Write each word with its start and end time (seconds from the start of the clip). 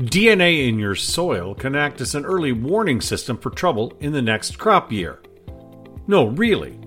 DNA 0.00 0.66
in 0.66 0.78
your 0.78 0.94
soil 0.94 1.54
can 1.54 1.76
act 1.76 2.00
as 2.00 2.14
an 2.14 2.24
early 2.24 2.52
warning 2.52 3.02
system 3.02 3.36
for 3.36 3.50
trouble 3.50 3.92
in 4.00 4.12
the 4.12 4.22
next 4.22 4.58
crop 4.58 4.90
year. 4.90 5.20
No, 6.06 6.28
really. 6.28 6.78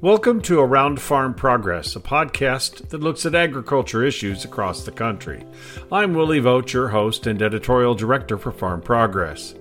Welcome 0.00 0.40
to 0.42 0.60
Around 0.60 1.00
Farm 1.00 1.34
Progress, 1.34 1.96
a 1.96 2.00
podcast 2.00 2.90
that 2.90 3.00
looks 3.00 3.26
at 3.26 3.34
agriculture 3.34 4.04
issues 4.04 4.44
across 4.44 4.84
the 4.84 4.92
country. 4.92 5.44
I'm 5.90 6.14
Willie 6.14 6.38
Vogt, 6.38 6.72
your 6.72 6.90
host 6.90 7.26
and 7.26 7.42
editorial 7.42 7.96
director 7.96 8.38
for 8.38 8.52
Farm 8.52 8.80
Progress. 8.80 9.56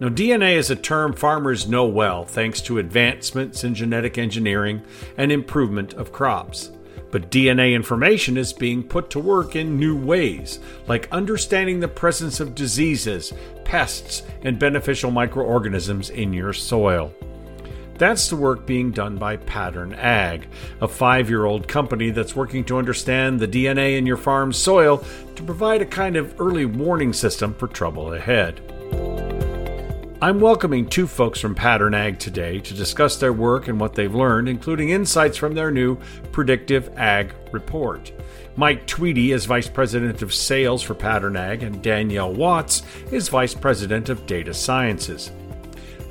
Now, 0.00 0.10
DNA 0.10 0.56
is 0.56 0.68
a 0.68 0.76
term 0.76 1.14
farmers 1.14 1.66
know 1.66 1.86
well 1.86 2.26
thanks 2.26 2.60
to 2.62 2.76
advancements 2.76 3.64
in 3.64 3.74
genetic 3.74 4.18
engineering 4.18 4.82
and 5.16 5.32
improvement 5.32 5.94
of 5.94 6.12
crops. 6.12 6.70
But 7.12 7.30
DNA 7.30 7.74
information 7.74 8.36
is 8.38 8.52
being 8.54 8.82
put 8.82 9.10
to 9.10 9.20
work 9.20 9.54
in 9.54 9.78
new 9.78 9.96
ways, 9.96 10.58
like 10.88 11.12
understanding 11.12 11.78
the 11.78 11.86
presence 11.86 12.40
of 12.40 12.54
diseases, 12.54 13.32
pests, 13.64 14.22
and 14.42 14.58
beneficial 14.58 15.10
microorganisms 15.10 16.08
in 16.08 16.32
your 16.32 16.54
soil. 16.54 17.12
That's 17.98 18.30
the 18.30 18.36
work 18.36 18.66
being 18.66 18.90
done 18.90 19.18
by 19.18 19.36
Pattern 19.36 19.92
Ag, 19.92 20.48
a 20.80 20.88
five 20.88 21.28
year 21.28 21.44
old 21.44 21.68
company 21.68 22.10
that's 22.10 22.34
working 22.34 22.64
to 22.64 22.78
understand 22.78 23.38
the 23.38 23.46
DNA 23.46 23.98
in 23.98 24.06
your 24.06 24.16
farm's 24.16 24.56
soil 24.56 25.04
to 25.36 25.42
provide 25.42 25.82
a 25.82 25.86
kind 25.86 26.16
of 26.16 26.40
early 26.40 26.64
warning 26.64 27.12
system 27.12 27.54
for 27.54 27.68
trouble 27.68 28.14
ahead. 28.14 29.31
I'm 30.22 30.38
welcoming 30.38 30.86
two 30.86 31.08
folks 31.08 31.40
from 31.40 31.56
Pattern 31.56 31.94
Ag 31.94 32.20
today 32.20 32.60
to 32.60 32.74
discuss 32.74 33.16
their 33.16 33.32
work 33.32 33.66
and 33.66 33.80
what 33.80 33.96
they've 33.96 34.14
learned, 34.14 34.48
including 34.48 34.90
insights 34.90 35.36
from 35.36 35.52
their 35.52 35.72
new 35.72 35.96
Predictive 36.30 36.96
Ag 36.96 37.34
report. 37.50 38.12
Mike 38.54 38.86
Tweedy 38.86 39.32
is 39.32 39.46
Vice 39.46 39.68
President 39.68 40.22
of 40.22 40.32
Sales 40.32 40.80
for 40.80 40.94
Pattern 40.94 41.34
Ag, 41.34 41.64
and 41.64 41.82
Danielle 41.82 42.32
Watts 42.32 42.84
is 43.10 43.28
Vice 43.30 43.52
President 43.52 44.10
of 44.10 44.24
Data 44.24 44.54
Sciences. 44.54 45.32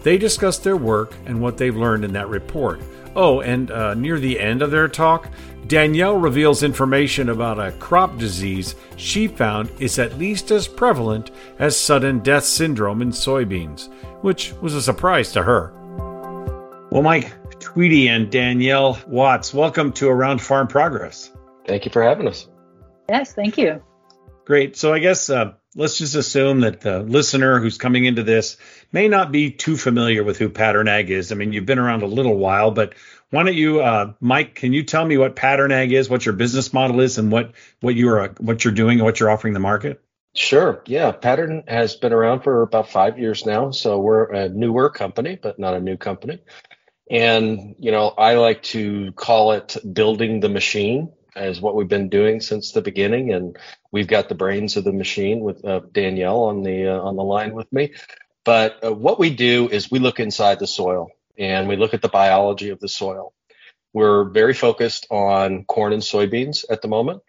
They 0.04 0.18
discuss 0.18 0.60
their 0.60 0.76
work 0.76 1.14
and 1.26 1.42
what 1.42 1.58
they've 1.58 1.74
learned 1.74 2.04
in 2.04 2.12
that 2.12 2.28
report. 2.28 2.82
Oh, 3.16 3.42
and 3.42 3.70
uh, 3.72 3.94
near 3.94 4.20
the 4.20 4.40
end 4.40 4.62
of 4.62 4.72
their 4.72 4.88
talk, 4.88 5.30
Danielle 5.68 6.18
reveals 6.18 6.64
information 6.64 7.30
about 7.30 7.60
a 7.60 7.72
crop 7.74 8.18
disease 8.18 8.76
she 8.96 9.28
found 9.28 9.70
is 9.80 10.00
at 10.00 10.18
least 10.18 10.52
as 10.52 10.68
prevalent 10.68 11.32
as 11.60 11.78
sudden 11.78 12.20
death 12.20 12.46
syndrome 12.46 13.02
in 13.02 13.10
soybeans, 13.10 13.90
which 14.22 14.54
was 14.62 14.76
a 14.76 14.82
surprise 14.82 15.32
to 15.34 15.44
her. 15.44 15.74
Well, 16.90 17.02
Mike 17.02 17.34
Tweedy 17.60 18.08
and 18.08 18.32
Danielle 18.32 19.00
Watts, 19.08 19.54
welcome 19.54 19.92
to 19.94 20.10
Around 20.10 20.42
Farm 20.42 20.68
Progress. 20.68 21.32
Thank 21.68 21.86
you 21.86 21.92
for 21.92 22.04
having 22.04 22.28
us. 22.28 22.48
Yes, 23.10 23.34
thank 23.34 23.58
you. 23.58 23.82
Great. 24.46 24.76
So 24.76 24.94
I 24.94 25.00
guess 25.00 25.30
uh, 25.30 25.54
let's 25.76 25.98
just 25.98 26.16
assume 26.16 26.62
that 26.62 26.82
the 26.82 27.00
listener 27.00 27.60
who's 27.60 27.78
coming 27.78 28.06
into 28.06 28.24
this 28.24 28.58
may 28.92 29.08
not 29.08 29.32
be 29.32 29.52
too 29.52 29.78
familiar 29.78 30.24
with 30.24 30.38
who 30.38 30.50
Pattern 30.50 30.88
Ag 30.88 31.10
is. 31.10 31.32
I 31.32 31.36
mean, 31.36 31.54
you've 31.54 31.66
been 31.66 31.80
around 31.80 32.04
a 32.04 32.08
little 32.08 32.38
while, 32.38 32.72
but 32.72 32.94
why 33.30 33.44
don't 33.44 33.56
you, 33.56 33.82
uh, 33.82 34.14
Mike? 34.20 34.56
Can 34.56 34.74
you 34.74 34.84
tell 34.84 35.06
me 35.06 35.18
what 35.18 35.36
Pattern 35.36 35.72
Ag 35.72 35.94
is, 35.94 36.10
what 36.10 36.26
your 36.26 36.34
business 36.34 36.74
model 36.74 37.00
is, 37.00 37.18
and 37.18 37.32
what 37.32 37.54
what 37.80 37.96
you 37.96 38.10
are 38.10 38.30
what 38.40 38.64
you're 38.64 38.74
doing 38.74 39.00
and 39.00 39.06
what 39.06 39.20
you're 39.20 39.30
offering 39.30 39.54
the 39.54 39.60
market? 39.60 40.02
Sure. 40.34 40.82
Yeah, 40.86 41.12
Pattern 41.12 41.64
has 41.68 41.96
been 41.96 42.14
around 42.14 42.42
for 42.42 42.62
about 42.62 42.90
five 42.90 43.20
years 43.20 43.46
now, 43.46 43.72
so 43.72 44.00
we're 44.00 44.32
a 44.32 44.50
newer 44.50 44.90
company, 44.90 45.38
but 45.42 45.60
not 45.60 45.74
a 45.74 45.80
new 45.80 45.98
company. 45.98 46.40
And 47.10 47.76
you 47.80 47.92
know, 47.92 48.10
I 48.10 48.36
like 48.36 48.64
to 48.64 49.12
call 49.14 49.52
it 49.54 49.78
building 49.94 50.40
the 50.40 50.50
machine 50.50 51.12
as 51.36 51.62
what 51.62 51.76
we've 51.76 51.88
been 51.88 52.10
doing 52.10 52.42
since 52.42 52.72
the 52.72 52.82
beginning, 52.82 53.34
and 53.34 53.58
we've 53.92 54.08
got 54.08 54.30
the 54.30 54.36
brains 54.36 54.78
of 54.78 54.84
the 54.84 54.94
machine 54.94 55.40
with 55.40 55.64
uh, 55.64 55.82
Danielle 55.92 56.44
on 56.44 56.64
the 56.64 56.88
uh, 56.88 57.02
on 57.02 57.16
the 57.16 57.24
line 57.24 57.54
with 57.54 57.72
me. 57.72 57.94
But 58.44 58.84
uh, 58.84 58.94
what 58.94 59.20
we 59.20 59.30
do 59.30 59.70
is 59.70 59.92
we 59.92 60.00
look 60.00 60.20
inside 60.20 60.60
the 60.60 60.68
soil 60.68 61.10
and 61.38 61.68
we 61.68 61.76
look 61.76 61.94
at 61.94 62.02
the 62.02 62.10
biology 62.10 62.70
of 62.70 62.80
the 62.80 62.88
soil. 62.88 63.34
We're 63.94 64.26
very 64.26 64.54
focused 64.54 65.08
on 65.12 65.66
corn 65.66 65.94
and 65.94 66.02
soybeans 66.02 66.66
at 66.70 66.82
the 66.82 66.88
moment, 66.88 67.22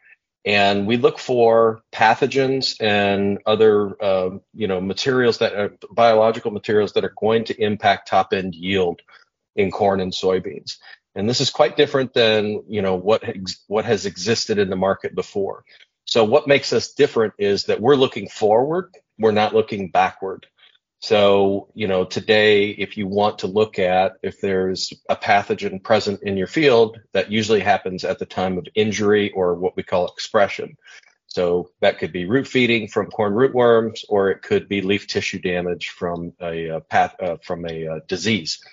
and 0.45 0.87
we 0.87 0.97
look 0.97 1.19
for 1.19 1.83
pathogens 1.93 2.77
and 2.81 3.41
other 3.47 4.01
uh, 4.03 4.31
you 4.55 4.69
know 4.69 4.81
materials 4.81 5.39
that 5.39 5.55
are 5.55 5.77
biological 5.91 6.53
materials 6.53 6.93
that 6.93 7.05
are 7.05 7.15
going 7.19 7.45
to 7.47 7.61
impact 7.61 8.09
top 8.09 8.33
end 8.33 8.55
yield 8.55 9.01
in 9.57 9.71
corn 9.71 10.01
and 10.01 10.13
soybeans. 10.13 10.79
And 11.15 11.29
this 11.29 11.41
is 11.41 11.51
quite 11.51 11.77
different 11.77 12.15
than 12.15 12.63
you 12.69 12.81
know 12.81 12.95
what 12.95 13.25
ex- 13.29 13.65
what 13.67 13.85
has 13.85 14.07
existed 14.07 14.59
in 14.59 14.71
the 14.71 14.77
market 14.77 15.15
before. 15.17 15.65
So 16.07 16.25
what 16.25 16.47
makes 16.49 16.73
us 16.73 16.93
different 16.93 17.35
is 17.39 17.65
that 17.65 17.81
we're 17.81 17.97
looking 17.97 18.29
forward, 18.29 18.95
we're 19.19 19.33
not 19.33 19.55
looking 19.55 19.91
backward. 19.91 20.47
So, 21.03 21.69
you 21.75 21.89
know, 21.89 22.05
today, 22.05 22.69
if 22.69 22.97
you 22.97 23.09
want 23.09 23.41
to 23.41 23.49
look 23.49 23.81
at 23.81 24.13
if 24.23 24.41
there's 24.41 24.93
a 25.09 25.17
pathogen 25.17 25.83
present 25.83 26.23
in 26.23 26.37
your 26.37 26.47
field, 26.47 27.01
that 27.13 27.31
usually 27.31 27.59
happens 27.59 28.05
at 28.05 28.21
the 28.21 28.25
time 28.25 28.57
of 28.57 28.69
injury 28.77 29.33
or 29.33 29.57
what 29.57 29.75
we 29.75 29.83
call 29.83 30.07
expression. 30.07 30.77
So 31.27 31.71
that 31.81 31.99
could 31.99 32.13
be 32.13 32.27
root 32.27 32.47
feeding 32.47 32.87
from 32.87 33.11
corn 33.11 33.33
rootworms, 33.33 34.05
or 34.09 34.31
it 34.31 34.43
could 34.43 34.69
be 34.69 34.81
leaf 34.81 35.09
tissue 35.09 35.41
damage 35.41 35.89
from 35.89 36.35
a, 36.41 36.69
a 36.69 36.77
uh, 36.77 36.81
path, 36.81 37.17
uh, 37.21 37.37
from 37.43 37.67
a 37.67 37.89
uh, 37.89 38.01
disease. 38.07 38.65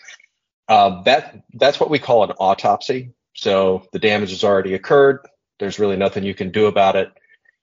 Uh, 0.67 1.01
that 1.03 1.41
that's 1.55 1.79
what 1.79 1.89
we 1.89 1.97
call 1.97 2.23
an 2.23 2.31
autopsy. 2.37 3.11
So 3.33 3.87
the 3.91 3.97
damage 3.97 4.29
has 4.29 4.43
already 4.43 4.75
occurred. 4.75 5.27
There's 5.57 5.79
really 5.79 5.97
nothing 5.97 6.23
you 6.23 6.35
can 6.35 6.51
do 6.51 6.67
about 6.67 6.95
it. 6.95 7.11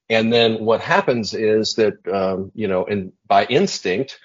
And 0.08 0.32
then 0.32 0.64
what 0.64 0.80
happens 0.80 1.34
is 1.34 1.74
that 1.74 1.98
um, 2.08 2.50
you 2.56 2.66
know, 2.66 2.84
and 2.84 3.12
by 3.28 3.44
instinct, 3.44 4.18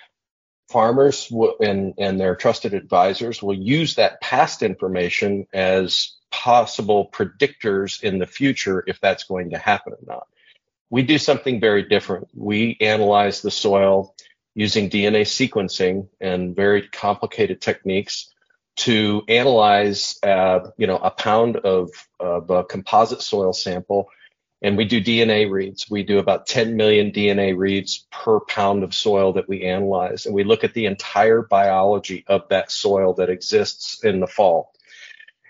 farmers 0.71 1.31
and 1.59 1.93
and 1.97 2.19
their 2.19 2.35
trusted 2.35 2.73
advisors 2.73 3.41
will 3.41 3.53
use 3.53 3.95
that 3.95 4.21
past 4.21 4.63
information 4.63 5.47
as 5.53 6.15
possible 6.31 7.09
predictors 7.11 8.01
in 8.01 8.17
the 8.17 8.25
future 8.25 8.83
if 8.87 8.99
that's 8.99 9.25
going 9.25 9.51
to 9.51 9.57
happen 9.57 9.93
or 9.93 9.99
not. 10.07 10.27
We 10.89 11.03
do 11.03 11.17
something 11.17 11.59
very 11.59 11.83
different. 11.83 12.27
We 12.33 12.77
analyze 12.81 13.41
the 13.41 13.51
soil 13.51 14.15
using 14.55 14.89
DNA 14.89 15.21
sequencing 15.21 16.09
and 16.19 16.55
very 16.55 16.87
complicated 16.87 17.61
techniques 17.61 18.31
to 18.77 19.21
analyze, 19.27 20.17
uh, 20.23 20.59
you 20.77 20.87
know, 20.87 20.97
a 20.97 21.11
pound 21.11 21.57
of, 21.57 21.89
of 22.19 22.49
a 22.49 22.63
composite 22.63 23.21
soil 23.21 23.53
sample, 23.53 24.09
and 24.61 24.77
we 24.77 24.85
do 24.85 25.03
DNA 25.03 25.49
reads. 25.49 25.89
We 25.89 26.03
do 26.03 26.19
about 26.19 26.45
10 26.45 26.75
million 26.75 27.11
DNA 27.11 27.57
reads 27.57 28.05
per 28.11 28.39
pound 28.41 28.83
of 28.83 28.93
soil 28.93 29.33
that 29.33 29.49
we 29.49 29.63
analyze, 29.63 30.25
and 30.25 30.35
we 30.35 30.43
look 30.43 30.63
at 30.63 30.73
the 30.73 30.85
entire 30.85 31.41
biology 31.41 32.23
of 32.27 32.47
that 32.49 32.71
soil 32.71 33.13
that 33.15 33.29
exists 33.29 34.03
in 34.03 34.19
the 34.19 34.27
fall. 34.27 34.73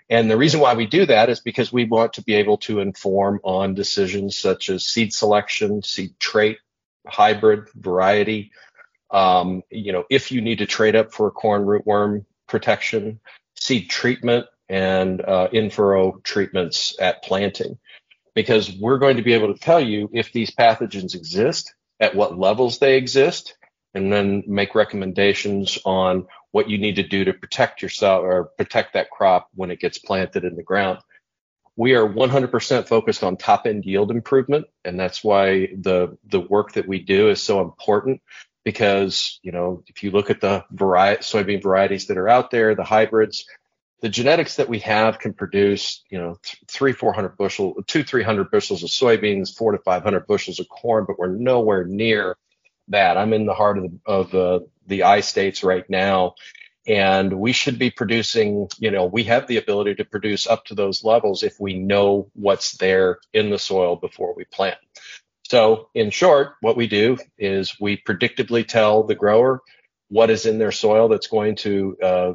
And 0.08 0.30
the 0.30 0.36
reason 0.36 0.60
why 0.60 0.74
we 0.74 0.86
do 0.86 1.06
that 1.06 1.30
is 1.30 1.40
because 1.40 1.72
we 1.72 1.84
want 1.84 2.14
to 2.14 2.22
be 2.22 2.34
able 2.34 2.58
to 2.58 2.80
inform 2.80 3.40
on 3.44 3.74
decisions 3.74 4.36
such 4.36 4.68
as 4.68 4.84
seed 4.84 5.12
selection, 5.14 5.82
seed 5.82 6.18
trait, 6.18 6.58
hybrid, 7.06 7.68
variety. 7.74 8.52
Um, 9.10 9.62
you 9.70 9.92
know, 9.92 10.04
if 10.10 10.32
you 10.32 10.40
need 10.40 10.58
to 10.58 10.66
trade 10.66 10.96
up 10.96 11.12
for 11.12 11.30
corn 11.30 11.64
rootworm 11.64 12.24
protection, 12.46 13.20
seed 13.56 13.88
treatment, 13.88 14.46
and 14.68 15.20
uh, 15.20 15.48
in-furrow 15.52 16.20
treatments 16.22 16.96
at 17.00 17.22
planting. 17.22 17.78
Because 18.34 18.74
we're 18.80 18.98
going 18.98 19.16
to 19.16 19.22
be 19.22 19.34
able 19.34 19.52
to 19.52 19.60
tell 19.60 19.80
you 19.80 20.08
if 20.12 20.32
these 20.32 20.50
pathogens 20.50 21.14
exist, 21.14 21.74
at 22.00 22.14
what 22.14 22.38
levels 22.38 22.78
they 22.78 22.96
exist, 22.96 23.56
and 23.94 24.12
then 24.12 24.42
make 24.46 24.74
recommendations 24.74 25.78
on 25.84 26.26
what 26.50 26.68
you 26.68 26.78
need 26.78 26.96
to 26.96 27.02
do 27.02 27.24
to 27.24 27.32
protect 27.32 27.82
yourself 27.82 28.22
or 28.22 28.50
protect 28.58 28.94
that 28.94 29.10
crop 29.10 29.48
when 29.54 29.70
it 29.70 29.80
gets 29.80 29.98
planted 29.98 30.44
in 30.44 30.56
the 30.56 30.62
ground. 30.62 30.98
We 31.76 31.94
are 31.94 32.06
100% 32.06 32.88
focused 32.88 33.22
on 33.22 33.36
top 33.36 33.66
end 33.66 33.84
yield 33.84 34.10
improvement, 34.10 34.66
and 34.84 35.00
that's 35.00 35.24
why 35.24 35.68
the 35.78 36.18
the 36.28 36.40
work 36.40 36.72
that 36.72 36.86
we 36.86 36.98
do 36.98 37.30
is 37.30 37.40
so 37.40 37.62
important 37.62 38.20
because 38.64 39.40
you 39.42 39.52
know 39.52 39.82
if 39.86 40.02
you 40.02 40.10
look 40.10 40.28
at 40.28 40.42
the 40.42 40.64
variety 40.70 41.22
soybean 41.22 41.62
varieties 41.62 42.06
that 42.06 42.18
are 42.18 42.28
out 42.28 42.50
there, 42.50 42.74
the 42.74 42.84
hybrids, 42.84 43.46
the 44.02 44.08
genetics 44.08 44.56
that 44.56 44.68
we 44.68 44.80
have 44.80 45.18
can 45.18 45.32
produce 45.32 46.04
you 46.10 46.18
know 46.18 46.36
three 46.68 46.92
four 46.92 47.12
hundred 47.12 47.36
bushel, 47.38 47.74
two 47.86 48.04
three 48.04 48.22
hundred 48.22 48.50
bushels 48.50 48.82
of 48.82 48.90
soybeans, 48.90 49.56
four 49.56 49.72
to 49.72 49.78
five 49.78 50.02
hundred 50.02 50.26
bushels 50.26 50.60
of 50.60 50.68
corn, 50.68 51.04
but 51.06 51.18
we're 51.18 51.28
nowhere 51.28 51.84
near 51.84 52.36
that. 52.88 53.16
I'm 53.16 53.32
in 53.32 53.46
the 53.46 53.54
heart 53.54 53.78
of 53.78 53.84
the, 53.84 53.98
of 54.06 54.64
the 54.86 55.04
I 55.04 55.20
states 55.20 55.64
right 55.64 55.88
now, 55.88 56.34
and 56.86 57.32
we 57.32 57.52
should 57.52 57.78
be 57.78 57.90
producing 57.90 58.68
you 58.78 58.90
know 58.90 59.06
we 59.06 59.24
have 59.24 59.46
the 59.46 59.56
ability 59.58 59.94
to 59.96 60.04
produce 60.04 60.46
up 60.46 60.66
to 60.66 60.74
those 60.74 61.04
levels 61.04 61.42
if 61.44 61.58
we 61.60 61.78
know 61.78 62.28
what's 62.34 62.76
there 62.78 63.18
in 63.32 63.50
the 63.50 63.58
soil 63.58 63.96
before 63.96 64.34
we 64.34 64.44
plant 64.44 64.78
so, 65.52 65.90
in 65.94 66.08
short, 66.08 66.54
what 66.62 66.78
we 66.78 66.86
do 66.86 67.18
is 67.36 67.78
we 67.78 67.98
predictably 67.98 68.66
tell 68.66 69.02
the 69.02 69.14
grower 69.14 69.60
what 70.12 70.28
is 70.28 70.44
in 70.44 70.58
their 70.58 70.72
soil 70.72 71.08
that's 71.08 71.26
going 71.26 71.56
to 71.56 71.96
uh, 72.02 72.32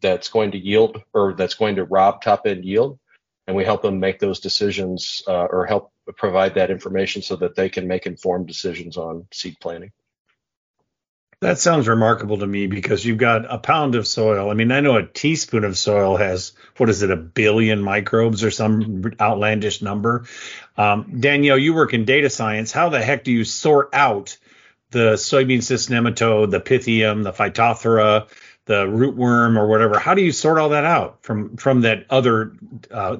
that's 0.00 0.28
going 0.28 0.50
to 0.50 0.58
yield 0.58 1.00
or 1.14 1.34
that's 1.34 1.54
going 1.54 1.76
to 1.76 1.84
rob 1.84 2.20
top 2.20 2.42
end 2.46 2.64
yield. 2.64 2.98
and 3.46 3.56
we 3.56 3.64
help 3.64 3.80
them 3.82 4.00
make 4.00 4.18
those 4.18 4.40
decisions 4.40 5.22
uh, 5.28 5.44
or 5.44 5.64
help 5.64 5.92
provide 6.16 6.54
that 6.54 6.70
information 6.70 7.22
so 7.22 7.36
that 7.36 7.54
they 7.54 7.68
can 7.68 7.86
make 7.86 8.06
informed 8.06 8.48
decisions 8.48 8.96
on 8.96 9.26
seed 9.32 9.56
planting. 9.60 9.92
That 11.40 11.58
sounds 11.58 11.86
remarkable 11.88 12.38
to 12.38 12.46
me 12.46 12.66
because 12.66 13.04
you've 13.04 13.18
got 13.18 13.52
a 13.52 13.58
pound 13.58 13.94
of 13.94 14.06
soil. 14.06 14.50
I 14.50 14.54
mean, 14.54 14.72
I 14.72 14.80
know 14.80 14.96
a 14.96 15.06
teaspoon 15.06 15.64
of 15.64 15.78
soil 15.78 16.16
has 16.16 16.52
what 16.76 16.90
is 16.90 17.02
it, 17.02 17.10
a 17.10 17.16
billion 17.16 17.82
microbes 17.82 18.42
or 18.42 18.50
some 18.50 19.12
outlandish 19.20 19.80
number. 19.80 20.24
Um, 20.76 21.20
Danielle, 21.20 21.58
you 21.58 21.74
work 21.74 21.94
in 21.94 22.04
data 22.04 22.30
science. 22.30 22.72
How 22.72 22.88
the 22.88 23.02
heck 23.02 23.22
do 23.22 23.30
you 23.30 23.44
sort 23.44 23.90
out 23.92 24.38
the 24.92 25.14
soybean 25.14 25.62
cyst 25.62 25.90
nematode, 25.90 26.50
the 26.50 26.60
pythium, 26.60 27.24
the 27.24 27.32
phytophthora, 27.32 28.28
the 28.66 28.84
rootworm, 28.86 29.58
or 29.58 29.66
whatever? 29.66 29.98
How 29.98 30.14
do 30.14 30.22
you 30.22 30.32
sort 30.32 30.58
all 30.58 30.70
that 30.70 30.84
out 30.84 31.22
from 31.22 31.56
from 31.56 31.82
that 31.82 32.06
other? 32.10 32.52
Uh, 32.90 33.16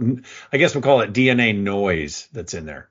I 0.52 0.58
guess 0.58 0.74
we'll 0.74 0.82
call 0.82 1.00
it 1.00 1.12
DNA 1.12 1.56
noise 1.56 2.28
that's 2.32 2.54
in 2.54 2.66
there. 2.66 2.88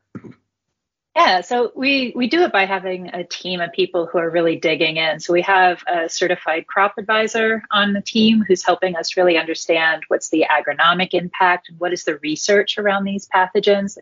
Yeah, 1.16 1.42
so 1.42 1.74
we 1.76 2.14
we 2.16 2.28
do 2.28 2.44
it 2.44 2.54
by 2.54 2.66
having 2.66 3.10
a 3.10 3.26
team 3.26 3.60
of 3.60 3.74
people 3.74 4.06
who 4.06 4.18
are 4.18 4.30
really 4.30 4.56
digging 4.56 4.96
in. 4.96 5.20
So 5.20 5.34
we 5.34 5.42
have 5.42 5.84
a 5.86 6.08
certified 6.08 6.68
crop 6.68 6.94
advisor 6.98 7.64
on 7.70 7.92
the 7.92 8.02
team 8.02 8.46
who's 8.48 8.64
helping 8.64 8.96
us 8.96 9.18
really 9.18 9.38
understand 9.38 10.04
what's 10.08 10.30
the 10.30 10.46
agronomic 10.50 11.10
impact 11.14 11.68
and 11.68 11.78
what 11.80 11.92
is 11.92 12.06
the 12.06 12.18
research 12.20 12.78
around 12.78 13.04
these 13.04 13.28
pathogens, 13.28 13.98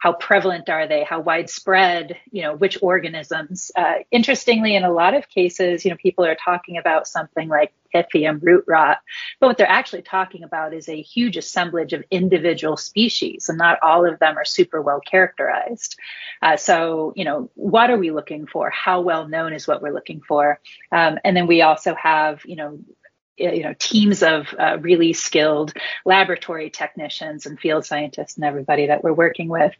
how 0.00 0.12
prevalent 0.12 0.68
are 0.68 0.86
they, 0.86 1.04
how 1.04 1.20
widespread, 1.20 2.16
you 2.30 2.42
know, 2.42 2.54
which 2.54 2.78
organisms. 2.82 3.70
Uh, 3.76 3.94
interestingly, 4.10 4.76
in 4.76 4.84
a 4.84 4.92
lot 4.92 5.14
of 5.14 5.28
cases, 5.28 5.84
you 5.84 5.90
know, 5.90 5.96
people 5.96 6.24
are 6.24 6.36
talking 6.36 6.78
about 6.78 7.08
something 7.08 7.48
like 7.48 7.72
Pythium 7.94 8.40
root 8.42 8.64
rot. 8.66 8.98
But 9.40 9.48
what 9.48 9.58
they're 9.58 9.68
actually 9.68 10.02
talking 10.02 10.44
about 10.44 10.74
is 10.74 10.88
a 10.88 11.00
huge 11.00 11.36
assemblage 11.36 11.92
of 11.92 12.04
individual 12.10 12.76
species, 12.76 13.48
and 13.48 13.58
not 13.58 13.78
all 13.82 14.06
of 14.06 14.18
them 14.18 14.36
are 14.36 14.44
super 14.44 14.80
well 14.80 15.00
characterized. 15.00 15.96
Uh, 16.42 16.56
so, 16.56 17.12
you 17.16 17.24
know, 17.24 17.50
what 17.54 17.90
are 17.90 17.98
we 17.98 18.10
looking 18.10 18.46
for? 18.46 18.70
How 18.70 19.00
well 19.00 19.26
known 19.26 19.52
is 19.52 19.66
what 19.66 19.82
we're 19.82 19.94
looking 19.94 20.20
for? 20.20 20.60
Um, 20.92 21.18
and 21.24 21.36
then 21.36 21.46
we 21.46 21.62
also 21.62 21.94
have, 21.94 22.42
you 22.44 22.56
know, 22.56 22.78
you 23.38 23.62
know 23.62 23.74
teams 23.78 24.22
of 24.22 24.54
uh, 24.58 24.78
really 24.80 25.12
skilled 25.12 25.72
laboratory 26.04 26.70
technicians 26.70 27.46
and 27.46 27.58
field 27.58 27.84
scientists 27.84 28.36
and 28.36 28.44
everybody 28.44 28.86
that 28.86 29.02
we're 29.04 29.12
working 29.12 29.48
with. 29.48 29.72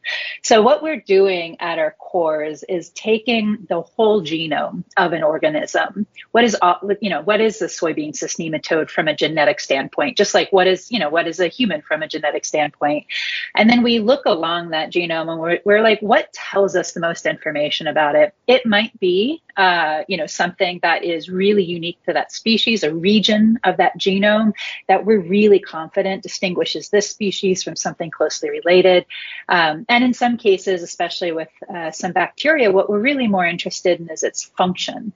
So 0.42 0.62
what 0.62 0.82
we're 0.82 1.00
doing 1.00 1.56
at 1.60 1.78
our 1.78 1.94
cores 1.98 2.64
is 2.68 2.90
taking 2.90 3.66
the 3.68 3.82
whole 3.82 4.22
genome 4.22 4.84
of 4.96 5.12
an 5.12 5.22
organism. 5.22 6.06
What 6.32 6.44
is 6.44 6.56
you 7.00 7.10
know 7.10 7.22
what 7.22 7.40
is 7.40 7.58
the 7.58 7.66
soybean 7.66 8.14
cyst 8.14 8.38
nematode 8.38 8.90
from 8.90 9.08
a 9.08 9.14
genetic 9.14 9.60
standpoint? 9.60 10.16
Just 10.16 10.34
like 10.34 10.50
what 10.52 10.66
is 10.66 10.90
you 10.90 10.98
know 10.98 11.10
what 11.10 11.26
is 11.26 11.40
a 11.40 11.48
human 11.48 11.82
from 11.82 12.02
a 12.02 12.08
genetic 12.08 12.44
standpoint? 12.44 13.06
And 13.54 13.68
then 13.68 13.82
we 13.82 13.98
look 13.98 14.24
along 14.26 14.70
that 14.70 14.92
genome 14.92 15.30
and 15.30 15.40
we're, 15.40 15.60
we're 15.64 15.82
like 15.82 16.00
what 16.00 16.32
tells 16.32 16.76
us 16.76 16.92
the 16.92 17.00
most 17.00 17.26
information 17.26 17.86
about 17.86 18.14
it? 18.14 18.34
It 18.46 18.66
might 18.66 18.98
be 18.98 19.42
uh, 19.58 20.04
you 20.08 20.16
know 20.16 20.26
something 20.26 20.78
that 20.82 21.02
is 21.04 21.28
really 21.28 21.64
unique 21.64 22.00
to 22.04 22.12
that 22.12 22.32
species 22.32 22.84
a 22.84 22.94
region 22.94 23.58
of 23.64 23.76
that 23.76 23.98
genome 23.98 24.52
that 24.86 25.04
we're 25.04 25.20
really 25.20 25.58
confident 25.58 26.22
distinguishes 26.22 26.88
this 26.90 27.10
species 27.10 27.62
from 27.62 27.74
something 27.74 28.10
closely 28.10 28.50
related. 28.50 29.04
Um, 29.48 29.84
and 29.88 30.04
in 30.04 30.14
some 30.14 30.36
cases, 30.36 30.82
especially 30.82 31.32
with 31.32 31.48
uh, 31.74 31.90
some 31.90 32.12
bacteria, 32.12 32.70
what 32.70 32.88
we're 32.88 33.00
really 33.00 33.26
more 33.26 33.44
interested 33.44 34.00
in 34.00 34.08
is 34.08 34.22
its 34.22 34.44
function. 34.44 35.12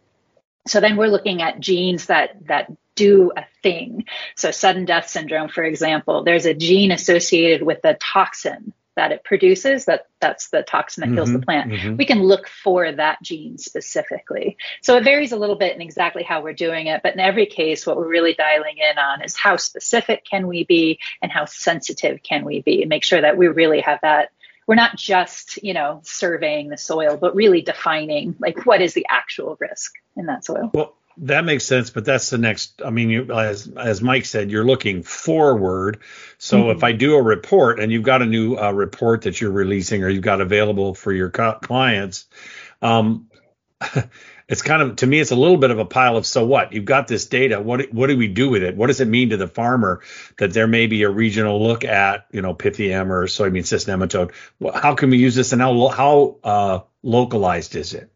So 0.66 0.80
then 0.80 0.96
we're 0.96 1.08
looking 1.08 1.40
at 1.40 1.60
genes 1.60 2.06
that 2.06 2.46
that 2.46 2.70
do 2.94 3.32
a 3.36 3.44
thing. 3.62 4.04
So 4.36 4.50
sudden 4.50 4.84
death 4.84 5.08
syndrome, 5.08 5.48
for 5.48 5.62
example, 5.64 6.24
there's 6.24 6.46
a 6.46 6.54
gene 6.54 6.90
associated 6.90 7.62
with 7.62 7.84
a 7.84 7.94
toxin 7.94 8.72
that 8.96 9.12
it 9.12 9.24
produces 9.24 9.86
that 9.86 10.08
that's 10.20 10.50
the 10.50 10.62
toxin 10.62 11.02
that 11.02 11.14
kills 11.14 11.28
mm-hmm, 11.28 11.40
the 11.40 11.46
plant. 11.46 11.72
mm-hmm. 11.72 11.96
we 11.96 12.04
can 12.04 12.22
look 12.22 12.48
for 12.48 12.90
that 12.92 13.22
gene 13.22 13.58
specifically. 13.58 14.56
So 14.82 14.96
it 14.96 15.04
varies 15.04 15.32
a 15.32 15.36
little 15.36 15.56
bit 15.56 15.74
in 15.74 15.80
exactly 15.80 16.22
how 16.22 16.42
we're 16.42 16.52
doing 16.52 16.86
it 16.86 17.02
but 17.02 17.14
in 17.14 17.20
every 17.20 17.46
case 17.46 17.86
what 17.86 17.96
we're 17.96 18.08
really 18.08 18.34
dialing 18.34 18.76
in 18.78 18.98
on 18.98 19.22
is 19.22 19.36
how 19.36 19.56
specific 19.56 20.24
can 20.24 20.46
we 20.46 20.64
be 20.64 20.98
and 21.20 21.32
how 21.32 21.44
sensitive 21.44 22.22
can 22.22 22.44
we 22.44 22.60
be 22.62 22.82
and 22.82 22.88
make 22.88 23.04
sure 23.04 23.20
that 23.20 23.36
we 23.36 23.48
really 23.48 23.80
have 23.80 23.98
that. 24.02 24.30
We're 24.66 24.76
not 24.76 24.96
just 24.96 25.62
you 25.62 25.74
know 25.74 26.00
surveying 26.04 26.68
the 26.68 26.78
soil 26.78 27.16
but 27.16 27.34
really 27.34 27.62
defining 27.62 28.36
like 28.38 28.64
what 28.66 28.80
is 28.80 28.94
the 28.94 29.06
actual 29.08 29.56
risk 29.60 29.92
in 30.16 30.26
that 30.26 30.44
soil. 30.44 30.70
Well 30.72 30.94
that 31.18 31.44
makes 31.44 31.64
sense, 31.64 31.90
but 31.90 32.04
that's 32.04 32.30
the 32.30 32.38
next. 32.38 32.82
I 32.84 32.90
mean, 32.90 33.10
you, 33.10 33.32
as 33.32 33.68
as 33.68 34.02
Mike 34.02 34.24
said, 34.24 34.50
you're 34.50 34.64
looking 34.64 35.02
forward. 35.02 36.00
So 36.38 36.58
mm-hmm. 36.58 36.76
if 36.76 36.84
I 36.84 36.92
do 36.92 37.14
a 37.14 37.22
report 37.22 37.80
and 37.80 37.92
you've 37.92 38.02
got 38.02 38.22
a 38.22 38.26
new 38.26 38.56
uh, 38.56 38.72
report 38.72 39.22
that 39.22 39.40
you're 39.40 39.50
releasing 39.50 40.02
or 40.02 40.08
you've 40.08 40.22
got 40.22 40.40
available 40.40 40.94
for 40.94 41.12
your 41.12 41.30
co- 41.30 41.58
clients, 41.62 42.26
um, 42.80 43.28
it's 44.48 44.60
kind 44.60 44.82
of 44.82 44.96
to 44.96 45.06
me 45.06 45.18
it's 45.18 45.30
a 45.30 45.36
little 45.36 45.56
bit 45.56 45.70
of 45.70 45.78
a 45.78 45.84
pile 45.84 46.16
of 46.16 46.26
so 46.26 46.44
what 46.44 46.74
you've 46.74 46.84
got 46.84 47.08
this 47.08 47.26
data 47.26 47.60
what 47.60 47.90
what 47.92 48.08
do 48.08 48.16
we 48.16 48.28
do 48.28 48.50
with 48.50 48.62
it 48.62 48.76
what 48.76 48.88
does 48.88 49.00
it 49.00 49.08
mean 49.08 49.30
to 49.30 49.38
the 49.38 49.48
farmer 49.48 50.02
that 50.36 50.52
there 50.52 50.66
may 50.66 50.86
be 50.86 51.02
a 51.04 51.10
regional 51.10 51.62
look 51.62 51.84
at 51.84 52.26
you 52.32 52.42
know 52.42 52.54
pythium 52.54 53.08
or 53.08 53.24
soybean 53.24 53.64
cyst 53.64 53.86
nematode 53.86 54.32
how 54.74 54.94
can 54.94 55.08
we 55.08 55.16
use 55.16 55.34
this 55.34 55.52
and 55.52 55.62
how 55.62 55.88
how 55.88 56.36
uh, 56.44 56.80
localized 57.02 57.74
is 57.76 57.94
it 57.94 58.11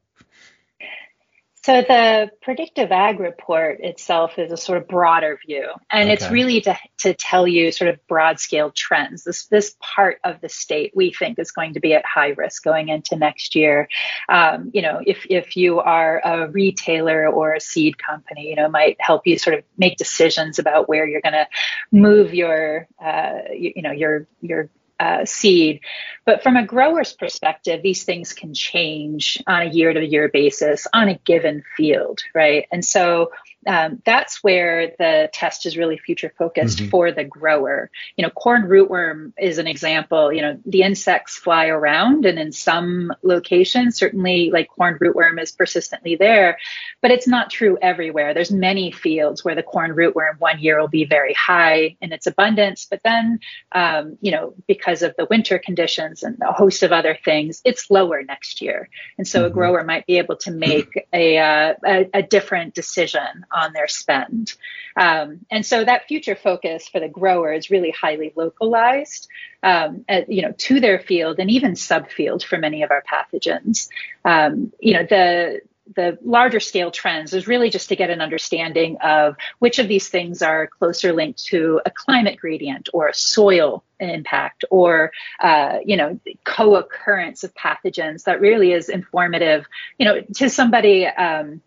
so 1.67 1.83
the 1.83 2.31
predictive 2.43 2.93
ag 2.93 3.19
report 3.19 3.81
itself 3.81 4.39
is 4.39 4.53
a 4.53 4.57
sort 4.57 4.79
of 4.79 4.87
broader 4.87 5.37
view, 5.45 5.69
and 5.91 6.09
okay. 6.09 6.13
it's 6.13 6.31
really 6.31 6.61
to, 6.61 6.79
to 6.99 7.13
tell 7.13 7.45
you 7.45 7.73
sort 7.73 7.91
of 7.91 7.99
broad 8.07 8.39
scale 8.39 8.71
trends. 8.71 9.25
This 9.25 9.47
this 9.47 9.75
part 9.81 10.21
of 10.23 10.41
the 10.41 10.49
state 10.49 10.93
we 10.95 11.13
think 11.13 11.41
is 11.41 11.51
going 11.51 11.75
to 11.75 11.81
be 11.81 11.93
at 11.93 12.05
high 12.07 12.29
risk 12.29 12.63
going 12.63 12.89
into 12.89 13.17
next 13.17 13.57
year. 13.57 13.89
Um, 14.29 14.71
you 14.75 14.81
know, 14.81 15.01
if 15.05 15.27
if 15.29 15.57
you 15.57 15.81
are 15.81 16.21
a 16.25 16.49
retailer 16.49 17.27
or 17.27 17.55
a 17.55 17.61
seed 17.61 17.99
company, 17.99 18.49
you 18.49 18.55
know, 18.55 18.69
might 18.69 18.97
help 19.01 19.27
you 19.27 19.37
sort 19.37 19.59
of 19.59 19.65
make 19.77 19.97
decisions 19.97 20.61
about 20.61 20.89
where 20.89 21.05
you're 21.05 21.21
going 21.21 21.33
to 21.33 21.49
move 21.91 22.33
your 22.33 22.87
uh, 23.05 23.39
you, 23.53 23.73
you 23.75 23.83
know 23.83 23.91
your 23.91 24.29
your 24.41 24.71
uh, 24.99 25.25
seed. 25.25 25.81
But 26.25 26.43
from 26.43 26.57
a 26.57 26.65
grower's 26.65 27.13
perspective, 27.13 27.83
these 27.83 28.05
things 28.05 28.33
can 28.33 28.55
change 28.55 29.43
on 29.47 29.63
a 29.63 29.71
year 29.71 29.93
to 29.93 30.05
year 30.05 30.29
basis 30.29 30.87
on 30.93 31.09
a 31.09 31.19
given 31.19 31.63
field, 31.77 32.21
right? 32.35 32.67
And 32.73 32.85
so 32.85 33.31
um, 33.67 34.03
that's 34.05 34.43
where 34.43 34.93
the 34.99 35.29
test 35.33 35.67
is 35.67 35.77
really 35.77 35.99
future 35.99 36.33
focused 36.39 36.79
mm-hmm. 36.79 36.89
for 36.89 37.13
the 37.13 37.25
grower. 37.25 37.91
You 38.17 38.23
know, 38.23 38.31
corn 38.31 38.63
rootworm 38.63 39.33
is 39.39 39.59
an 39.59 39.67
example. 39.67 40.33
You 40.33 40.43
know, 40.43 40.61
the 40.65 40.83
insects 40.83 41.37
fly 41.37 41.67
around, 41.67 42.25
and 42.27 42.39
in 42.39 42.53
some 42.53 43.13
locations, 43.23 43.97
certainly 43.97 44.51
like 44.51 44.69
corn 44.69 44.99
rootworm 45.01 45.41
is 45.43 45.53
persistently 45.53 46.17
there, 46.17 46.59
but 47.03 47.11
it's 47.11 47.27
not 47.27 47.51
true 47.51 47.79
everywhere. 47.83 48.35
There's 48.35 48.53
many 48.53 48.91
fields 48.91 49.45
where 49.45 49.55
the 49.55 49.63
corn 49.63 49.93
rootworm 49.93 50.39
one 50.39 50.59
year 50.59 50.81
will 50.81 50.89
be 50.89 51.05
very 51.05 51.35
high 51.35 51.97
in 52.01 52.13
its 52.13 52.27
abundance, 52.27 52.87
but 52.89 53.01
then, 53.03 53.41
um, 53.73 54.17
you 54.21 54.31
know, 54.31 54.55
because 54.67 55.03
of 55.03 55.15
the 55.17 55.27
winter 55.27 55.59
conditions 55.59 56.23
and 56.23 56.39
a 56.41 56.53
host 56.53 56.83
of 56.83 56.93
other 56.93 57.19
things, 57.25 57.61
it's 57.65 57.91
lower 57.91 58.23
next 58.23 58.61
year. 58.61 58.89
And 59.19 59.27
so 59.27 59.41
mm-hmm. 59.41 59.49
a 59.49 59.51
grower 59.51 59.85
might 59.85 60.07
be 60.07 60.19
able 60.19 60.37
to 60.37 60.51
make 60.51 61.07
a, 61.13 61.39
uh, 61.39 61.75
a, 61.85 62.11
a 62.15 62.23
different 62.23 62.75
decision 62.75 63.45
on 63.57 63.73
their 63.73 63.89
spend. 63.89 64.55
Um, 64.97 65.41
and 65.51 65.65
so 65.65 65.85
that 65.85 66.07
future 66.07 66.37
focus 66.37 66.89
for 66.89 67.01
the 67.01 67.09
grower 67.09 67.53
is 67.53 67.71
really 67.71 67.91
highly 67.91 68.33
localized, 68.37 69.29
um, 69.63 70.05
at, 70.09 70.31
you 70.31 70.43
know, 70.43 70.53
to 70.53 70.81
their 70.81 71.01
field 71.01 71.39
and 71.39 71.51
even 71.51 71.73
subfield 71.73 72.45
for 72.45 72.59
many 72.59 72.83
of 72.83 72.91
our 72.91 73.03
pathogens. 73.03 73.89
Um, 74.25 74.73
you 74.81 74.95
know, 74.95 75.03
the 75.03 75.61
the 75.95 76.19
larger 76.25 76.59
scale 76.59 76.91
trends 76.91 77.33
is 77.33 77.47
really 77.47 77.71
just 77.71 77.89
to 77.89 77.97
get 77.97 78.11
an 78.11 78.21
understanding 78.21 78.97
of 79.03 79.37
which 79.61 79.79
of 79.79 79.87
these 79.87 80.09
things 80.09 80.43
are 80.43 80.67
closer 80.67 81.13
linked 81.13 81.45
to 81.45 81.81
a 81.87 81.91
climate 81.91 82.39
gradient 82.39 82.89
or 82.93 83.07
a 83.09 83.15
soil 83.15 83.85
impact 84.01 84.65
or 84.71 85.13
uh, 85.41 85.79
you 85.85 85.97
know 85.97 86.19
co-occurrence 86.45 87.45
of 87.45 87.55
pathogens 87.55 88.25
that 88.25 88.41
really 88.41 88.73
is 88.73 88.89
informative 88.89 89.67
you 89.99 90.05
know 90.05 90.21
to 90.35 90.51
somebody 90.51 91.07
um, 91.07 91.61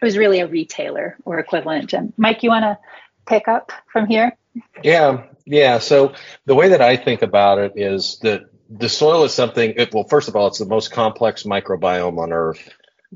it 0.00 0.04
was 0.04 0.16
really 0.16 0.40
a 0.40 0.46
retailer 0.46 1.16
or 1.24 1.38
equivalent. 1.38 1.92
And 1.92 2.12
Mike, 2.16 2.42
you 2.42 2.50
want 2.50 2.64
to 2.64 2.78
pick 3.26 3.48
up 3.48 3.72
from 3.92 4.06
here? 4.06 4.36
Yeah, 4.82 5.24
yeah. 5.44 5.78
So 5.78 6.14
the 6.46 6.54
way 6.54 6.68
that 6.68 6.80
I 6.80 6.96
think 6.96 7.22
about 7.22 7.58
it 7.58 7.72
is 7.76 8.18
that 8.22 8.42
the 8.68 8.88
soil 8.88 9.24
is 9.24 9.34
something. 9.34 9.74
It, 9.76 9.92
well, 9.92 10.04
first 10.04 10.28
of 10.28 10.36
all, 10.36 10.46
it's 10.46 10.58
the 10.58 10.66
most 10.66 10.90
complex 10.90 11.42
microbiome 11.42 12.18
on 12.18 12.32
Earth. 12.32 12.68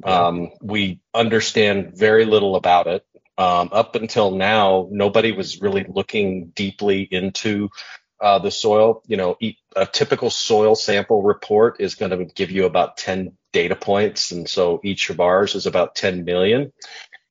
Um, 0.03 0.50
we 0.61 1.00
understand 1.14 1.97
very 1.97 2.25
little 2.25 2.57
about 2.57 2.87
it. 2.88 3.07
Um, 3.38 3.71
up 3.73 3.95
until 3.95 4.33
now, 4.33 4.88
nobody 4.91 5.33
was 5.33 5.61
really 5.61 5.85
looking 5.88 6.49
deeply 6.55 7.03
into 7.03 7.71
uh, 8.21 8.38
the 8.38 8.50
soil. 8.50 9.03
You 9.07 9.17
know, 9.17 9.37
a 9.76 9.87
typical 9.87 10.31
soil 10.31 10.75
sample 10.75 11.23
report 11.23 11.81
is 11.81 11.95
going 11.95 12.11
to 12.11 12.25
give 12.25 12.50
you 12.50 12.67
about 12.67 12.97
10 12.97 13.33
data 13.55 13.77
points. 13.77 14.33
And 14.33 14.47
so 14.47 14.81
each 14.85 15.09
of 15.09 15.21
ours 15.21 15.55
is 15.55 15.65
about 15.65 15.95
10 15.95 16.25
million. 16.25 16.73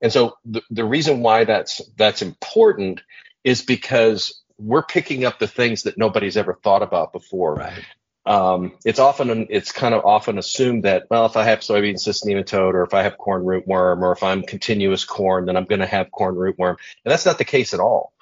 And 0.02 0.12
so 0.12 0.38
the, 0.44 0.64
the 0.72 0.86
reason 0.86 1.22
why 1.22 1.44
that's 1.44 1.82
that's 1.96 2.24
important 2.24 3.02
is 3.44 3.62
because 3.62 4.42
we're 4.58 4.84
picking 4.84 5.26
up 5.26 5.38
the 5.38 5.48
things 5.48 5.84
that 5.84 5.98
nobody's 5.98 6.38
ever 6.38 6.60
thought 6.64 6.82
about 6.82 7.14
before. 7.14 7.56
Right. 7.56 7.86
Um, 8.26 8.74
it's 8.86 9.00
often 9.00 9.48
it's 9.50 9.74
kind 9.74 9.94
of 9.94 10.06
often 10.06 10.38
assumed 10.38 10.84
that 10.84 11.04
well, 11.10 11.26
if 11.26 11.36
I 11.36 11.44
have 11.44 11.60
soybean 11.60 12.00
cyst 12.00 12.26
nematode 12.26 12.74
or 12.74 12.84
if 12.84 12.94
I 12.94 13.04
have 13.04 13.18
corn 13.18 13.44
rootworm 13.44 14.02
or 14.02 14.14
if 14.14 14.24
I'm 14.24 14.44
continuous 14.44 15.04
corn, 15.04 15.46
then 15.46 15.58
I'm 15.58 15.66
going 15.66 15.82
to 15.82 15.86
have 15.86 16.10
corn 16.12 16.36
rootworm, 16.36 16.78
and 17.04 17.12
that's 17.12 17.26
not 17.26 17.38
the 17.38 17.46
case 17.46 17.74
at 17.74 17.82
all. 17.82 18.14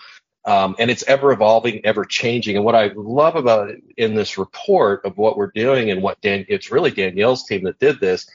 Um, 0.43 0.75
and 0.79 0.89
it's 0.89 1.03
ever 1.03 1.31
evolving, 1.31 1.85
ever 1.85 2.03
changing. 2.03 2.55
And 2.55 2.65
what 2.65 2.75
I 2.75 2.91
love 2.95 3.35
about 3.35 3.69
it 3.69 3.83
in 3.95 4.15
this 4.15 4.37
report 4.37 5.05
of 5.05 5.17
what 5.17 5.37
we're 5.37 5.51
doing 5.53 5.91
and 5.91 6.01
what 6.01 6.19
Dan, 6.21 6.45
it's 6.47 6.71
really 6.71 6.91
Danielle's 6.91 7.45
team 7.45 7.63
that 7.65 7.79
did 7.79 7.99
this, 7.99 8.27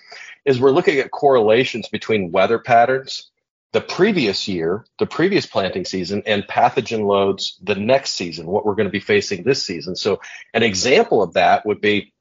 is 0.44 0.60
we're 0.60 0.70
looking 0.70 0.98
at 0.98 1.10
correlations 1.10 1.88
between 1.88 2.30
weather 2.30 2.60
patterns 2.60 3.30
the 3.76 3.80
previous 3.82 4.48
year, 4.48 4.86
the 4.98 5.04
previous 5.04 5.44
planting 5.44 5.84
season, 5.84 6.22
and 6.24 6.44
pathogen 6.44 7.06
loads 7.06 7.58
the 7.62 7.74
next 7.74 8.12
season, 8.12 8.46
what 8.46 8.64
we're 8.64 8.74
going 8.74 8.88
to 8.88 8.90
be 8.90 9.00
facing 9.00 9.42
this 9.42 9.62
season. 9.62 9.96
So, 9.96 10.20
an 10.54 10.62
example 10.62 11.22
of 11.22 11.34
that 11.34 11.66
would 11.66 11.82
be 11.82 12.14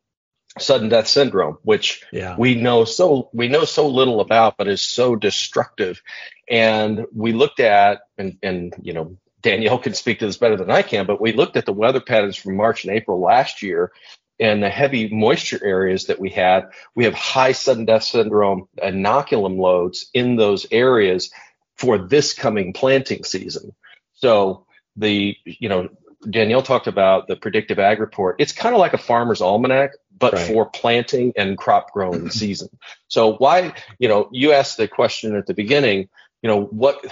sudden 0.59 0.89
death 0.89 1.07
syndrome, 1.07 1.57
which 1.63 2.03
yeah. 2.11 2.35
we 2.37 2.55
know 2.55 2.83
so 2.83 3.29
we 3.31 3.47
know 3.47 3.63
so 3.63 3.87
little 3.87 4.19
about, 4.19 4.57
but 4.57 4.67
is 4.67 4.81
so 4.81 5.15
destructive. 5.15 6.01
And 6.49 7.05
we 7.13 7.31
looked 7.31 7.61
at, 7.61 8.01
and 8.17 8.37
and 8.43 8.73
you 8.81 8.91
know, 8.91 9.17
Danielle 9.45 9.77
can 9.77 9.93
speak 9.93 10.19
to 10.19 10.25
this 10.25 10.37
better 10.37 10.57
than 10.57 10.71
I 10.71 10.81
can, 10.81 11.05
but 11.05 11.21
we 11.21 11.31
looked 11.31 11.55
at 11.55 11.67
the 11.67 11.71
weather 11.71 12.01
patterns 12.01 12.35
from 12.35 12.57
March 12.57 12.83
and 12.83 12.95
April 12.95 13.21
last 13.21 13.61
year. 13.61 13.91
And 14.39 14.61
the 14.61 14.69
heavy 14.69 15.07
moisture 15.07 15.63
areas 15.63 16.07
that 16.07 16.19
we 16.19 16.31
had, 16.31 16.71
we 16.95 17.05
have 17.05 17.13
high 17.13 17.51
sudden 17.53 17.85
death 17.85 18.03
syndrome 18.03 18.67
inoculum 18.81 19.57
loads 19.57 20.09
in 20.13 20.35
those 20.35 20.65
areas 20.71 21.31
for 21.77 21.99
this 21.99 22.33
coming 22.33 22.73
planting 22.73 23.23
season. 23.23 23.73
So 24.15 24.65
the, 24.97 25.37
you 25.45 25.69
know, 25.69 25.89
Danielle 26.27 26.63
talked 26.63 26.87
about 26.87 27.27
the 27.27 27.35
predictive 27.35 27.77
ag 27.77 27.99
report. 27.99 28.37
It's 28.39 28.51
kind 28.51 28.73
of 28.73 28.79
like 28.79 28.93
a 28.93 28.97
farmer's 28.97 29.41
almanac, 29.41 29.91
but 30.17 30.33
right. 30.33 30.47
for 30.47 30.65
planting 30.65 31.33
and 31.37 31.55
crop 31.55 31.93
growing 31.93 32.29
season. 32.31 32.69
So 33.07 33.35
why, 33.35 33.73
you 33.99 34.09
know, 34.09 34.27
you 34.31 34.53
asked 34.53 34.77
the 34.77 34.87
question 34.87 35.35
at 35.35 35.45
the 35.45 35.53
beginning, 35.53 36.09
you 36.41 36.49
know, 36.49 36.63
what 36.63 37.05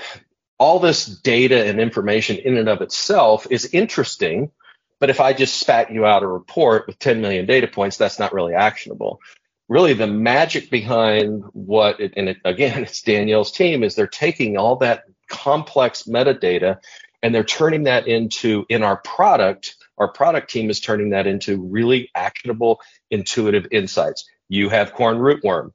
all 0.57 0.79
this 0.79 1.05
data 1.05 1.65
and 1.65 1.79
information 1.79 2.37
in 2.37 2.57
and 2.57 2.69
of 2.69 2.81
itself 2.81 3.47
is 3.49 3.69
interesting, 3.73 4.51
but 4.99 5.09
if 5.09 5.19
I 5.19 5.33
just 5.33 5.59
spat 5.59 5.91
you 5.91 6.05
out 6.05 6.23
a 6.23 6.27
report 6.27 6.87
with 6.87 6.99
10 6.99 7.21
million 7.21 7.45
data 7.45 7.67
points, 7.67 7.97
that's 7.97 8.19
not 8.19 8.33
really 8.33 8.53
actionable. 8.53 9.19
Really 9.67 9.93
the 9.93 10.07
magic 10.07 10.69
behind 10.69 11.43
what 11.53 11.99
it, 11.99 12.13
and 12.15 12.29
it, 12.29 12.37
again 12.45 12.83
it's 12.83 13.01
danielle's 13.01 13.51
team 13.51 13.83
is 13.83 13.95
they're 13.95 14.07
taking 14.07 14.57
all 14.57 14.75
that 14.77 15.03
complex 15.29 16.03
metadata 16.03 16.77
and 17.23 17.33
they're 17.33 17.43
turning 17.43 17.83
that 17.83 18.07
into 18.07 18.65
in 18.69 18.83
our 18.83 18.97
product 18.97 19.75
our 19.97 20.07
product 20.07 20.49
team 20.49 20.69
is 20.69 20.79
turning 20.79 21.11
that 21.11 21.27
into 21.27 21.61
really 21.61 22.09
actionable 22.15 22.81
intuitive 23.11 23.67
insights. 23.71 24.27
You 24.49 24.69
have 24.69 24.93
corn 24.93 25.17
rootworm 25.17 25.71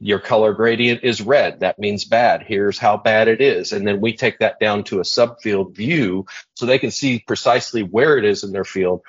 your 0.00 0.18
color 0.18 0.52
gradient 0.52 1.04
is 1.04 1.20
red. 1.20 1.60
That 1.60 1.78
means 1.78 2.04
bad. 2.04 2.42
Here's 2.42 2.78
how 2.78 2.96
bad 2.96 3.28
it 3.28 3.40
is. 3.40 3.72
And 3.72 3.86
then 3.86 4.00
we 4.00 4.14
take 4.14 4.38
that 4.38 4.58
down 4.58 4.84
to 4.84 5.00
a 5.00 5.04
subfield 5.04 5.74
view 5.74 6.26
so 6.54 6.66
they 6.66 6.78
can 6.78 6.90
see 6.90 7.22
precisely 7.26 7.82
where 7.82 8.16
it 8.16 8.24
is 8.24 8.44
in 8.44 8.52
their 8.52 8.64
field. 8.64 9.02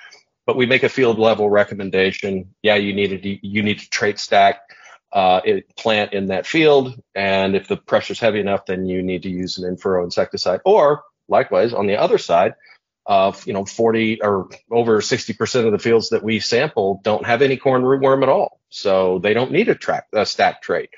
But 0.45 0.57
we 0.57 0.65
make 0.65 0.83
a 0.83 0.89
field 0.89 1.17
level 1.17 1.49
recommendation. 1.49 2.53
Yeah, 2.61 2.75
you 2.75 2.93
need 2.93 3.21
to 3.21 3.47
you 3.47 3.63
need 3.63 3.79
to 3.79 3.89
trait 3.89 4.19
stack 4.19 4.61
uh, 5.11 5.41
it, 5.43 5.75
plant 5.75 6.13
in 6.13 6.27
that 6.27 6.45
field, 6.45 7.01
and 7.15 7.55
if 7.55 7.67
the 7.67 7.77
pressure 7.77 8.13
is 8.13 8.19
heavy 8.19 8.41
enough, 8.41 8.65
then 8.65 8.85
you 8.85 9.01
need 9.01 9.23
to 9.23 9.29
use 9.29 9.57
an 9.57 9.67
in-furrow 9.67 10.03
insecticide. 10.03 10.59
Or 10.65 11.03
likewise, 11.29 11.73
on 11.73 11.87
the 11.87 11.95
other 11.95 12.17
side, 12.17 12.53
of 13.05 13.45
you 13.45 13.53
know 13.53 13.65
40 13.65 14.21
or 14.21 14.49
over 14.71 14.99
60% 15.01 15.65
of 15.65 15.71
the 15.71 15.79
fields 15.79 16.09
that 16.09 16.23
we 16.23 16.39
sample 16.39 17.01
don't 17.03 17.25
have 17.25 17.41
any 17.41 17.57
corn 17.57 17.83
rootworm 17.83 18.23
at 18.23 18.29
all, 18.29 18.59
so 18.69 19.19
they 19.19 19.33
don't 19.33 19.51
need 19.51 19.69
a 19.69 19.75
track 19.75 20.07
a 20.13 20.25
stack 20.25 20.61
trait. 20.61 20.89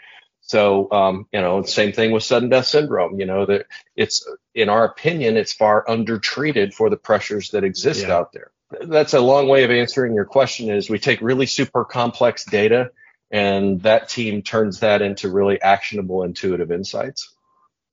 So, 0.41 0.89
um, 0.93 1.27
you 1.33 1.41
know, 1.41 1.63
same 1.63 1.91
thing 1.91 2.11
with 2.11 2.23
sudden 2.23 2.47
death 2.47 2.67
syndrome. 2.67 3.19
You 3.19 3.25
know, 3.25 3.45
that 3.45 3.65
it's, 3.97 4.25
in 4.55 4.69
our 4.69 4.85
opinion, 4.85 5.35
it's 5.35 5.51
far 5.51 5.83
undertreated 5.89 6.73
for 6.73 6.89
the 6.89 6.95
pressures 6.95 7.49
that 7.49 7.65
exist 7.65 8.07
yeah. 8.07 8.15
out 8.15 8.31
there 8.31 8.51
that's 8.81 9.13
a 9.13 9.19
long 9.19 9.47
way 9.47 9.63
of 9.63 9.71
answering 9.71 10.13
your 10.13 10.25
question 10.25 10.69
is 10.69 10.89
we 10.89 10.99
take 10.99 11.21
really 11.21 11.45
super 11.45 11.85
complex 11.85 12.45
data 12.45 12.91
and 13.31 13.81
that 13.81 14.09
team 14.09 14.41
turns 14.41 14.79
that 14.81 15.01
into 15.01 15.29
really 15.29 15.61
actionable 15.61 16.23
intuitive 16.23 16.71
insights 16.71 17.33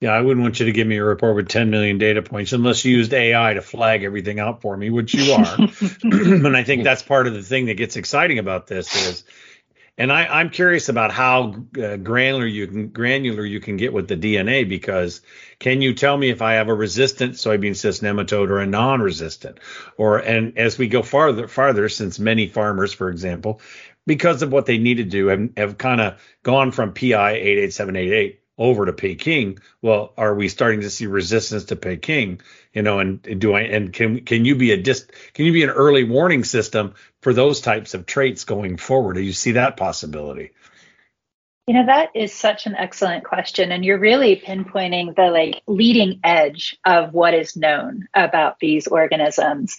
yeah 0.01 0.11
i 0.11 0.21
wouldn't 0.21 0.43
want 0.43 0.59
you 0.59 0.65
to 0.65 0.71
give 0.71 0.87
me 0.87 0.97
a 0.97 1.03
report 1.03 1.35
with 1.35 1.47
10 1.47 1.69
million 1.69 1.97
data 1.97 2.21
points 2.21 2.53
unless 2.53 2.83
you 2.85 2.97
used 2.97 3.13
ai 3.13 3.53
to 3.53 3.61
flag 3.61 4.03
everything 4.03 4.39
out 4.39 4.61
for 4.61 4.75
me 4.75 4.89
which 4.89 5.13
you 5.13 5.33
are 5.33 5.57
and 6.03 6.55
i 6.55 6.63
think 6.63 6.83
that's 6.83 7.01
part 7.01 7.27
of 7.27 7.33
the 7.33 7.43
thing 7.43 7.65
that 7.65 7.75
gets 7.75 7.95
exciting 7.95 8.39
about 8.39 8.67
this 8.67 8.95
is 8.95 9.23
and 9.97 10.11
I, 10.11 10.41
am 10.41 10.49
curious 10.49 10.89
about 10.89 11.11
how 11.11 11.55
uh, 11.81 11.95
granular 11.95 12.45
you 12.45 12.67
can 12.67 12.89
granular 12.89 13.45
you 13.45 13.61
can 13.61 13.77
get 13.77 13.93
with 13.93 14.09
the 14.09 14.17
DNA 14.17 14.67
because 14.67 15.21
can 15.59 15.81
you 15.81 15.93
tell 15.93 16.17
me 16.17 16.29
if 16.29 16.41
I 16.41 16.53
have 16.53 16.67
a 16.67 16.73
resistant 16.73 17.35
soybean 17.35 17.75
cyst 17.75 18.03
nematode 18.03 18.49
or 18.49 18.59
a 18.59 18.65
non-resistant? 18.65 19.59
Or 19.97 20.17
and 20.17 20.57
as 20.57 20.77
we 20.77 20.89
go 20.89 21.01
farther 21.01 21.47
farther, 21.47 21.87
since 21.87 22.19
many 22.19 22.47
farmers, 22.47 22.91
for 22.91 23.09
example, 23.09 23.61
because 24.05 24.41
of 24.41 24.51
what 24.51 24.65
they 24.65 24.77
need 24.77 24.95
to 24.95 25.03
do, 25.03 25.27
have, 25.27 25.49
have 25.55 25.77
kind 25.77 26.01
of 26.01 26.21
gone 26.43 26.71
from 26.71 26.93
PI 26.93 27.31
88788 27.31 28.41
over 28.57 28.85
to 28.85 28.93
Peking. 28.93 29.59
Well, 29.81 30.13
are 30.17 30.33
we 30.33 30.47
starting 30.47 30.81
to 30.81 30.89
see 30.89 31.07
resistance 31.07 31.65
to 31.65 31.75
Peking? 31.75 32.41
You 32.73 32.81
know, 32.81 32.99
and 32.99 33.21
do 33.39 33.53
I 33.53 33.61
and 33.61 33.91
can 33.91 34.21
can 34.21 34.45
you 34.45 34.55
be 34.55 34.71
a 34.71 34.77
dis 34.77 35.07
can 35.33 35.45
you 35.45 35.53
be 35.53 35.63
an 35.63 35.69
early 35.69 36.03
warning 36.03 36.43
system 36.43 36.93
for 37.21 37.33
those 37.33 37.61
types 37.61 37.93
of 37.93 38.05
traits 38.05 38.43
going 38.43 38.77
forward? 38.77 39.13
Do 39.13 39.21
you 39.21 39.33
see 39.33 39.53
that 39.53 39.77
possibility? 39.77 40.51
You 41.67 41.73
know, 41.73 41.85
that 41.87 42.11
is 42.13 42.31
such 42.31 42.67
an 42.67 42.75
excellent 42.75 43.23
question. 43.23 43.71
And 43.71 43.83
you're 43.83 43.97
really 43.97 44.35
pinpointing 44.35 45.15
the 45.15 45.31
like 45.31 45.63
leading 45.65 46.19
edge 46.23 46.77
of 46.85 47.11
what 47.11 47.33
is 47.33 47.55
known 47.55 48.07
about 48.13 48.59
these 48.59 48.85
organisms. 48.85 49.75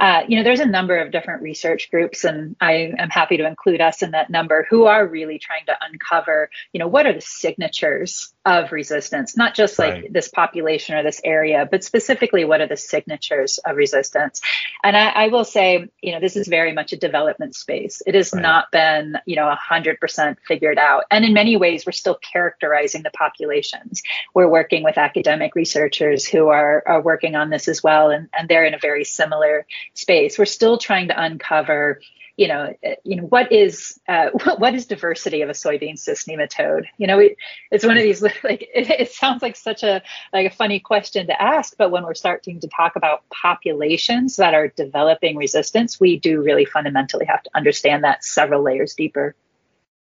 Uh, 0.00 0.22
you 0.26 0.36
know, 0.36 0.42
there's 0.42 0.58
a 0.58 0.66
number 0.66 0.98
of 0.98 1.12
different 1.12 1.42
research 1.42 1.92
groups, 1.92 2.24
and 2.24 2.56
I 2.60 2.92
am 2.98 3.08
happy 3.08 3.36
to 3.36 3.46
include 3.46 3.80
us 3.80 4.02
in 4.02 4.10
that 4.12 4.30
number 4.30 4.66
who 4.68 4.86
are 4.86 5.06
really 5.06 5.38
trying 5.38 5.64
to 5.66 5.76
uncover, 5.80 6.50
you 6.72 6.80
know, 6.80 6.88
what 6.88 7.06
are 7.06 7.12
the 7.12 7.20
signatures 7.20 8.32
of 8.44 8.72
resistance, 8.72 9.36
not 9.36 9.54
just 9.54 9.78
like 9.78 9.92
right. 9.92 10.12
this 10.12 10.28
population 10.28 10.96
or 10.96 11.02
this 11.02 11.20
area, 11.22 11.68
but 11.70 11.84
specifically 11.84 12.44
what 12.44 12.60
are 12.60 12.66
the 12.66 12.76
signatures 12.76 13.58
of 13.58 13.76
resistance. 13.76 14.40
And 14.82 14.96
I, 14.96 15.08
I 15.08 15.28
will 15.28 15.44
say, 15.44 15.88
you 16.02 16.12
know, 16.12 16.20
this 16.20 16.34
is 16.34 16.48
very 16.48 16.72
much 16.72 16.92
a 16.92 16.96
development 16.96 17.54
space. 17.54 18.00
It 18.06 18.14
has 18.14 18.32
right. 18.32 18.42
not 18.42 18.72
been, 18.72 19.18
you 19.26 19.36
know, 19.36 19.54
100% 19.70 20.36
figured 20.46 20.78
out. 20.78 21.04
And 21.10 21.27
in 21.28 21.34
many 21.34 21.58
ways, 21.58 21.84
we're 21.84 21.92
still 21.92 22.16
characterizing 22.16 23.02
the 23.02 23.10
populations. 23.10 24.02
We're 24.34 24.48
working 24.48 24.82
with 24.82 24.96
academic 24.96 25.54
researchers 25.54 26.26
who 26.26 26.48
are, 26.48 26.82
are 26.86 27.02
working 27.02 27.34
on 27.36 27.50
this 27.50 27.68
as 27.68 27.82
well, 27.82 28.10
and, 28.10 28.30
and 28.36 28.48
they're 28.48 28.64
in 28.64 28.72
a 28.72 28.78
very 28.78 29.04
similar 29.04 29.66
space. 29.92 30.38
We're 30.38 30.46
still 30.46 30.78
trying 30.78 31.08
to 31.08 31.22
uncover 31.22 32.00
you 32.38 32.46
know, 32.46 32.72
you 33.02 33.16
know 33.16 33.24
what 33.24 33.50
is 33.50 33.98
uh, 34.06 34.28
what 34.58 34.72
is 34.72 34.86
diversity 34.86 35.42
of 35.42 35.48
a 35.48 35.54
soybean 35.54 35.98
cyst 35.98 36.28
nematode? 36.28 36.84
You 36.96 37.08
know, 37.08 37.18
it, 37.18 37.36
it's 37.72 37.84
one 37.84 37.96
of 37.96 38.04
these 38.04 38.22
like 38.44 38.62
it, 38.72 38.88
it, 38.88 39.10
sounds 39.10 39.42
like 39.42 39.56
such 39.56 39.82
a 39.82 40.00
like 40.32 40.46
a 40.46 40.54
funny 40.54 40.78
question 40.78 41.26
to 41.26 41.42
ask, 41.42 41.74
but 41.76 41.90
when 41.90 42.04
we're 42.04 42.14
starting 42.14 42.60
to 42.60 42.68
talk 42.68 42.94
about 42.94 43.28
populations 43.30 44.36
that 44.36 44.54
are 44.54 44.68
developing 44.68 45.36
resistance, 45.36 45.98
we 45.98 46.16
do 46.16 46.40
really 46.40 46.64
fundamentally 46.64 47.26
have 47.26 47.42
to 47.42 47.50
understand 47.56 48.04
that 48.04 48.24
several 48.24 48.62
layers 48.62 48.94
deeper. 48.94 49.34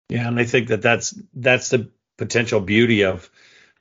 Yeah, 0.09 0.27
and 0.27 0.39
I 0.39 0.45
think 0.45 0.69
that 0.69 0.81
that's 0.81 1.13
that's 1.33 1.69
the 1.69 1.89
potential 2.17 2.59
beauty 2.59 3.03
of 3.03 3.29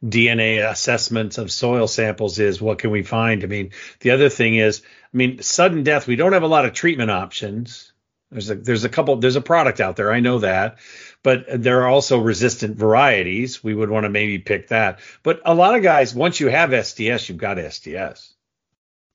DNA 0.04 0.68
assessments 0.68 1.38
of 1.38 1.50
soil 1.50 1.88
samples 1.88 2.38
is 2.38 2.60
what 2.60 2.78
can 2.78 2.90
we 2.90 3.02
find? 3.02 3.42
I 3.42 3.46
mean, 3.46 3.72
the 4.00 4.10
other 4.12 4.28
thing 4.28 4.54
is, 4.54 4.82
I 5.12 5.16
mean, 5.16 5.42
sudden 5.42 5.82
death, 5.82 6.06
we 6.06 6.16
don't 6.16 6.34
have 6.34 6.44
a 6.44 6.48
lot 6.48 6.66
of 6.66 6.72
treatment 6.72 7.10
options. 7.10 7.92
There's 8.30 8.50
a 8.50 8.54
there's 8.54 8.84
a 8.84 8.90
couple 8.90 9.16
there's 9.16 9.36
a 9.36 9.40
product 9.40 9.80
out 9.80 9.96
there 9.96 10.12
I 10.12 10.20
know 10.20 10.40
that, 10.40 10.78
but 11.22 11.46
there 11.48 11.82
are 11.82 11.88
also 11.88 12.18
resistant 12.18 12.76
varieties. 12.76 13.64
We 13.64 13.74
would 13.74 13.88
want 13.88 14.04
to 14.04 14.10
maybe 14.10 14.38
pick 14.38 14.68
that. 14.68 15.00
But 15.22 15.40
a 15.46 15.54
lot 15.54 15.76
of 15.76 15.82
guys, 15.82 16.14
once 16.14 16.38
you 16.38 16.48
have 16.48 16.70
SDS, 16.70 17.28
you've 17.28 17.38
got 17.38 17.56
SDS, 17.56 18.34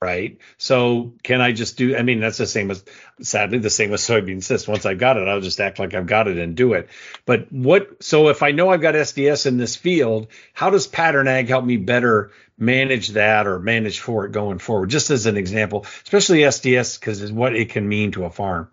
right? 0.04 0.38
So 0.58 1.14
can 1.24 1.40
I 1.40 1.54
just 1.54 1.78
do? 1.78 1.96
I 1.96 2.02
mean, 2.02 2.20
that's 2.20 2.38
the 2.38 2.46
same 2.46 2.70
as 2.72 2.84
sadly 3.22 3.60
the 3.60 3.70
same 3.70 3.94
as 3.94 4.02
soybean 4.02 4.44
cyst. 4.44 4.68
Once 4.68 4.86
I've 4.86 4.98
got 4.98 5.16
it, 5.16 5.30
I'll 5.30 5.40
just 5.40 5.62
act 5.62 5.80
like 5.80 5.94
I've 5.94 6.08
got 6.08 6.28
it 6.28 6.38
and 6.38 6.58
do 6.58 6.74
it. 6.74 6.90
But 7.26 7.50
what? 7.54 8.04
So 8.04 8.28
if 8.28 8.44
I 8.44 8.52
know 8.52 8.70
I've 8.70 8.82
got 8.82 8.96
SDS 8.96 9.46
in 9.46 9.58
this 9.58 9.78
field, 9.78 10.28
how 10.52 10.70
does 10.70 10.88
pattern 10.88 11.30
ag 11.30 11.48
help 11.48 11.64
me 11.64 11.78
better 11.78 12.32
manage 12.58 13.10
that 13.10 13.48
or 13.48 13.60
manage 13.60 14.02
for 14.02 14.26
it 14.26 14.34
going 14.34 14.60
forward? 14.60 14.90
Just 14.90 15.10
as 15.10 15.26
an 15.26 15.38
example, 15.38 15.86
especially 16.04 16.40
SDS 16.40 17.00
because 17.00 17.22
it's 17.22 17.32
what 17.32 17.56
it 17.56 17.70
can 17.70 17.88
mean 17.88 18.12
to 18.12 18.26
a 18.26 18.30
farm. 18.30 18.70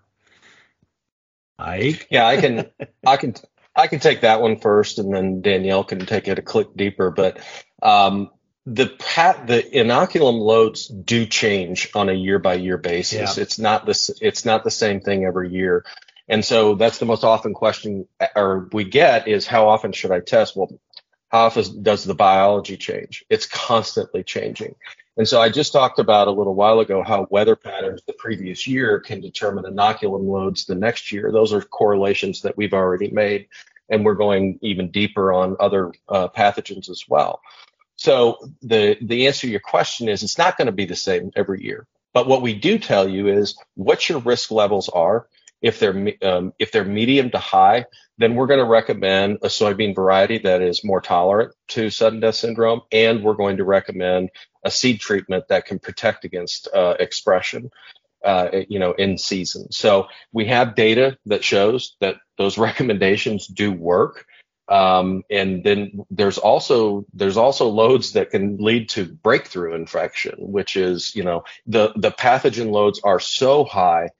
Ike? 1.61 2.09
Yeah, 2.11 2.27
I 2.27 2.41
can, 2.41 2.71
I 3.07 3.17
can, 3.19 3.35
I 3.77 3.87
can 3.87 4.01
take 4.01 4.23
that 4.23 4.41
one 4.41 4.59
first, 4.59 4.99
and 4.99 5.15
then 5.15 5.43
Danielle 5.43 5.85
can 5.85 6.05
take 6.07 6.27
it 6.27 6.41
a 6.41 6.43
click 6.43 6.75
deeper. 6.75 7.13
But 7.13 7.39
um, 7.83 8.31
the 8.73 8.87
pat 8.87 9.49
the 9.49 9.63
inoculum 9.63 10.39
loads 10.39 10.87
do 10.87 11.27
change 11.27 11.91
on 11.95 12.09
a 12.09 12.13
year 12.13 12.39
by 12.39 12.55
year 12.55 12.79
basis. 12.79 13.37
Yeah. 13.37 13.43
It's 13.43 13.59
not 13.59 13.85
this 13.85 14.11
it's 14.21 14.45
not 14.45 14.63
the 14.63 14.71
same 14.71 15.01
thing 15.01 15.25
every 15.25 15.51
year. 15.51 15.85
And 16.29 16.45
so 16.45 16.77
that's 16.77 16.99
the 16.99 17.07
most 17.07 17.25
often 17.25 17.53
question 17.53 18.07
or 18.37 18.69
we 18.73 18.85
get 18.85 19.27
is 19.27 19.47
how 19.47 19.69
often 19.69 19.91
should 19.93 20.13
I 20.13 20.21
test? 20.21 20.57
Well, 20.57 20.71
how 21.29 21.47
often 21.47 21.83
does 21.83 22.05
the 22.05 22.15
biology 22.15 22.77
change? 22.77 23.25
It's 23.29 23.47
constantly 23.47 24.23
changing. 24.23 24.77
And 25.17 25.27
so 25.27 25.41
I 25.41 25.49
just 25.49 25.73
talked 25.73 25.99
about 25.99 26.29
a 26.29 26.33
little 26.33 26.55
while 26.55 26.79
ago 26.79 27.03
how 27.03 27.27
weather 27.29 27.57
patterns 27.57 28.03
the 28.07 28.13
previous 28.13 28.67
year 28.69 29.01
can 29.01 29.21
determine 29.21 29.65
inoculum 29.65 30.29
loads 30.29 30.65
the 30.65 30.77
next 30.77 31.11
year. 31.11 31.33
Those 31.33 31.53
are 31.53 31.61
correlations 31.61 32.43
that 32.43 32.57
we've 32.57 32.73
already 32.73 33.11
made, 33.11 33.49
and 33.89 34.05
we're 34.05 34.15
going 34.15 34.61
even 34.63 34.93
deeper 34.93 35.33
on 35.33 35.57
other 35.59 35.93
uh, 36.09 36.29
pathogens 36.29 36.89
as 36.89 37.05
well. 37.09 37.41
So 38.01 38.39
the 38.63 38.97
the 39.03 39.27
answer 39.27 39.43
to 39.43 39.51
your 39.51 39.61
question 39.61 40.09
is 40.09 40.23
it's 40.23 40.39
not 40.39 40.57
going 40.57 40.67
to 40.67 40.73
be 40.73 40.87
the 40.87 40.97
same 40.97 41.31
every 41.37 41.63
year. 41.63 41.87
But 42.15 42.27
what 42.27 42.43
we 42.43 42.55
do 42.55 42.79
tell 42.79 43.07
you 43.07 43.29
is 43.29 43.57
what 43.75 44.09
your 44.09 44.21
risk 44.21 44.51
levels 44.51 44.89
are. 44.89 45.29
If 45.61 45.79
they're 45.79 46.15
um, 46.23 46.55
if 46.59 46.73
they're 46.73 46.85
medium 46.85 47.31
to 47.31 47.39
high, 47.39 47.85
then 48.17 48.35
we're 48.35 48.47
going 48.47 48.59
to 48.59 48.65
recommend 48.65 49.39
a 49.43 49.49
soybean 49.49 49.95
variety 49.95 50.39
that 50.39 50.63
is 50.63 50.83
more 50.83 51.03
tolerant 51.03 51.53
to 51.69 51.91
sudden 51.91 52.21
death 52.21 52.37
syndrome, 52.37 52.81
and 52.91 53.23
we're 53.23 53.35
going 53.35 53.59
to 53.59 53.65
recommend 53.65 54.31
a 54.65 54.71
seed 54.71 55.01
treatment 55.01 55.45
that 55.49 55.67
can 55.67 55.79
protect 55.79 56.25
against 56.25 56.69
uh, 56.75 56.95
expression. 56.99 57.71
Uh, 58.23 58.65
you 58.69 58.79
know, 58.79 58.93
in 58.93 59.17
season. 59.17 59.73
So 59.73 60.09
we 60.31 60.45
have 60.45 60.75
data 60.75 61.17
that 61.25 61.43
shows 61.43 61.97
that 62.03 62.17
those 62.37 62.59
recommendations 62.69 63.47
do 63.47 63.73
work. 63.73 64.27
Um, 64.71 65.25
and 65.29 65.65
then 65.65 66.05
there's 66.11 66.39
also 66.39 67.05
there's 67.13 67.37
also 67.37 67.69
loads 67.69 68.13
that 68.13 68.31
can 68.31 68.57
lead 68.59 68.89
to 68.91 69.05
breakthrough 69.05 69.75
infection, 69.75 70.37
which 70.39 70.77
is 70.77 71.15
you 71.15 71.25
know 71.25 71.43
the 71.67 71.93
the 71.97 72.13
pathogen 72.13 72.71
loads 72.71 73.01
are 73.03 73.19
so 73.19 73.65
high 73.65 74.11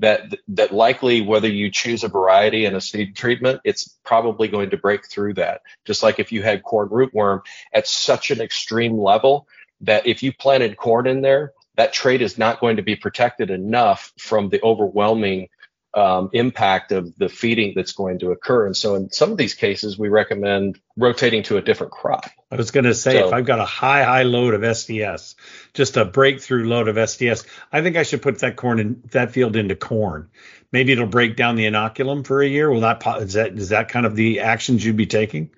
that 0.00 0.34
that 0.48 0.72
likely 0.72 1.20
whether 1.20 1.46
you 1.46 1.70
choose 1.70 2.02
a 2.02 2.08
variety 2.08 2.64
and 2.64 2.74
a 2.74 2.80
seed 2.80 3.14
treatment, 3.14 3.60
it's 3.64 3.96
probably 4.04 4.48
going 4.48 4.70
to 4.70 4.76
break 4.76 5.06
through 5.06 5.34
that. 5.34 5.60
Just 5.84 6.02
like 6.02 6.18
if 6.18 6.32
you 6.32 6.42
had 6.42 6.64
corn 6.64 6.88
rootworm 6.88 7.42
at 7.72 7.86
such 7.86 8.32
an 8.32 8.40
extreme 8.40 8.98
level 8.98 9.46
that 9.82 10.06
if 10.06 10.22
you 10.22 10.32
planted 10.32 10.76
corn 10.76 11.06
in 11.06 11.20
there, 11.20 11.52
that 11.76 11.92
trait 11.92 12.20
is 12.20 12.36
not 12.36 12.60
going 12.60 12.76
to 12.76 12.82
be 12.82 12.96
protected 12.96 13.50
enough 13.50 14.12
from 14.18 14.48
the 14.48 14.60
overwhelming 14.62 15.48
um, 15.94 16.30
impact 16.32 16.92
of 16.92 17.16
the 17.16 17.28
feeding 17.28 17.72
that's 17.74 17.92
going 17.92 18.20
to 18.20 18.30
occur. 18.30 18.66
And 18.66 18.76
so 18.76 18.94
in 18.94 19.10
some 19.10 19.32
of 19.32 19.36
these 19.36 19.54
cases, 19.54 19.98
we 19.98 20.08
recommend 20.08 20.78
rotating 20.96 21.42
to 21.44 21.56
a 21.56 21.62
different 21.62 21.92
crop. 21.92 22.26
I 22.50 22.56
was 22.56 22.70
going 22.70 22.84
to 22.84 22.94
say, 22.94 23.18
so, 23.18 23.26
if 23.26 23.32
I've 23.32 23.44
got 23.44 23.58
a 23.58 23.64
high, 23.64 24.04
high 24.04 24.22
load 24.22 24.54
of 24.54 24.60
SDS, 24.60 25.34
just 25.74 25.96
a 25.96 26.04
breakthrough 26.04 26.68
load 26.68 26.88
of 26.88 26.96
SDS, 26.96 27.46
I 27.72 27.82
think 27.82 27.96
I 27.96 28.04
should 28.04 28.22
put 28.22 28.38
that 28.40 28.56
corn 28.56 28.78
in 28.78 29.02
that 29.10 29.32
field 29.32 29.56
into 29.56 29.74
corn. 29.74 30.30
Maybe 30.72 30.92
it'll 30.92 31.06
break 31.06 31.36
down 31.36 31.56
the 31.56 31.66
inoculum 31.66 32.24
for 32.24 32.40
a 32.40 32.46
year. 32.46 32.70
Will 32.70 32.80
that 32.80 33.02
is 33.20 33.32
that 33.32 33.58
is 33.58 33.70
that 33.70 33.88
kind 33.88 34.06
of 34.06 34.14
the 34.14 34.40
actions 34.40 34.84
you'd 34.84 34.96
be 34.96 35.06
taking? 35.06 35.50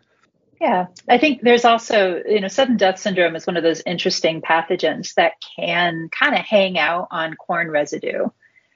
Yeah, 0.62 0.86
I 1.08 1.18
think 1.18 1.42
there's 1.42 1.64
also, 1.64 2.22
you 2.24 2.40
know, 2.40 2.46
sudden 2.46 2.76
death 2.76 3.00
syndrome 3.00 3.34
is 3.34 3.48
one 3.48 3.56
of 3.56 3.64
those 3.64 3.82
interesting 3.84 4.40
pathogens 4.40 5.14
that 5.14 5.32
can 5.56 6.08
kind 6.08 6.36
of 6.36 6.40
hang 6.42 6.78
out 6.78 7.08
on 7.10 7.34
corn 7.34 7.68
residue. 7.68 8.28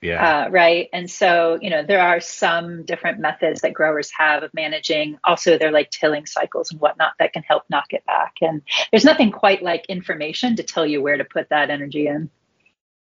Yeah. 0.06 0.46
Uh, 0.46 0.50
right. 0.50 0.88
And 0.92 1.10
so, 1.10 1.58
you 1.60 1.70
know, 1.70 1.82
there 1.82 2.00
are 2.00 2.20
some 2.20 2.84
different 2.84 3.18
methods 3.18 3.62
that 3.62 3.74
growers 3.74 4.10
have 4.16 4.44
of 4.44 4.54
managing 4.54 5.18
also 5.24 5.58
their 5.58 5.72
like 5.72 5.90
tilling 5.90 6.26
cycles 6.26 6.70
and 6.70 6.80
whatnot 6.80 7.14
that 7.18 7.32
can 7.32 7.42
help 7.42 7.64
knock 7.68 7.92
it 7.92 8.06
back. 8.06 8.34
And 8.40 8.62
there's 8.92 9.04
nothing 9.04 9.32
quite 9.32 9.62
like 9.62 9.86
information 9.88 10.56
to 10.56 10.62
tell 10.62 10.86
you 10.86 11.02
where 11.02 11.16
to 11.16 11.24
put 11.24 11.48
that 11.48 11.70
energy 11.70 12.06
in. 12.06 12.30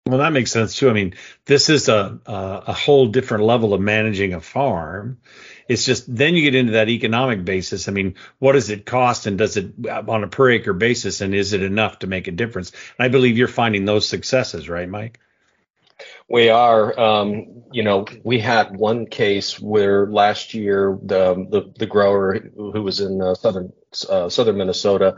Well, 0.07 0.17
that 0.17 0.33
makes 0.33 0.51
sense 0.51 0.75
too. 0.75 0.89
I 0.89 0.93
mean, 0.93 1.13
this 1.45 1.69
is 1.69 1.87
a, 1.87 2.19
a, 2.25 2.63
a 2.67 2.73
whole 2.73 3.05
different 3.05 3.43
level 3.43 3.75
of 3.75 3.81
managing 3.81 4.33
a 4.33 4.41
farm. 4.41 5.19
It's 5.67 5.85
just 5.85 6.13
then 6.13 6.33
you 6.33 6.41
get 6.41 6.55
into 6.55 6.71
that 6.71 6.89
economic 6.89 7.45
basis. 7.45 7.87
I 7.87 7.91
mean, 7.91 8.15
what 8.39 8.53
does 8.53 8.71
it 8.71 8.87
cost, 8.87 9.27
and 9.27 9.37
does 9.37 9.55
it 9.55 9.71
on 9.87 10.23
a 10.23 10.27
per 10.27 10.49
acre 10.49 10.73
basis, 10.73 11.21
and 11.21 11.35
is 11.35 11.53
it 11.53 11.61
enough 11.61 11.99
to 11.99 12.07
make 12.07 12.27
a 12.27 12.31
difference? 12.31 12.71
And 12.71 13.05
I 13.05 13.09
believe 13.09 13.37
you're 13.37 13.47
finding 13.47 13.85
those 13.85 14.07
successes, 14.07 14.67
right, 14.67 14.89
Mike? 14.89 15.19
We 16.29 16.49
are, 16.49 16.97
um, 16.99 17.63
you 17.71 17.83
know, 17.83 18.05
we 18.23 18.39
had 18.39 18.75
one 18.77 19.05
case 19.05 19.59
where 19.59 20.07
last 20.07 20.53
year 20.53 20.97
the 21.01 21.33
the, 21.49 21.73
the 21.77 21.85
grower 21.85 22.39
who 22.55 22.81
was 22.81 22.99
in 22.99 23.21
uh, 23.21 23.35
southern 23.35 23.73
uh, 24.09 24.29
southern 24.29 24.57
Minnesota 24.57 25.17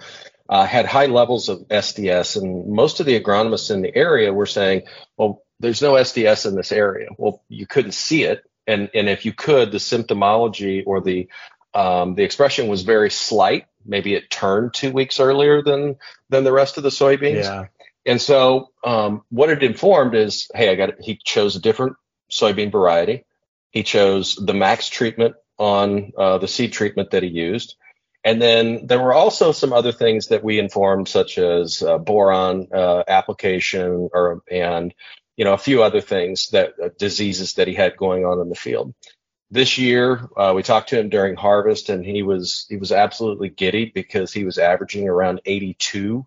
uh, 0.49 0.65
had 0.65 0.85
high 0.85 1.05
levels 1.05 1.47
of 1.49 1.59
SDS, 1.69 2.41
and 2.41 2.67
most 2.67 2.99
of 2.99 3.05
the 3.05 3.19
agronomists 3.19 3.71
in 3.71 3.81
the 3.81 3.95
area 3.95 4.33
were 4.33 4.45
saying, 4.45 4.83
"Well, 5.17 5.43
there's 5.59 5.81
no 5.81 5.93
SDS 5.93 6.45
in 6.45 6.55
this 6.55 6.71
area." 6.71 7.07
Well, 7.17 7.41
you 7.47 7.65
couldn't 7.65 7.93
see 7.93 8.23
it, 8.23 8.43
and 8.67 8.89
and 8.93 9.07
if 9.07 9.25
you 9.25 9.33
could, 9.33 9.71
the 9.71 9.77
symptomology 9.77 10.83
or 10.85 10.99
the 11.01 11.29
um, 11.73 12.15
the 12.15 12.23
expression 12.23 12.67
was 12.67 12.83
very 12.83 13.09
slight. 13.09 13.67
Maybe 13.85 14.13
it 14.13 14.29
turned 14.29 14.73
two 14.73 14.91
weeks 14.91 15.19
earlier 15.19 15.61
than 15.61 15.95
than 16.29 16.43
the 16.43 16.51
rest 16.51 16.77
of 16.77 16.83
the 16.83 16.89
soybeans. 16.89 17.43
Yeah. 17.43 17.65
And 18.05 18.21
so 18.21 18.69
um, 18.83 19.23
what 19.29 19.49
it 19.49 19.63
informed 19.63 20.15
is, 20.15 20.49
hey, 20.55 20.69
I 20.69 20.75
got 20.75 20.89
it. 20.89 20.97
He 21.01 21.19
chose 21.23 21.55
a 21.55 21.61
different 21.61 21.97
soybean 22.31 22.71
variety. 22.71 23.25
He 23.71 23.83
chose 23.83 24.35
the 24.35 24.53
max 24.53 24.89
treatment 24.89 25.35
on 25.57 26.11
uh, 26.17 26.39
the 26.39 26.47
seed 26.47 26.73
treatment 26.73 27.11
that 27.11 27.23
he 27.23 27.29
used. 27.29 27.75
And 28.23 28.41
then 28.41 28.85
there 28.87 28.99
were 28.99 29.13
also 29.13 29.51
some 29.51 29.73
other 29.73 29.91
things 29.91 30.27
that 30.27 30.43
we 30.43 30.59
informed, 30.59 31.07
such 31.07 31.37
as 31.37 31.81
uh, 31.81 31.97
boron 31.97 32.67
uh, 32.73 33.03
application, 33.07 34.09
or 34.13 34.43
and 34.51 34.93
you 35.37 35.45
know 35.45 35.53
a 35.53 35.57
few 35.57 35.81
other 35.81 36.01
things 36.01 36.49
that 36.49 36.73
uh, 36.83 36.89
diseases 36.99 37.55
that 37.55 37.67
he 37.67 37.73
had 37.73 37.97
going 37.97 38.25
on 38.25 38.39
in 38.39 38.49
the 38.49 38.55
field. 38.55 38.93
This 39.49 39.77
year, 39.77 40.29
uh, 40.37 40.53
we 40.55 40.61
talked 40.61 40.89
to 40.89 40.99
him 40.99 41.09
during 41.09 41.35
harvest, 41.35 41.89
and 41.89 42.05
he 42.05 42.21
was 42.21 42.67
he 42.69 42.77
was 42.77 42.91
absolutely 42.91 43.49
giddy 43.49 43.85
because 43.85 44.31
he 44.31 44.43
was 44.43 44.59
averaging 44.59 45.09
around 45.09 45.41
82 45.45 46.25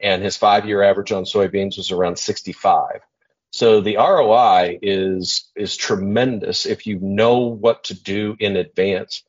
and 0.00 0.22
his 0.22 0.36
five 0.36 0.66
year 0.66 0.82
average 0.82 1.12
on 1.12 1.24
soybeans 1.24 1.76
was 1.76 1.90
around 1.90 2.18
65. 2.18 3.00
So 3.52 3.80
the 3.80 3.96
ROI 3.96 4.78
is 4.82 5.50
is 5.56 5.76
tremendous 5.76 6.66
if 6.66 6.86
you 6.86 6.98
know 7.00 7.40
what 7.40 7.84
to 7.84 7.94
do 7.94 8.36
in 8.38 8.56
advance. 8.56 9.24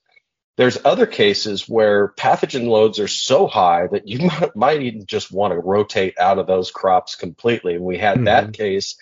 There's 0.58 0.78
other 0.86 1.08
cases 1.08 1.68
where 1.68 2.10
pathogen 2.10 2.68
loads 2.68 3.00
are 3.00 3.08
so 3.08 3.48
high 3.48 3.88
that 3.88 4.08
you 4.08 4.28
might, 4.28 4.56
might 4.56 4.82
even 4.84 5.06
just 5.06 5.32
want 5.32 5.54
to 5.54 5.60
rotate 5.60 6.20
out 6.20 6.38
of 6.38 6.48
those 6.48 6.72
crops 6.72 7.16
completely. 7.16 7.76
And 7.76 7.84
we 7.84 7.98
had 7.98 8.18
mm-hmm. 8.18 8.26
that 8.26 8.54
case 8.54 8.96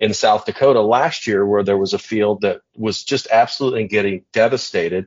in 0.00 0.12
South 0.12 0.44
Dakota 0.44 0.80
last 0.80 1.26
year 1.26 1.46
where 1.46 1.62
there 1.62 1.78
was 1.78 1.94
a 1.94 1.98
field 1.98 2.40
that 2.40 2.62
was 2.76 3.04
just 3.04 3.28
absolutely 3.30 3.86
getting 3.86 4.24
devastated 4.32 5.06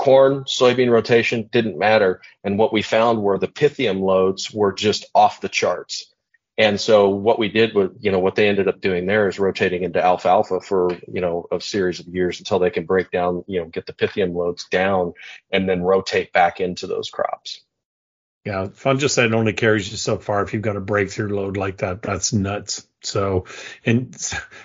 corn, 0.00 0.44
soybean 0.44 0.90
rotation 0.90 1.50
didn't 1.52 1.78
matter. 1.78 2.22
And 2.42 2.58
what 2.58 2.72
we 2.72 2.80
found 2.80 3.20
were 3.20 3.38
the 3.38 3.46
pythium 3.46 4.00
loads 4.00 4.50
were 4.50 4.72
just 4.72 5.04
off 5.14 5.42
the 5.42 5.48
charts. 5.50 6.10
And 6.56 6.80
so 6.80 7.10
what 7.10 7.38
we 7.38 7.50
did 7.50 7.74
was, 7.74 7.90
you 8.00 8.10
know, 8.10 8.18
what 8.18 8.34
they 8.34 8.48
ended 8.48 8.66
up 8.66 8.80
doing 8.80 9.04
there 9.04 9.28
is 9.28 9.38
rotating 9.38 9.82
into 9.82 10.02
alfalfa 10.02 10.60
for, 10.60 10.90
you 11.06 11.20
know, 11.20 11.46
a 11.52 11.60
series 11.60 12.00
of 12.00 12.08
years 12.08 12.38
until 12.38 12.58
they 12.58 12.70
can 12.70 12.86
break 12.86 13.10
down, 13.10 13.44
you 13.46 13.60
know, 13.60 13.66
get 13.66 13.84
the 13.84 13.92
pythium 13.92 14.34
loads 14.34 14.66
down 14.70 15.12
and 15.52 15.68
then 15.68 15.82
rotate 15.82 16.32
back 16.32 16.60
into 16.60 16.86
those 16.86 17.10
crops. 17.10 17.60
Yeah, 18.46 18.68
fungicide 18.68 19.34
only 19.34 19.52
carries 19.52 19.90
you 19.90 19.98
so 19.98 20.16
far 20.16 20.42
if 20.42 20.54
you've 20.54 20.62
got 20.62 20.76
a 20.76 20.80
breakthrough 20.80 21.36
load 21.36 21.58
like 21.58 21.78
that. 21.78 22.00
That's 22.00 22.32
nuts. 22.32 22.86
So, 23.02 23.44
and 23.84 24.16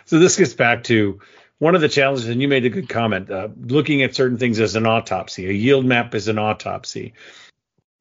so 0.06 0.20
this 0.20 0.38
gets 0.38 0.54
back 0.54 0.86
to 0.86 1.20
one 1.60 1.76
of 1.76 1.82
the 1.82 1.90
challenges, 1.90 2.28
and 2.28 2.42
you 2.42 2.48
made 2.48 2.66
a 2.66 2.70
good 2.70 2.90
comment, 2.90 3.30
uh, 3.32 3.50
looking 3.58 4.04
at 4.04 4.16
certain 4.16 4.38
things 4.38 4.60
as 4.60 4.76
an 4.76 4.86
autopsy, 4.86 5.48
a 5.48 5.54
yield 5.54 5.86
map 5.86 6.14
is 6.16 6.28
an 6.28 6.38
autopsy. 6.38 7.14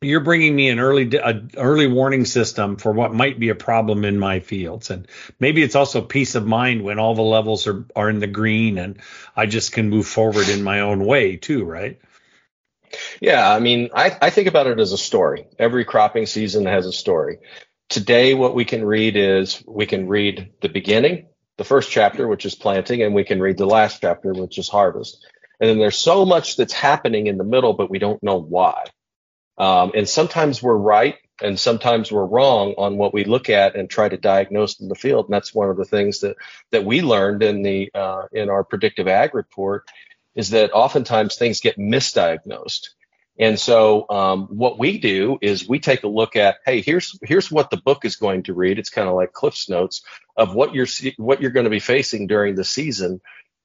You're 0.01 0.21
bringing 0.21 0.55
me 0.55 0.69
an 0.69 0.81
early 0.81 1.17
a 1.17 1.43
early 1.57 1.87
warning 1.87 2.27
system 2.27 2.77
for 2.77 2.93
what 2.93 3.15
might 3.15 3.39
be 3.39 3.49
a 3.49 3.55
problem 3.55 4.05
in 4.05 4.19
my 4.19 4.41
fields, 4.41 4.91
and 4.91 5.09
maybe 5.41 5.63
it's 5.63 5.77
also 5.77 6.03
peace 6.03 6.35
of 6.35 6.47
mind 6.47 6.83
when 6.83 6.99
all 6.99 7.15
the 7.15 7.23
levels 7.23 7.67
are 7.67 7.87
are 7.97 8.11
in 8.11 8.19
the 8.19 8.27
green, 8.27 8.77
and 8.77 9.01
I 9.35 9.47
just 9.47 9.73
can 9.73 9.89
move 9.89 10.07
forward 10.07 10.49
in 10.49 10.63
my 10.63 10.81
own 10.81 11.07
way 11.07 11.37
too, 11.37 11.65
right? 11.65 12.01
Yeah, 13.21 13.51
I 13.51 13.61
mean, 13.61 13.91
I, 13.95 14.17
I 14.21 14.31
think 14.31 14.47
about 14.47 14.67
it 14.67 14.79
as 14.79 14.93
a 14.93 14.99
story. 14.99 15.47
Every 15.59 15.85
cropping 15.85 16.27
season 16.27 16.67
has 16.67 16.87
a 16.87 16.93
story. 16.93 17.39
Today, 17.89 18.35
what 18.35 18.55
we 18.55 18.65
can 18.65 18.85
read 18.85 19.17
is 19.17 19.63
we 19.67 19.87
can 19.87 20.07
read 20.07 20.53
the 20.61 20.69
beginning, 20.69 21.27
the 21.57 21.65
first 21.65 21.91
chapter, 21.91 22.27
which 22.27 22.47
is 22.47 22.55
planting, 22.55 23.03
and 23.03 23.15
we 23.15 23.25
can 23.25 23.41
read 23.41 23.57
the 23.57 23.67
last 23.67 24.01
chapter, 24.01 24.33
which 24.33 24.59
is 24.59 24.69
harvest. 24.69 25.25
And 25.61 25.71
then 25.71 25.79
there's 25.79 25.99
so 25.99 26.25
much 26.25 26.57
that's 26.57 26.73
happening 26.73 27.27
in 27.27 27.39
the 27.39 27.45
middle, 27.45 27.75
but 27.75 27.91
we 27.91 27.99
don't 27.99 28.23
know 28.23 28.41
why. 28.41 28.85
Um, 29.57 29.93
and 29.95 30.09
sometimes 30.09 30.63
we're 30.63 30.77
right 30.77 31.17
and 31.43 31.59
sometimes 31.59 32.13
we're 32.13 32.25
wrong 32.25 32.75
on 32.79 32.97
what 32.97 33.13
we 33.13 33.25
look 33.25 33.49
at 33.51 33.75
and 33.77 33.89
try 33.91 34.09
to 34.09 34.17
diagnose 34.17 34.81
in 34.81 34.89
the 34.89 34.95
field. 34.95 35.27
And 35.27 35.35
that's 35.35 35.55
one 35.55 35.69
of 35.69 35.77
the 35.77 35.85
things 35.85 36.21
that 36.21 36.37
that 36.71 36.85
we 36.85 37.03
learned 37.03 37.43
in 37.43 37.63
the 37.63 37.91
uh, 37.95 38.23
in 38.33 38.51
our 38.51 38.65
predictive 38.65 39.09
ag 39.09 39.35
report 39.35 39.89
is 40.35 40.51
that 40.51 40.73
oftentimes 40.73 41.37
things 41.37 41.61
get 41.61 41.79
misdiagnosed. 41.79 42.91
And 43.39 43.59
so 43.59 44.07
um, 44.11 44.47
what 44.47 44.79
we 44.79 44.99
do 44.99 45.39
is 45.43 45.69
we 45.69 45.81
take 45.81 46.05
a 46.05 46.09
look 46.09 46.37
at, 46.37 46.59
hey, 46.65 46.81
here's 46.81 47.19
here's 47.23 47.51
what 47.51 47.71
the 47.71 47.77
book 47.77 48.05
is 48.05 48.17
going 48.17 48.45
to 48.45 48.55
read. 48.55 48.79
It's 48.79 48.91
kind 48.91 49.09
of 49.09 49.15
like 49.15 49.33
CliffsNotes 49.33 50.03
of 50.37 50.55
what 50.55 50.75
you're 50.75 50.87
what 51.17 51.43
you're 51.43 51.51
going 51.51 51.65
to 51.65 51.71
be 51.71 51.81
facing 51.81 52.29
during 52.29 52.55
the 52.55 52.65
season. 52.65 53.21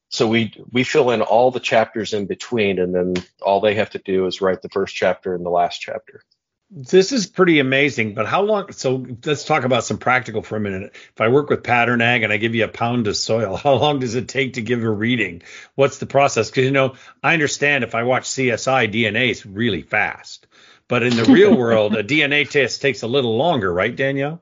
So 0.09 0.27
we 0.27 0.53
we 0.71 0.83
fill 0.83 1.11
in 1.11 1.21
all 1.21 1.51
the 1.51 1.59
chapters 1.59 2.13
in 2.13 2.25
between, 2.25 2.79
and 2.79 2.95
then 2.95 3.13
all 3.43 3.61
they 3.61 3.75
have 3.75 3.91
to 3.91 3.99
do 3.99 4.25
is 4.25 4.41
write 4.41 4.63
the 4.63 4.69
first 4.69 4.95
chapter 4.95 5.35
and 5.35 5.45
the 5.45 5.51
last 5.51 5.79
chapter. 5.79 6.23
This 6.71 7.11
is 7.11 7.25
pretty 7.25 7.59
amazing, 7.59 8.13
but 8.13 8.27
how 8.27 8.43
long? 8.43 8.71
So 8.73 9.03
let's 9.25 9.43
talk 9.43 9.63
about 9.63 9.83
some 9.83 9.97
practical 9.97 10.43
for 10.43 10.55
a 10.55 10.59
minute. 10.59 10.91
If 10.93 11.19
I 11.19 11.29
work 11.29 11.49
with 11.49 11.63
pattern 11.63 11.99
ag 11.99 12.21
and 12.21 12.31
I 12.31 12.37
give 12.37 12.53
you 12.53 12.63
a 12.63 12.67
pound 12.67 13.07
of 13.07 13.17
soil, 13.17 13.55
how 13.63 13.73
long 13.73 13.99
does 13.99 14.13
it 14.13 14.27
take 14.27 14.53
to 14.53 14.61
give 14.61 14.83
a 14.83 14.89
reading? 14.89 15.41
What's 15.73 15.97
the 15.97 16.05
process? 16.05 16.49
Because 16.49 16.65
you 16.65 16.71
know, 16.71 16.95
I 17.23 17.33
understand 17.33 17.83
if 17.83 17.95
I 17.95 18.03
watch 18.03 18.25
CSI, 18.25 18.93
DNA 18.93 19.31
is 19.31 19.47
really 19.47 19.81
fast, 19.81 20.45
but 20.87 21.01
in 21.01 21.15
the 21.15 21.23
real 21.33 21.57
world, 21.57 21.95
a 21.95 22.03
DNA 22.03 22.47
test 22.47 22.83
takes 22.83 23.01
a 23.01 23.07
little 23.07 23.35
longer, 23.35 23.73
right, 23.73 23.95
Danielle? 23.95 24.39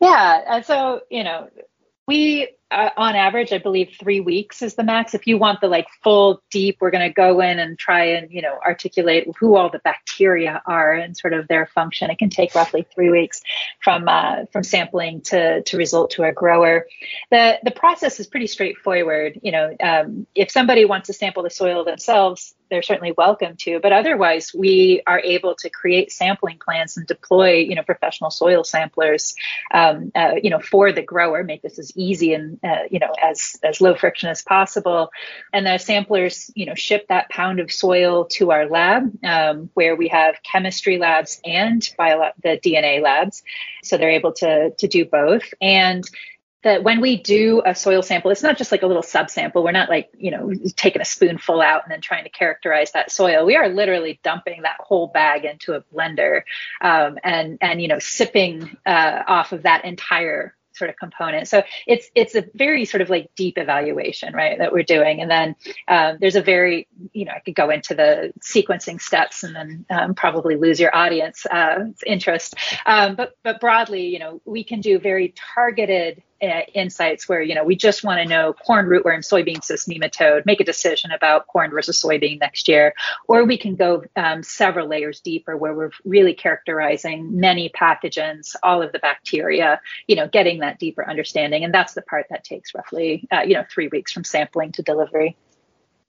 Yeah. 0.00 0.60
So 0.60 1.00
you 1.10 1.24
know, 1.24 1.48
we 2.06 2.48
uh, 2.70 2.90
on 2.96 3.16
average, 3.16 3.52
I 3.52 3.58
believe 3.58 3.96
three 3.98 4.20
weeks 4.20 4.62
is 4.62 4.74
the 4.74 4.84
max. 4.84 5.14
If 5.14 5.26
you 5.26 5.38
want 5.38 5.60
the 5.60 5.66
like 5.66 5.88
full 6.04 6.42
deep, 6.50 6.78
we're 6.80 6.90
going 6.90 7.08
to 7.08 7.12
go 7.12 7.40
in 7.40 7.58
and 7.58 7.78
try 7.78 8.04
and 8.04 8.30
you 8.30 8.42
know 8.42 8.58
articulate 8.64 9.26
who 9.38 9.56
all 9.56 9.70
the 9.70 9.80
bacteria 9.80 10.62
are 10.66 10.92
and 10.92 11.16
sort 11.16 11.32
of 11.32 11.48
their 11.48 11.66
function. 11.66 12.10
It 12.10 12.18
can 12.18 12.30
take 12.30 12.54
roughly 12.54 12.86
three 12.94 13.10
weeks 13.10 13.42
from 13.82 14.08
uh, 14.08 14.46
from 14.52 14.62
sampling 14.62 15.22
to 15.22 15.62
to 15.62 15.76
result 15.76 16.12
to 16.12 16.24
a 16.24 16.32
grower. 16.32 16.86
the 17.30 17.58
The 17.64 17.72
process 17.72 18.20
is 18.20 18.26
pretty 18.26 18.46
straightforward. 18.46 19.40
You 19.42 19.52
know, 19.52 19.76
um, 19.82 20.26
if 20.34 20.50
somebody 20.50 20.84
wants 20.84 21.08
to 21.08 21.12
sample 21.12 21.42
the 21.42 21.50
soil 21.50 21.84
themselves, 21.84 22.54
they're 22.70 22.82
certainly 22.82 23.12
welcome 23.12 23.56
to. 23.56 23.80
But 23.80 23.92
otherwise, 23.92 24.52
we 24.54 25.02
are 25.06 25.18
able 25.18 25.56
to 25.56 25.68
create 25.68 26.12
sampling 26.12 26.58
plans 26.64 26.96
and 26.96 27.06
deploy, 27.06 27.54
you 27.54 27.74
know, 27.74 27.82
professional 27.82 28.30
soil 28.30 28.64
samplers, 28.64 29.34
um, 29.74 30.12
uh, 30.14 30.34
you 30.42 30.50
know, 30.50 30.60
for 30.60 30.92
the 30.92 31.02
grower, 31.02 31.42
make 31.42 31.62
this 31.62 31.78
as 31.78 31.92
easy 31.96 32.32
and 32.32 32.59
uh, 32.64 32.84
you 32.90 32.98
know 32.98 33.12
as 33.22 33.56
as 33.62 33.80
low 33.80 33.94
friction 33.94 34.28
as 34.28 34.42
possible. 34.42 35.10
And 35.52 35.66
the 35.66 35.78
samplers, 35.78 36.50
you 36.54 36.66
know, 36.66 36.74
ship 36.74 37.06
that 37.08 37.28
pound 37.30 37.60
of 37.60 37.72
soil 37.72 38.26
to 38.32 38.50
our 38.50 38.68
lab, 38.68 39.12
um, 39.24 39.70
where 39.74 39.96
we 39.96 40.08
have 40.08 40.36
chemistry 40.42 40.98
labs 40.98 41.40
and 41.44 41.88
bio- 41.96 42.32
the 42.42 42.58
DNA 42.58 43.02
labs, 43.02 43.42
so 43.82 43.96
they're 43.96 44.10
able 44.10 44.32
to 44.34 44.70
to 44.70 44.88
do 44.88 45.04
both. 45.04 45.52
And 45.60 46.04
that 46.62 46.82
when 46.82 47.00
we 47.00 47.16
do 47.16 47.62
a 47.64 47.74
soil 47.74 48.02
sample, 48.02 48.30
it's 48.30 48.42
not 48.42 48.58
just 48.58 48.70
like 48.70 48.82
a 48.82 48.86
little 48.86 49.02
subsample. 49.02 49.64
We're 49.64 49.72
not 49.72 49.88
like, 49.88 50.10
you 50.18 50.30
know, 50.30 50.52
taking 50.76 51.00
a 51.00 51.06
spoonful 51.06 51.60
out 51.60 51.84
and 51.84 51.90
then 51.90 52.02
trying 52.02 52.24
to 52.24 52.30
characterize 52.30 52.92
that 52.92 53.10
soil. 53.10 53.46
We 53.46 53.56
are 53.56 53.68
literally 53.68 54.20
dumping 54.22 54.62
that 54.62 54.76
whole 54.78 55.06
bag 55.06 55.46
into 55.46 55.72
a 55.72 55.80
blender 55.80 56.42
um, 56.82 57.18
and, 57.24 57.56
and, 57.62 57.80
you 57.80 57.88
know, 57.88 57.98
sipping 57.98 58.76
uh, 58.84 59.22
off 59.26 59.52
of 59.52 59.62
that 59.62 59.86
entire 59.86 60.54
sort 60.80 60.90
of 60.90 60.96
component. 60.96 61.46
So 61.46 61.62
it's 61.86 62.10
it's 62.14 62.34
a 62.34 62.44
very 62.54 62.84
sort 62.84 63.02
of 63.02 63.08
like 63.10 63.30
deep 63.36 63.56
evaluation, 63.58 64.34
right, 64.34 64.58
that 64.58 64.72
we're 64.72 64.82
doing. 64.96 65.20
And 65.20 65.30
then 65.30 65.48
um, 65.86 66.18
there's 66.20 66.36
a 66.36 66.42
very, 66.42 66.88
you 67.12 67.24
know, 67.26 67.32
I 67.36 67.40
could 67.44 67.54
go 67.54 67.70
into 67.70 67.94
the 67.94 68.32
sequencing 68.40 69.00
steps 69.00 69.44
and 69.44 69.54
then 69.54 69.86
um, 69.90 70.14
probably 70.14 70.56
lose 70.56 70.80
your 70.80 70.94
audience 70.94 71.46
uh, 71.46 71.84
interest. 72.06 72.54
Um, 72.86 73.14
but 73.14 73.34
but 73.44 73.60
broadly, 73.60 74.06
you 74.06 74.18
know, 74.18 74.40
we 74.44 74.64
can 74.64 74.80
do 74.80 74.98
very 74.98 75.34
targeted 75.54 76.22
uh, 76.42 76.62
insights 76.74 77.28
where 77.28 77.42
you 77.42 77.54
know 77.54 77.64
we 77.64 77.76
just 77.76 78.04
want 78.04 78.20
to 78.20 78.28
know 78.28 78.52
corn 78.52 78.86
rootworm, 78.86 79.18
soybean 79.18 79.62
cyst 79.62 79.88
nematode, 79.88 80.46
make 80.46 80.60
a 80.60 80.64
decision 80.64 81.10
about 81.10 81.46
corn 81.46 81.70
versus 81.70 82.02
soybean 82.02 82.40
next 82.40 82.68
year, 82.68 82.94
or 83.28 83.44
we 83.44 83.58
can 83.58 83.76
go 83.76 84.04
um, 84.16 84.42
several 84.42 84.88
layers 84.88 85.20
deeper 85.20 85.56
where 85.56 85.74
we're 85.74 85.90
really 86.04 86.34
characterizing 86.34 87.38
many 87.38 87.68
pathogens, 87.68 88.56
all 88.62 88.82
of 88.82 88.92
the 88.92 88.98
bacteria, 88.98 89.80
you 90.06 90.16
know, 90.16 90.28
getting 90.28 90.60
that 90.60 90.78
deeper 90.78 91.08
understanding, 91.08 91.64
and 91.64 91.74
that's 91.74 91.94
the 91.94 92.02
part 92.02 92.26
that 92.30 92.44
takes 92.44 92.74
roughly 92.74 93.26
uh, 93.32 93.42
you 93.42 93.54
know 93.54 93.64
three 93.70 93.88
weeks 93.88 94.12
from 94.12 94.24
sampling 94.24 94.72
to 94.72 94.82
delivery. 94.82 95.36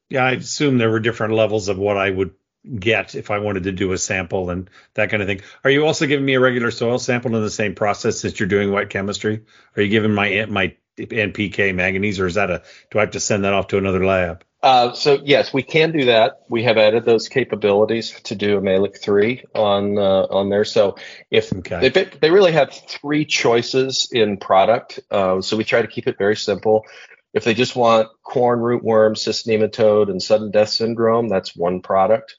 Yeah, 0.09 0.25
I 0.25 0.31
assume 0.31 0.77
there 0.77 0.89
were 0.89 0.99
different 0.99 1.35
levels 1.35 1.69
of 1.69 1.77
what 1.77 1.95
I 1.95 2.09
would 2.09 2.33
get 2.79 3.15
if 3.15 3.31
I 3.31 3.39
wanted 3.39 3.63
to 3.63 3.71
do 3.71 3.91
a 3.91 3.97
sample 3.97 4.49
and 4.49 4.69
that 4.93 5.09
kind 5.09 5.21
of 5.21 5.27
thing. 5.27 5.41
Are 5.63 5.71
you 5.71 5.85
also 5.85 6.05
giving 6.05 6.25
me 6.25 6.35
a 6.35 6.39
regular 6.39 6.71
soil 6.71 6.99
sample 6.99 7.35
in 7.35 7.41
the 7.41 7.49
same 7.49 7.75
process 7.75 8.21
that 8.21 8.39
you're 8.39 8.49
doing 8.49 8.71
wet 8.71 8.89
chemistry? 8.89 9.43
Are 9.75 9.81
you 9.81 9.89
giving 9.89 10.13
my 10.13 10.45
my 10.49 10.75
NPK 10.97 11.73
manganese, 11.73 12.19
or 12.19 12.27
is 12.27 12.35
that 12.35 12.51
a 12.51 12.63
do 12.91 12.99
I 12.99 13.01
have 13.01 13.11
to 13.11 13.19
send 13.19 13.45
that 13.45 13.53
off 13.53 13.67
to 13.67 13.77
another 13.77 14.05
lab? 14.05 14.43
Uh, 14.63 14.93
so 14.93 15.19
yes, 15.23 15.51
we 15.51 15.63
can 15.63 15.91
do 15.91 16.05
that. 16.05 16.41
We 16.47 16.63
have 16.63 16.77
added 16.77 17.03
those 17.03 17.29
capabilities 17.29 18.11
to 18.25 18.35
do 18.35 18.57
a 18.57 18.61
Mehlich 18.61 19.01
three 19.01 19.43
on 19.55 19.97
uh, 19.97 20.27
on 20.29 20.49
there. 20.49 20.65
So 20.65 20.97
if 21.31 21.51
okay. 21.51 21.89
they 21.89 22.03
they 22.03 22.29
really 22.29 22.51
have 22.51 22.71
three 22.71 23.25
choices 23.25 24.09
in 24.11 24.37
product, 24.37 24.99
uh, 25.09 25.41
so 25.41 25.57
we 25.57 25.63
try 25.63 25.81
to 25.81 25.87
keep 25.87 26.07
it 26.07 26.17
very 26.17 26.35
simple. 26.35 26.85
If 27.33 27.45
they 27.45 27.53
just 27.53 27.75
want 27.77 28.09
corn 28.23 28.59
rootworm, 28.59 29.17
cyst 29.17 29.47
nematode, 29.47 30.11
and 30.11 30.21
sudden 30.21 30.51
death 30.51 30.69
syndrome, 30.69 31.29
that's 31.29 31.55
one 31.55 31.81
product 31.81 32.35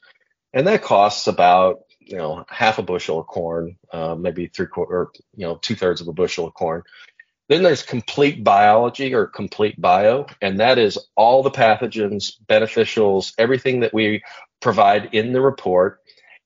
and 0.53 0.67
that 0.67 0.83
costs 0.83 1.27
about 1.27 1.83
you 1.99 2.17
know 2.17 2.45
half 2.49 2.77
a 2.77 2.83
bushel 2.83 3.19
of 3.19 3.27
corn, 3.27 3.77
uh, 3.91 4.15
maybe 4.15 4.47
three 4.47 4.67
quarter, 4.67 4.93
or, 4.93 5.11
you 5.35 5.45
know 5.45 5.55
two 5.55 5.75
thirds 5.75 6.01
of 6.01 6.07
a 6.07 6.13
bushel 6.13 6.47
of 6.47 6.53
corn. 6.53 6.83
Then 7.49 7.63
there's 7.63 7.83
complete 7.83 8.43
biology 8.43 9.13
or 9.13 9.27
complete 9.27 9.79
bio, 9.79 10.27
and 10.41 10.59
that 10.59 10.77
is 10.77 10.97
all 11.15 11.43
the 11.43 11.51
pathogens, 11.51 12.33
beneficials, 12.47 13.33
everything 13.37 13.81
that 13.81 13.93
we 13.93 14.23
provide 14.61 15.09
in 15.13 15.33
the 15.33 15.41
report, 15.41 15.99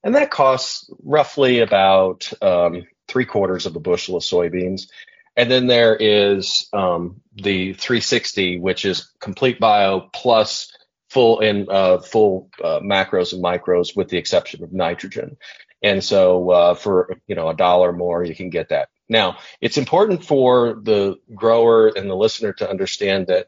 and 0.04 0.16
that 0.16 0.32
costs 0.32 0.90
roughly 1.04 1.60
about 1.60 2.32
um, 2.42 2.88
three 3.08 3.26
quarters 3.26 3.66
of 3.66 3.76
a 3.76 3.80
bushel 3.80 4.16
of 4.16 4.24
soybeans. 4.24 4.88
And 5.36 5.52
then 5.52 5.68
there 5.68 5.96
is 5.96 6.68
um, 6.74 7.22
the 7.36 7.74
360, 7.74 8.60
which 8.60 8.86
is 8.86 9.12
complete 9.20 9.60
bio 9.60 10.10
plus 10.12 10.72
full 11.18 11.40
in 11.40 11.66
uh, 11.68 11.98
full 11.98 12.48
uh, 12.64 12.80
macros 12.80 13.34
and 13.34 13.44
micros 13.44 13.96
with 13.96 14.08
the 14.08 14.18
exception 14.18 14.64
of 14.64 14.72
nitrogen. 14.72 15.36
And 15.82 16.04
so 16.04 16.52
uh, 16.52 16.74
for 16.76 17.18
you 17.26 17.34
know 17.34 17.50
a 17.50 17.56
dollar 17.56 17.92
more, 17.92 18.24
you 18.24 18.36
can 18.36 18.52
get 18.52 18.70
that. 18.70 18.90
Now 19.10 19.40
it's 19.60 19.80
important 19.80 20.24
for 20.24 20.80
the 20.84 21.16
grower 21.34 21.88
and 21.88 22.08
the 22.08 22.16
listener 22.16 22.54
to 22.54 22.70
understand 22.70 23.26
that 23.28 23.48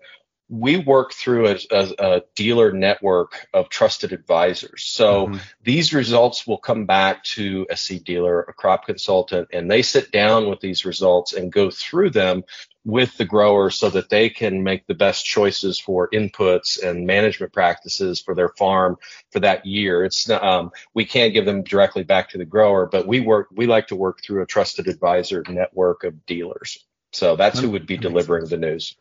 we 0.50 0.78
work 0.78 1.14
through 1.14 1.48
a, 1.48 1.60
a, 1.72 1.94
a, 2.00 2.22
dealer 2.36 2.72
network 2.72 3.48
of 3.54 3.70
trusted 3.70 4.12
advisors. 4.12 4.84
So 4.84 5.28
mm-hmm. 5.28 5.38
these 5.62 5.94
results 5.94 6.48
will 6.48 6.58
come 6.58 6.86
back 6.88 7.24
to 7.36 7.68
a 7.70 7.78
seed 7.78 8.04
dealer, 8.04 8.42
a 8.42 8.54
crop 8.54 8.88
consultant, 8.88 9.50
and 9.54 9.70
they 9.70 9.84
sit 9.84 10.12
down 10.12 10.50
with 10.50 10.60
these 10.60 10.86
results 10.86 11.34
and 11.34 11.52
go 11.52 11.70
through 11.70 12.10
them 12.10 12.44
with 12.84 13.16
the 13.18 13.26
grower 13.26 13.70
so 13.70 13.92
that 13.92 14.10
they 14.10 14.30
can 14.30 14.64
make 14.64 14.88
the 14.88 14.96
best 14.96 15.24
choices 15.24 15.80
for 15.80 16.10
inputs 16.10 16.82
and 16.82 17.06
management 17.06 17.54
practices 17.54 18.20
for 18.20 18.34
their 18.34 18.50
farm 18.50 18.98
for 19.32 19.42
that 19.42 19.66
year. 19.68 20.04
It's 20.04 20.30
um, 20.32 20.72
we 20.96 21.06
can't 21.06 21.34
give 21.34 21.46
them 21.46 21.62
directly 21.62 22.04
back 22.04 22.30
to 22.30 22.40
the 22.40 22.46
grower, 22.46 22.88
but 22.88 23.06
we 23.06 23.20
work 23.20 23.50
we 23.52 23.68
like 23.68 23.88
to 23.88 23.96
work 23.96 24.24
through 24.24 24.42
a 24.42 24.48
trusted 24.48 24.88
advisor 24.88 25.44
network 25.48 26.04
of 26.04 26.26
dealers. 26.26 26.84
So 27.12 27.36
that's 27.36 27.60
who 27.60 27.72
would 27.72 27.88
be 27.88 27.98
delivering 27.98 28.46
the 28.46 28.58
news. 28.58 28.96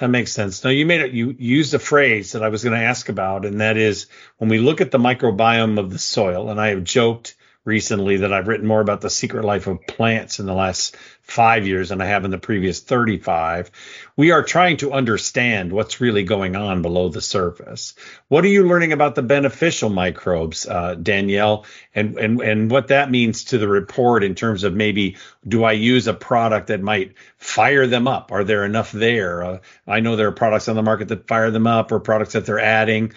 That 0.00 0.08
makes 0.08 0.32
sense. 0.32 0.64
Now 0.64 0.70
you 0.70 0.86
made 0.86 1.02
it. 1.02 1.12
You 1.12 1.34
used 1.38 1.74
a 1.74 1.78
phrase 1.78 2.32
that 2.32 2.42
I 2.42 2.48
was 2.48 2.64
going 2.64 2.78
to 2.78 2.84
ask 2.84 3.08
about, 3.08 3.44
and 3.44 3.60
that 3.60 3.76
is 3.76 4.06
when 4.38 4.48
we 4.50 4.58
look 4.58 4.80
at 4.80 4.90
the 4.90 4.98
microbiome 4.98 5.78
of 5.78 5.90
the 5.90 5.98
soil. 5.98 6.50
And 6.50 6.60
I 6.60 6.68
have 6.68 6.82
joked 6.82 7.36
recently 7.64 8.18
that 8.18 8.32
I've 8.32 8.48
written 8.48 8.66
more 8.66 8.80
about 8.80 9.00
the 9.00 9.10
secret 9.10 9.44
life 9.44 9.68
of 9.68 9.86
plants 9.86 10.40
in 10.40 10.46
the 10.46 10.54
last 10.54 10.96
five 11.20 11.66
years 11.66 11.90
than 11.90 12.00
I 12.00 12.06
have 12.06 12.24
in 12.24 12.32
the 12.32 12.38
previous 12.38 12.80
35. 12.80 13.70
We 14.16 14.32
are 14.32 14.42
trying 14.42 14.78
to 14.78 14.92
understand 14.92 15.72
what's 15.72 16.00
really 16.00 16.24
going 16.24 16.56
on 16.56 16.82
below 16.82 17.08
the 17.08 17.20
surface. 17.20 17.94
What 18.26 18.44
are 18.44 18.48
you 18.48 18.66
learning 18.66 18.92
about 18.92 19.14
the 19.14 19.22
beneficial 19.22 19.90
microbes, 19.90 20.66
uh, 20.66 20.96
Danielle, 20.96 21.64
and, 21.94 22.18
and, 22.18 22.40
and 22.40 22.70
what 22.70 22.88
that 22.88 23.10
means 23.10 23.44
to 23.44 23.58
the 23.58 23.68
report 23.68 24.24
in 24.24 24.34
terms 24.34 24.64
of 24.64 24.74
maybe 24.74 25.16
do 25.46 25.62
I 25.62 25.72
use 25.72 26.08
a 26.08 26.14
product 26.14 26.66
that 26.66 26.82
might 26.82 27.14
fire 27.36 27.86
them 27.86 28.08
up? 28.08 28.32
Are 28.32 28.42
there 28.44 28.64
enough 28.64 28.90
there? 28.90 29.44
Uh, 29.44 29.58
I 29.86 30.00
know 30.00 30.16
there 30.16 30.28
are 30.28 30.32
products 30.32 30.68
on 30.68 30.74
the 30.74 30.82
market 30.82 31.08
that 31.08 31.28
fire 31.28 31.52
them 31.52 31.68
up 31.68 31.92
or 31.92 32.00
products 32.00 32.32
that 32.32 32.44
they're 32.44 32.58
adding 32.58 33.12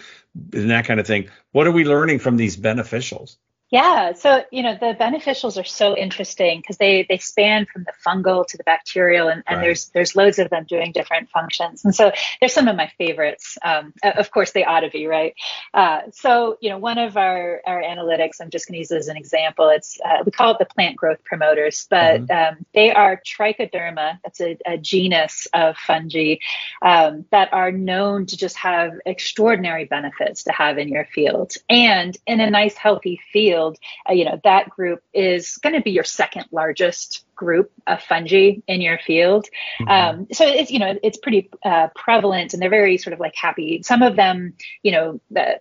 and 0.52 0.70
that 0.70 0.84
kind 0.84 1.00
of 1.00 1.06
thing. 1.06 1.30
What 1.52 1.66
are 1.66 1.72
we 1.72 1.84
learning 1.84 2.20
from 2.20 2.36
these 2.36 2.56
beneficials? 2.56 3.36
Yeah, 3.70 4.12
so 4.12 4.44
you 4.52 4.62
know 4.62 4.74
the 4.74 4.94
beneficials 4.94 5.60
are 5.60 5.64
so 5.64 5.96
interesting 5.96 6.60
because 6.60 6.76
they 6.76 7.04
they 7.08 7.18
span 7.18 7.66
from 7.66 7.82
the 7.82 7.92
fungal 8.06 8.46
to 8.46 8.56
the 8.56 8.62
bacterial, 8.62 9.26
and, 9.26 9.42
and 9.48 9.56
right. 9.56 9.64
there's 9.64 9.86
there's 9.88 10.14
loads 10.14 10.38
of 10.38 10.50
them 10.50 10.66
doing 10.68 10.92
different 10.92 11.30
functions. 11.30 11.84
And 11.84 11.92
so 11.92 12.12
there's 12.38 12.52
some 12.52 12.68
of 12.68 12.76
my 12.76 12.92
favorites. 12.96 13.58
Um, 13.64 13.92
of 14.04 14.30
course, 14.30 14.52
they 14.52 14.64
ought 14.64 14.80
to 14.80 14.90
be 14.90 15.08
right. 15.08 15.34
Uh, 15.74 16.02
so 16.12 16.58
you 16.60 16.70
know 16.70 16.78
one 16.78 16.98
of 16.98 17.16
our 17.16 17.60
our 17.66 17.82
analytics, 17.82 18.40
I'm 18.40 18.50
just 18.50 18.68
going 18.68 18.74
to 18.74 18.78
use 18.78 18.92
as 18.92 19.08
an 19.08 19.16
example. 19.16 19.68
It's 19.70 19.98
uh, 20.04 20.22
we 20.24 20.30
call 20.30 20.52
it 20.52 20.58
the 20.60 20.66
plant 20.66 20.94
growth 20.94 21.24
promoters, 21.24 21.88
but 21.90 22.20
mm-hmm. 22.20 22.54
um, 22.58 22.66
they 22.72 22.92
are 22.92 23.20
trichoderma. 23.26 24.20
That's 24.22 24.40
a, 24.40 24.56
a 24.64 24.78
genus 24.78 25.48
of 25.52 25.76
fungi 25.76 26.36
um, 26.82 27.24
that 27.32 27.52
are 27.52 27.72
known 27.72 28.26
to 28.26 28.36
just 28.36 28.58
have 28.58 28.92
extraordinary 29.04 29.86
benefits 29.86 30.44
to 30.44 30.52
have 30.52 30.78
in 30.78 30.86
your 30.86 31.06
field, 31.06 31.54
and 31.68 32.16
in 32.28 32.38
a 32.38 32.48
nice 32.48 32.76
healthy 32.76 33.18
field 33.32 33.55
field, 33.56 33.78
uh, 34.08 34.12
you 34.12 34.24
know, 34.24 34.40
that 34.44 34.70
group 34.70 35.02
is 35.12 35.56
going 35.58 35.74
to 35.74 35.80
be 35.80 35.90
your 35.90 36.04
second 36.04 36.46
largest 36.50 37.24
group 37.34 37.72
of 37.86 38.02
fungi 38.02 38.56
in 38.66 38.80
your 38.80 38.98
field. 38.98 39.46
Mm-hmm. 39.80 40.20
Um, 40.20 40.26
so 40.32 40.46
it's, 40.46 40.70
you 40.70 40.78
know, 40.78 40.94
it's 41.02 41.18
pretty 41.18 41.50
uh, 41.64 41.88
prevalent 41.94 42.52
and 42.52 42.62
they're 42.62 42.70
very 42.70 42.98
sort 42.98 43.14
of 43.14 43.20
like 43.20 43.34
happy. 43.34 43.82
Some 43.82 44.02
of 44.02 44.16
them, 44.16 44.54
you 44.82 44.92
know, 44.92 45.20
the, 45.30 45.60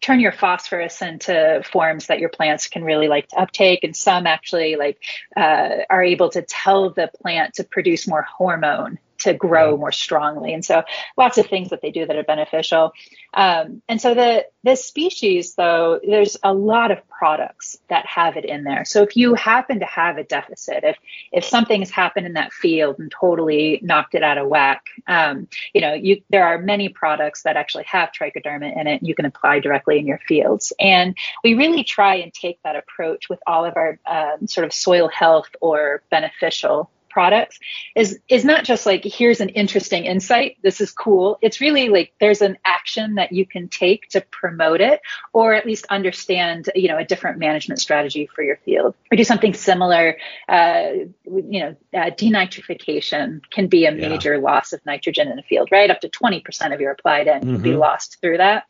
turn 0.00 0.18
your 0.18 0.32
phosphorus 0.32 1.02
into 1.02 1.62
forms 1.70 2.06
that 2.06 2.20
your 2.20 2.30
plants 2.30 2.68
can 2.68 2.82
really 2.82 3.06
like 3.06 3.28
to 3.28 3.36
uptake 3.36 3.84
and 3.84 3.94
some 3.94 4.26
actually 4.26 4.76
like 4.76 4.98
uh, 5.36 5.68
are 5.90 6.02
able 6.02 6.30
to 6.30 6.40
tell 6.40 6.88
the 6.88 7.10
plant 7.20 7.54
to 7.54 7.64
produce 7.64 8.08
more 8.08 8.22
hormone 8.22 8.98
to 9.20 9.34
grow 9.34 9.76
more 9.76 9.92
strongly. 9.92 10.52
And 10.52 10.64
so 10.64 10.82
lots 11.16 11.38
of 11.38 11.46
things 11.46 11.70
that 11.70 11.82
they 11.82 11.90
do 11.90 12.06
that 12.06 12.16
are 12.16 12.24
beneficial. 12.24 12.92
Um, 13.34 13.82
and 13.88 14.00
so 14.00 14.14
the 14.14 14.46
this 14.62 14.84
species, 14.84 15.54
though, 15.54 16.00
there's 16.06 16.36
a 16.42 16.52
lot 16.52 16.90
of 16.90 17.08
products 17.08 17.78
that 17.88 18.04
have 18.04 18.36
it 18.36 18.44
in 18.44 18.64
there. 18.64 18.84
So 18.84 19.02
if 19.02 19.16
you 19.16 19.34
happen 19.34 19.80
to 19.80 19.86
have 19.86 20.18
a 20.18 20.24
deficit, 20.24 20.84
if 20.84 20.96
if 21.32 21.44
something 21.44 21.80
has 21.80 21.90
happened 21.90 22.26
in 22.26 22.34
that 22.34 22.52
field 22.52 22.98
and 22.98 23.10
totally 23.10 23.80
knocked 23.82 24.14
it 24.14 24.22
out 24.22 24.38
of 24.38 24.48
whack, 24.48 24.84
um, 25.06 25.48
you 25.72 25.80
know, 25.80 25.94
you 25.94 26.22
there 26.30 26.46
are 26.46 26.58
many 26.58 26.88
products 26.88 27.42
that 27.42 27.56
actually 27.56 27.84
have 27.84 28.10
trichoderma 28.12 28.78
in 28.78 28.86
it. 28.86 29.00
And 29.00 29.08
you 29.08 29.14
can 29.14 29.24
apply 29.24 29.60
directly 29.60 29.98
in 29.98 30.06
your 30.06 30.18
fields. 30.18 30.72
And 30.78 31.16
we 31.44 31.54
really 31.54 31.84
try 31.84 32.16
and 32.16 32.32
take 32.32 32.60
that 32.62 32.76
approach 32.76 33.28
with 33.28 33.40
all 33.46 33.64
of 33.64 33.76
our 33.76 33.98
um, 34.06 34.46
sort 34.46 34.64
of 34.64 34.72
soil 34.72 35.08
health 35.08 35.48
or 35.60 36.02
beneficial 36.10 36.90
products 37.10 37.58
is 37.94 38.18
is 38.28 38.44
not 38.44 38.64
just 38.64 38.86
like 38.86 39.04
here's 39.04 39.40
an 39.40 39.48
interesting 39.50 40.04
insight 40.04 40.56
this 40.62 40.80
is 40.80 40.90
cool 40.92 41.38
it's 41.42 41.60
really 41.60 41.88
like 41.88 42.12
there's 42.20 42.40
an 42.40 42.56
action 42.64 43.16
that 43.16 43.32
you 43.32 43.44
can 43.44 43.68
take 43.68 44.08
to 44.08 44.20
promote 44.30 44.80
it 44.80 45.00
or 45.32 45.52
at 45.52 45.66
least 45.66 45.84
understand 45.90 46.70
you 46.74 46.88
know 46.88 46.96
a 46.96 47.04
different 47.04 47.38
management 47.38 47.80
strategy 47.80 48.28
for 48.34 48.42
your 48.42 48.56
field 48.64 48.94
or 49.10 49.16
do 49.16 49.24
something 49.24 49.52
similar 49.52 50.16
uh, 50.48 50.90
you 51.24 51.60
know 51.60 51.76
uh, 51.94 52.10
denitrification 52.10 53.40
can 53.50 53.66
be 53.66 53.84
a 53.84 53.92
major 53.92 54.34
yeah. 54.34 54.40
loss 54.40 54.72
of 54.72 54.84
nitrogen 54.86 55.28
in 55.28 55.38
a 55.38 55.42
field 55.42 55.68
right 55.72 55.90
up 55.90 56.00
to 56.00 56.08
20% 56.08 56.72
of 56.72 56.80
your 56.80 56.92
applied 56.92 57.28
N 57.28 57.40
mm-hmm. 57.40 57.54
can 57.54 57.62
be 57.62 57.70
mm-hmm. 57.70 57.80
lost 57.80 58.18
through 58.20 58.38
that 58.38 58.64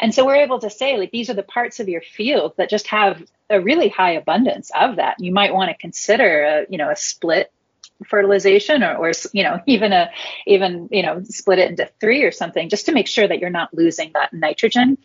and 0.00 0.14
so 0.14 0.24
we're 0.24 0.36
able 0.36 0.58
to 0.60 0.70
say 0.70 0.98
like 0.98 1.10
these 1.10 1.30
are 1.30 1.34
the 1.34 1.42
parts 1.42 1.80
of 1.80 1.88
your 1.88 2.02
field 2.02 2.54
that 2.58 2.70
just 2.70 2.86
have 2.88 3.22
a 3.48 3.60
really 3.60 3.88
high 3.88 4.12
abundance 4.12 4.70
of 4.78 4.96
that 4.96 5.16
you 5.18 5.32
might 5.32 5.54
want 5.54 5.70
to 5.70 5.76
consider 5.76 6.44
a, 6.44 6.66
you 6.68 6.78
know 6.78 6.90
a 6.90 6.96
split 6.96 7.52
fertilization 8.04 8.82
or, 8.82 8.96
or 8.96 9.12
you 9.32 9.42
know 9.42 9.60
even 9.66 9.92
a 9.92 10.10
even 10.46 10.88
you 10.90 11.02
know 11.02 11.22
split 11.24 11.58
it 11.58 11.70
into 11.70 11.88
three 12.00 12.22
or 12.22 12.32
something 12.32 12.68
just 12.68 12.86
to 12.86 12.92
make 12.92 13.06
sure 13.06 13.26
that 13.26 13.38
you're 13.38 13.50
not 13.50 13.72
losing 13.72 14.10
that 14.12 14.32
nitrogen 14.32 14.98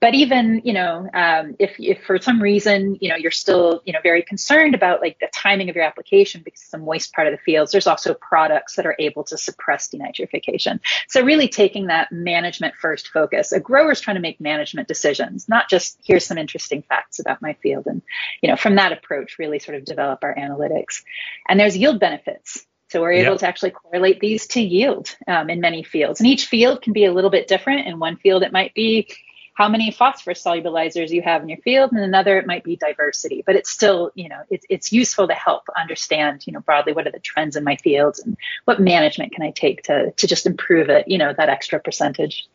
but 0.00 0.14
even 0.14 0.60
you 0.64 0.72
know 0.72 1.08
um, 1.14 1.56
if, 1.58 1.74
if 1.78 2.02
for 2.04 2.20
some 2.20 2.40
reason 2.40 2.96
you 3.00 3.08
know 3.08 3.16
you're 3.16 3.30
still 3.30 3.82
you 3.84 3.92
know 3.92 3.98
very 4.02 4.22
concerned 4.22 4.74
about 4.74 5.00
like 5.00 5.18
the 5.20 5.28
timing 5.34 5.68
of 5.68 5.76
your 5.76 5.84
application 5.84 6.42
because 6.44 6.62
it's 6.62 6.74
a 6.74 6.78
moist 6.78 7.12
part 7.12 7.26
of 7.26 7.32
the 7.32 7.38
fields 7.38 7.72
there's 7.72 7.86
also 7.86 8.14
products 8.14 8.76
that 8.76 8.86
are 8.86 8.96
able 8.98 9.24
to 9.24 9.36
suppress 9.36 9.88
denitrification 9.88 10.80
so 11.08 11.22
really 11.22 11.48
taking 11.48 11.86
that 11.86 12.10
management 12.12 12.74
first 12.74 13.08
focus 13.08 13.52
a 13.52 13.60
grower 13.60 13.92
is 13.92 14.00
trying 14.00 14.16
to 14.16 14.20
make 14.20 14.40
management 14.40 14.88
decisions 14.88 15.48
not 15.48 15.68
just 15.68 15.98
here's 16.04 16.26
some 16.26 16.38
interesting 16.38 16.82
facts 16.82 17.18
about 17.18 17.42
my 17.42 17.54
field 17.54 17.86
and 17.86 18.02
you 18.42 18.48
know 18.48 18.56
from 18.56 18.76
that 18.76 18.92
approach 18.92 19.38
really 19.38 19.58
sort 19.58 19.76
of 19.76 19.84
develop 19.84 20.20
our 20.22 20.34
analytics 20.34 21.02
and 21.48 21.58
there's 21.58 21.76
yield 21.76 22.00
benefits 22.00 22.66
so 22.88 23.00
we're 23.00 23.12
able 23.12 23.32
yep. 23.32 23.40
to 23.40 23.48
actually 23.48 23.72
correlate 23.72 24.20
these 24.20 24.46
to 24.48 24.60
yield 24.60 25.16
um, 25.26 25.50
in 25.50 25.60
many 25.60 25.82
fields. 25.82 26.20
And 26.20 26.28
each 26.28 26.46
field 26.46 26.82
can 26.82 26.92
be 26.92 27.04
a 27.04 27.12
little 27.12 27.30
bit 27.30 27.48
different. 27.48 27.88
In 27.88 27.98
one 27.98 28.16
field, 28.16 28.44
it 28.44 28.52
might 28.52 28.74
be 28.74 29.08
how 29.56 29.70
many 29.70 29.90
phosphorus 29.90 30.44
solubilizers 30.44 31.08
you 31.08 31.22
have 31.22 31.42
in 31.42 31.48
your 31.48 31.58
field 31.58 31.90
and 31.90 32.00
another 32.00 32.38
it 32.38 32.46
might 32.46 32.62
be 32.62 32.76
diversity 32.76 33.42
but 33.44 33.56
it's 33.56 33.70
still 33.70 34.12
you 34.14 34.28
know 34.28 34.42
it's, 34.50 34.66
it's 34.70 34.92
useful 34.92 35.26
to 35.26 35.34
help 35.34 35.64
understand 35.76 36.46
you 36.46 36.52
know 36.52 36.60
broadly 36.60 36.92
what 36.92 37.06
are 37.06 37.10
the 37.10 37.18
trends 37.18 37.56
in 37.56 37.64
my 37.64 37.76
fields 37.76 38.20
and 38.20 38.36
what 38.66 38.80
management 38.80 39.32
can 39.32 39.42
i 39.42 39.50
take 39.50 39.82
to 39.82 40.12
to 40.12 40.26
just 40.26 40.46
improve 40.46 40.88
it 40.88 41.08
you 41.08 41.18
know 41.18 41.32
that 41.36 41.48
extra 41.48 41.80
percentage. 41.80 42.46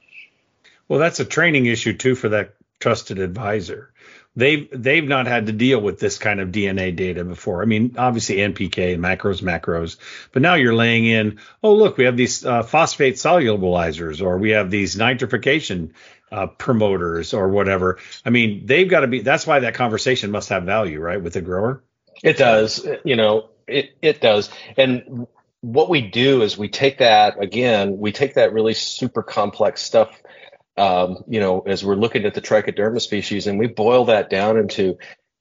Well 0.88 1.00
that's 1.00 1.20
a 1.20 1.26
training 1.26 1.66
issue 1.66 1.94
too 1.94 2.16
for 2.16 2.30
that 2.30 2.56
trusted 2.80 3.20
advisor 3.20 3.92
they've 4.36 4.68
they've 4.72 5.08
not 5.08 5.28
had 5.28 5.48
to 5.48 5.52
deal 5.52 5.80
with 5.80 6.00
this 6.00 6.18
kind 6.18 6.40
of 6.40 6.50
DNA 6.50 6.96
data 6.96 7.24
before. 7.24 7.62
I 7.62 7.66
mean, 7.66 7.96
obviously 7.98 8.38
NPK, 8.38 8.98
macros, 8.98 9.42
macros, 9.42 9.98
but 10.32 10.42
now 10.42 10.56
you're 10.56 10.76
laying 10.76 11.06
in. 11.06 11.40
Oh, 11.64 11.74
look, 11.76 11.98
we 11.98 12.06
have 12.06 12.18
these 12.18 12.46
uh, 12.46 12.64
phosphate 12.64 13.16
solubilizers, 13.16 14.22
or 14.22 14.38
we 14.38 14.52
have 14.52 14.72
these 14.72 14.96
nitrification 14.96 15.92
uh, 16.32 16.48
promoters, 16.48 17.34
or 17.34 17.50
whatever. 17.50 18.00
I 18.26 18.30
mean, 18.30 18.66
they've 18.66 18.90
got 18.90 19.02
to 19.02 19.08
be. 19.08 19.22
That's 19.22 19.46
why 19.46 19.60
that 19.60 19.74
conversation 19.74 20.32
must 20.32 20.50
have 20.50 20.64
value, 20.64 21.00
right, 21.00 21.22
with 21.22 21.34
the 21.34 21.42
grower. 21.42 21.84
It 22.24 22.38
does. 22.38 22.86
You 23.04 23.16
know, 23.16 23.50
it 23.68 23.92
it 24.02 24.22
does, 24.22 24.50
and 24.78 25.28
what 25.62 25.90
we 25.90 26.02
do 26.02 26.42
is 26.42 26.58
we 26.58 26.68
take 26.68 26.98
that 26.98 27.42
again 27.42 28.00
we 28.00 28.12
take 28.12 28.34
that 28.34 28.52
really 28.52 28.74
super 28.74 29.22
complex 29.22 29.82
stuff 29.82 30.20
um, 30.78 31.24
you 31.28 31.40
know, 31.40 31.62
as 31.62 31.84
we're 31.84 31.96
looking 31.96 32.26
at 32.26 32.34
the 32.34 32.42
trichoderma 32.42 33.02
species, 33.02 33.48
and 33.48 33.60
we 33.60 33.68
boil 33.68 34.06
that 34.06 34.30
down 34.30 34.58
into, 34.58 34.98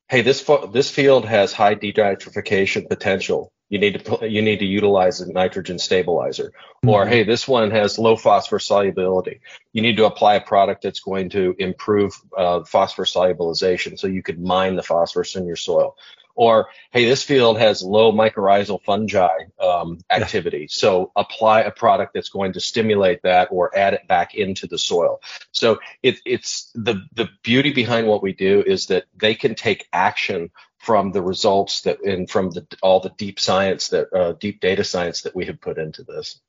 hey, 0.09 0.23
this 0.23 0.41
fo- 0.41 0.67
this 0.67 0.91
field 0.91 1.25
has 1.25 1.53
high 1.53 1.75
denitrification 1.75 2.89
potential. 2.89 3.53
You 3.69 3.79
need 3.79 4.05
to 4.05 4.29
you 4.29 4.43
need 4.43 4.59
to 4.59 4.67
utilize 4.67 5.21
a 5.21 5.33
nitrogen 5.33 5.79
stabilizer. 5.79 6.53
Mm-hmm. 6.85 6.89
Or 6.89 7.07
hey, 7.07 7.23
this 7.23 7.47
one 7.47 7.71
has 7.71 7.99
low 7.99 8.17
phosphorus 8.17 8.67
solubility. 8.67 9.41
You 9.73 9.83
need 9.83 9.97
to 9.99 10.07
apply 10.07 10.35
a 10.35 10.41
product 10.41 10.83
that's 10.83 11.01
going 11.01 11.31
to 11.31 11.55
improve 11.59 12.13
uh, 12.37 12.65
phosphorus 12.65 13.15
solubilization, 13.15 13.99
so 13.99 14.09
you 14.09 14.23
could 14.23 14.41
mine 14.41 14.75
the 14.75 14.83
phosphorus 14.83 15.37
in 15.37 15.47
your 15.47 15.57
soil 15.57 15.97
or 16.41 16.69
hey, 16.91 17.05
this 17.05 17.23
field 17.23 17.59
has 17.59 17.83
low 17.83 18.13
mycorrhizal 18.13 18.83
fungi 18.83 19.29
um, 19.61 19.99
activity, 20.11 20.61
yeah. 20.61 20.67
so 20.71 21.13
apply 21.15 21.61
a 21.61 21.71
product 21.71 22.15
that's 22.15 22.31
going 22.31 22.55
to 22.55 22.61
stimulate 22.61 23.21
that 23.25 23.49
or 23.51 23.77
add 23.77 23.93
it 23.93 24.09
back 24.09 24.35
into 24.35 24.67
the 24.67 24.79
soil. 24.79 25.21
So 25.53 25.81
it, 26.03 26.19
it's 26.25 26.71
the 26.75 27.03
the 27.13 27.29
beauty 27.43 27.75
behind 27.75 28.07
what 28.07 28.23
we 28.23 28.33
do 28.33 28.65
is 28.67 28.87
that 28.87 29.05
they 29.15 29.35
can 29.35 29.55
take 29.55 29.87
action 29.93 30.51
from 30.79 31.13
the 31.13 31.21
results 31.21 31.83
that 31.83 32.03
and 32.03 32.29
from 32.31 32.51
the 32.53 32.67
all 32.83 33.01
the 33.01 33.13
deep 33.19 33.39
science 33.39 33.89
that 33.89 34.11
uh, 34.15 34.33
deep 34.33 34.61
data 34.61 34.83
science 34.83 35.21
that 35.23 35.37
we 35.37 35.45
have 35.45 35.61
put 35.61 35.77
into 35.77 36.05
this. 36.05 36.41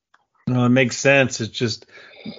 No, 0.47 0.65
it 0.65 0.69
makes 0.69 0.95
sense. 0.95 1.41
It's 1.41 1.51
just 1.51 1.86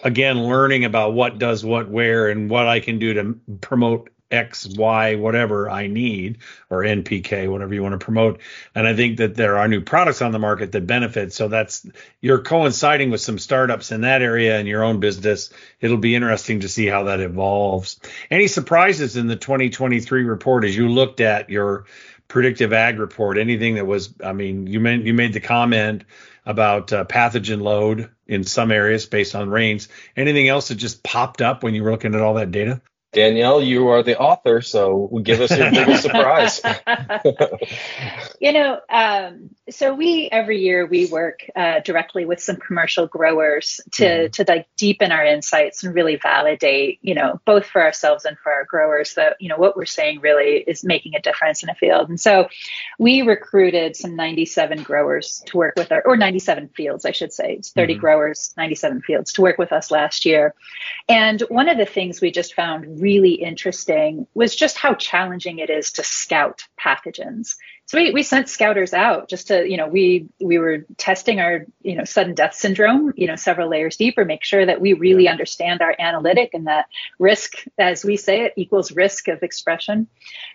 again 0.02 0.42
learning 0.44 0.86
about 0.86 1.12
what 1.12 1.38
does 1.38 1.62
what 1.62 1.90
where 1.90 2.30
and 2.30 2.48
what 2.48 2.66
I 2.66 2.80
can 2.80 2.98
do 2.98 3.12
to 3.12 3.38
promote 3.60 4.08
X, 4.32 4.66
Y, 4.66 5.16
whatever 5.16 5.68
I 5.68 5.86
need, 5.86 6.38
or 6.70 6.82
NPK, 6.82 7.48
whatever 7.48 7.74
you 7.74 7.82
want 7.82 7.92
to 7.92 8.04
promote. 8.04 8.40
And 8.74 8.88
I 8.88 8.96
think 8.96 9.18
that 9.18 9.34
there 9.34 9.58
are 9.58 9.68
new 9.68 9.82
products 9.82 10.22
on 10.22 10.32
the 10.32 10.38
market 10.38 10.72
that 10.72 10.86
benefit. 10.86 11.32
So 11.32 11.48
that's 11.48 11.86
you're 12.20 12.42
coinciding 12.42 13.10
with 13.10 13.20
some 13.20 13.38
startups 13.38 13.92
in 13.92 14.00
that 14.00 14.22
area 14.22 14.58
in 14.58 14.66
your 14.66 14.82
own 14.82 15.00
business. 15.00 15.52
It'll 15.80 15.98
be 15.98 16.14
interesting 16.14 16.60
to 16.60 16.68
see 16.68 16.86
how 16.86 17.04
that 17.04 17.20
evolves. 17.20 18.00
Any 18.30 18.48
surprises 18.48 19.16
in 19.16 19.26
the 19.26 19.36
2023 19.36 20.24
report 20.24 20.64
as 20.64 20.76
you 20.76 20.88
looked 20.88 21.20
at 21.20 21.50
your 21.50 21.84
predictive 22.28 22.72
ag 22.72 22.98
report? 22.98 23.36
Anything 23.36 23.74
that 23.74 23.86
was, 23.86 24.14
I 24.24 24.32
mean, 24.32 24.66
you 24.66 24.80
made 24.80 25.06
you 25.06 25.12
made 25.12 25.34
the 25.34 25.40
comment 25.40 26.04
about 26.44 26.92
uh, 26.92 27.04
pathogen 27.04 27.62
load 27.62 28.10
in 28.26 28.44
some 28.44 28.72
areas 28.72 29.06
based 29.06 29.34
on 29.34 29.50
rains. 29.50 29.88
Anything 30.16 30.48
else 30.48 30.68
that 30.68 30.76
just 30.76 31.02
popped 31.02 31.40
up 31.42 31.62
when 31.62 31.74
you 31.74 31.82
were 31.82 31.92
looking 31.92 32.14
at 32.14 32.20
all 32.20 32.34
that 32.34 32.50
data? 32.50 32.80
Danielle, 33.12 33.62
you 33.62 33.88
are 33.88 34.02
the 34.02 34.18
author, 34.18 34.62
so 34.62 35.20
give 35.22 35.42
us 35.42 35.56
your 35.56 35.70
biggest 35.70 36.02
surprise. 36.04 36.62
you 38.40 38.52
know, 38.52 38.80
um, 38.88 39.50
so 39.68 39.94
we 39.94 40.28
every 40.32 40.60
year 40.62 40.86
we 40.86 41.06
work 41.06 41.40
uh, 41.54 41.80
directly 41.80 42.24
with 42.24 42.40
some 42.40 42.56
commercial 42.56 43.06
growers 43.06 43.80
to 43.92 44.04
mm-hmm. 44.04 44.30
to 44.30 44.44
like 44.48 44.66
deepen 44.78 45.12
our 45.12 45.24
insights 45.24 45.84
and 45.84 45.94
really 45.94 46.16
validate, 46.16 47.00
you 47.02 47.14
know, 47.14 47.38
both 47.44 47.66
for 47.66 47.82
ourselves 47.82 48.24
and 48.24 48.38
for 48.38 48.50
our 48.50 48.64
growers 48.64 49.14
that 49.14 49.36
you 49.40 49.48
know 49.48 49.58
what 49.58 49.76
we're 49.76 49.84
saying 49.84 50.20
really 50.20 50.64
is 50.66 50.82
making 50.82 51.14
a 51.14 51.20
difference 51.20 51.62
in 51.62 51.68
a 51.68 51.74
field. 51.74 52.08
And 52.08 52.18
so 52.18 52.48
we 52.98 53.20
recruited 53.20 53.94
some 53.94 54.16
97 54.16 54.82
growers 54.84 55.42
to 55.46 55.56
work 55.58 55.74
with 55.76 55.92
our, 55.92 56.02
or 56.02 56.16
97 56.16 56.68
fields, 56.68 57.04
I 57.04 57.12
should 57.12 57.32
say, 57.32 57.56
it's 57.58 57.70
30 57.72 57.94
mm-hmm. 57.94 58.00
growers, 58.00 58.54
97 58.56 59.02
fields 59.02 59.34
to 59.34 59.42
work 59.42 59.58
with 59.58 59.72
us 59.72 59.90
last 59.90 60.24
year. 60.24 60.54
And 61.08 61.40
one 61.42 61.68
of 61.68 61.76
the 61.76 61.84
things 61.84 62.20
we 62.20 62.30
just 62.30 62.54
found 62.54 63.01
really 63.02 63.34
interesting 63.34 64.26
was 64.32 64.56
just 64.56 64.78
how 64.78 64.94
challenging 64.94 65.58
it 65.58 65.68
is 65.68 65.92
to 65.92 66.02
scout 66.04 66.62
pathogens. 66.80 67.56
So 67.86 67.98
we, 67.98 68.10
we 68.12 68.22
sent 68.22 68.48
scouters 68.48 68.94
out 68.94 69.28
just 69.28 69.48
to, 69.48 69.68
you 69.68 69.76
know, 69.76 69.86
we 69.86 70.28
we 70.40 70.56
were 70.56 70.86
testing 70.96 71.40
our, 71.40 71.66
you 71.82 71.96
know, 71.96 72.04
sudden 72.04 72.34
death 72.34 72.54
syndrome, 72.54 73.12
you 73.16 73.26
know, 73.26 73.36
several 73.36 73.68
layers 73.68 73.96
deeper, 73.96 74.24
make 74.24 74.44
sure 74.44 74.64
that 74.64 74.80
we 74.80 74.94
really 74.94 75.24
yeah. 75.24 75.32
understand 75.32 75.82
our 75.82 75.94
analytic 75.98 76.50
and 76.54 76.68
that 76.68 76.86
risk, 77.18 77.64
as 77.76 78.02
we 78.04 78.16
say 78.16 78.44
it, 78.44 78.54
equals 78.56 78.92
risk 78.92 79.28
of 79.28 79.42
expression. 79.42 80.06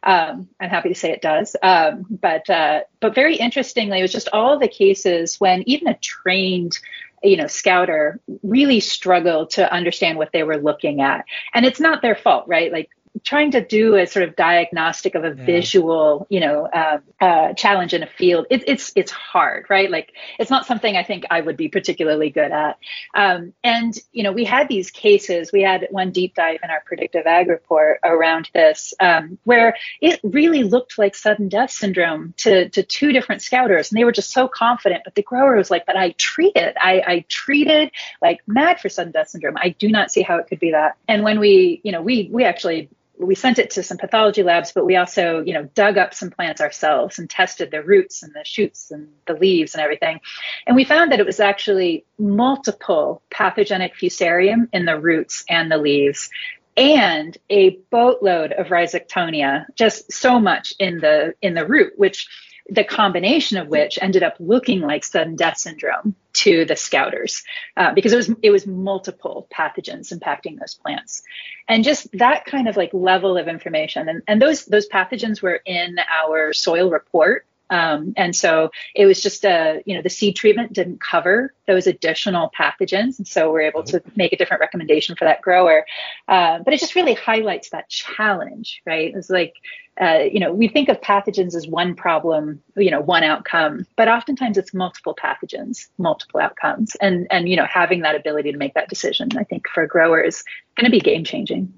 Um, 0.01 0.49
I'm 0.59 0.69
happy 0.69 0.89
to 0.89 0.95
say 0.95 1.11
it 1.11 1.21
does. 1.21 1.55
Um, 1.61 2.05
but 2.09 2.49
uh, 2.49 2.81
but 3.01 3.13
very 3.13 3.35
interestingly, 3.35 3.99
it 3.99 4.03
was 4.03 4.13
just 4.13 4.29
all 4.33 4.57
the 4.57 4.67
cases 4.67 5.39
when 5.39 5.63
even 5.69 5.87
a 5.89 5.97
trained 5.97 6.79
you 7.23 7.37
know 7.37 7.47
scouter 7.47 8.19
really 8.43 8.79
struggled 8.79 9.49
to 9.51 9.71
understand 9.71 10.17
what 10.17 10.31
they 10.31 10.43
were 10.43 10.57
looking 10.57 11.01
at. 11.01 11.25
And 11.53 11.65
it's 11.65 11.79
not 11.79 12.01
their 12.01 12.15
fault 12.15 12.45
right? 12.47 12.71
Like 12.71 12.89
trying 13.23 13.51
to 13.51 13.61
do 13.61 13.95
a 13.95 14.05
sort 14.07 14.27
of 14.27 14.35
diagnostic 14.35 15.15
of 15.15 15.23
a 15.23 15.29
yeah. 15.29 15.45
visual, 15.45 16.27
you 16.29 16.39
know, 16.39 16.65
uh, 16.65 16.99
uh, 17.19 17.53
challenge 17.53 17.93
in 17.93 18.03
a 18.03 18.07
field, 18.07 18.45
it, 18.49 18.63
it's 18.67 18.91
it's 18.95 19.11
hard, 19.11 19.65
right? 19.69 19.91
Like 19.91 20.13
it's 20.39 20.49
not 20.49 20.65
something 20.65 20.95
I 20.95 21.03
think 21.03 21.25
I 21.29 21.41
would 21.41 21.57
be 21.57 21.67
particularly 21.67 22.29
good 22.29 22.51
at. 22.51 22.77
Um, 23.13 23.53
and 23.63 23.97
you 24.11 24.23
know, 24.23 24.31
we 24.31 24.45
had 24.45 24.67
these 24.67 24.91
cases. 24.91 25.51
We 25.51 25.61
had 25.61 25.87
one 25.91 26.11
deep 26.11 26.35
dive 26.35 26.59
in 26.63 26.69
our 26.69 26.81
predictive 26.85 27.25
ag 27.25 27.47
report 27.47 27.99
around 28.03 28.49
this, 28.53 28.93
um, 28.99 29.37
where 29.43 29.75
it 30.01 30.19
really 30.23 30.63
looked 30.63 30.97
like 30.97 31.15
sudden 31.15 31.49
death 31.49 31.71
syndrome 31.71 32.33
to 32.37 32.69
to 32.69 32.83
two 32.83 33.11
different 33.11 33.41
scouters, 33.41 33.91
and 33.91 33.99
they 33.99 34.05
were 34.05 34.11
just 34.11 34.31
so 34.31 34.47
confident. 34.47 35.03
But 35.03 35.15
the 35.15 35.23
grower 35.23 35.55
was 35.55 35.71
like, 35.71 35.85
"But 35.85 35.97
I 35.97 36.11
treated, 36.11 36.75
I, 36.79 37.03
I 37.05 37.25
treated 37.27 37.91
like 38.21 38.39
mad 38.47 38.79
for 38.79 38.89
sudden 38.89 39.11
death 39.11 39.29
syndrome. 39.29 39.57
I 39.57 39.69
do 39.69 39.89
not 39.89 40.11
see 40.11 40.21
how 40.21 40.37
it 40.37 40.47
could 40.47 40.59
be 40.59 40.71
that." 40.71 40.97
And 41.07 41.23
when 41.23 41.39
we, 41.39 41.81
you 41.83 41.91
know, 41.91 42.01
we 42.01 42.29
we 42.31 42.43
actually 42.43 42.89
we 43.19 43.35
sent 43.35 43.59
it 43.59 43.71
to 43.71 43.83
some 43.83 43.97
pathology 43.97 44.43
labs, 44.43 44.71
but 44.71 44.85
we 44.85 44.95
also, 44.95 45.41
you 45.41 45.53
know, 45.53 45.63
dug 45.73 45.97
up 45.97 46.13
some 46.13 46.29
plants 46.29 46.61
ourselves 46.61 47.19
and 47.19 47.29
tested 47.29 47.71
the 47.71 47.81
roots 47.81 48.23
and 48.23 48.33
the 48.33 48.43
shoots 48.43 48.91
and 48.91 49.09
the 49.25 49.33
leaves 49.33 49.73
and 49.73 49.81
everything. 49.81 50.19
And 50.65 50.75
we 50.75 50.83
found 50.83 51.11
that 51.11 51.19
it 51.19 51.25
was 51.25 51.39
actually 51.39 52.05
multiple 52.19 53.21
pathogenic 53.31 53.95
fusarium 53.95 54.67
in 54.71 54.85
the 54.85 54.99
roots 54.99 55.43
and 55.49 55.71
the 55.71 55.77
leaves 55.77 56.29
and 56.77 57.35
a 57.49 57.71
boatload 57.89 58.51
of 58.51 58.67
rhizoctonia, 58.67 59.65
just 59.73 60.13
so 60.13 60.39
much 60.39 60.73
in 60.79 60.99
the 60.99 61.33
in 61.41 61.55
the 61.55 61.65
root, 61.65 61.93
which 61.97 62.27
the 62.69 62.83
combination 62.83 63.57
of 63.57 63.67
which 63.67 63.97
ended 64.01 64.23
up 64.23 64.35
looking 64.39 64.81
like 64.81 65.03
sudden 65.03 65.35
death 65.35 65.57
syndrome 65.57 66.15
to 66.33 66.65
the 66.65 66.75
scouters 66.75 67.43
uh, 67.77 67.93
because 67.93 68.13
it 68.13 68.17
was 68.17 68.31
it 68.43 68.51
was 68.51 68.67
multiple 68.67 69.47
pathogens 69.51 70.13
impacting 70.13 70.59
those 70.59 70.75
plants. 70.75 71.23
And 71.67 71.83
just 71.83 72.07
that 72.17 72.45
kind 72.45 72.67
of 72.67 72.77
like 72.77 72.93
level 72.93 73.37
of 73.37 73.47
information 73.47 74.09
and, 74.09 74.21
and 74.27 74.41
those 74.41 74.65
those 74.65 74.87
pathogens 74.87 75.41
were 75.41 75.61
in 75.65 75.97
our 76.23 76.53
soil 76.53 76.89
report 76.89 77.45
um, 77.69 78.13
and 78.15 78.35
so 78.35 78.71
it 78.95 79.05
was 79.05 79.21
just 79.21 79.43
a, 79.43 79.81
you 79.85 79.95
know, 79.95 80.01
the 80.01 80.09
seed 80.09 80.35
treatment 80.35 80.73
didn't 80.73 81.01
cover 81.01 81.53
those 81.65 81.87
additional 81.87 82.51
pathogens. 82.57 83.17
And 83.17 83.27
so 83.27 83.51
we're 83.51 83.61
able 83.61 83.83
to 83.83 84.01
make 84.15 84.33
a 84.33 84.37
different 84.37 84.61
recommendation 84.61 85.15
for 85.15 85.25
that 85.25 85.41
grower. 85.41 85.85
Uh, 86.27 86.59
but 86.59 86.73
it 86.73 86.79
just 86.79 86.95
really 86.95 87.13
highlights 87.13 87.71
that 87.71 87.89
challenge, 87.89 88.81
right? 88.85 89.13
It's 89.15 89.29
like, 89.29 89.55
uh, 89.99 90.19
you 90.31 90.39
know, 90.39 90.53
we 90.53 90.67
think 90.67 90.89
of 90.89 91.01
pathogens 91.01 91.55
as 91.55 91.67
one 91.67 91.95
problem, 91.95 92.61
you 92.75 92.91
know, 92.91 93.01
one 93.01 93.23
outcome, 93.23 93.85
but 93.95 94.07
oftentimes 94.07 94.57
it's 94.57 94.73
multiple 94.73 95.15
pathogens, 95.15 95.87
multiple 95.97 96.39
outcomes. 96.39 96.95
And, 96.95 97.27
and, 97.31 97.49
you 97.49 97.55
know, 97.55 97.65
having 97.65 98.01
that 98.01 98.15
ability 98.15 98.51
to 98.51 98.57
make 98.57 98.75
that 98.75 98.89
decision, 98.89 99.29
I 99.37 99.43
think 99.43 99.67
for 99.67 99.87
growers, 99.87 100.27
is 100.27 100.43
going 100.75 100.85
to 100.85 100.91
be 100.91 100.99
game 100.99 101.23
changing. 101.23 101.73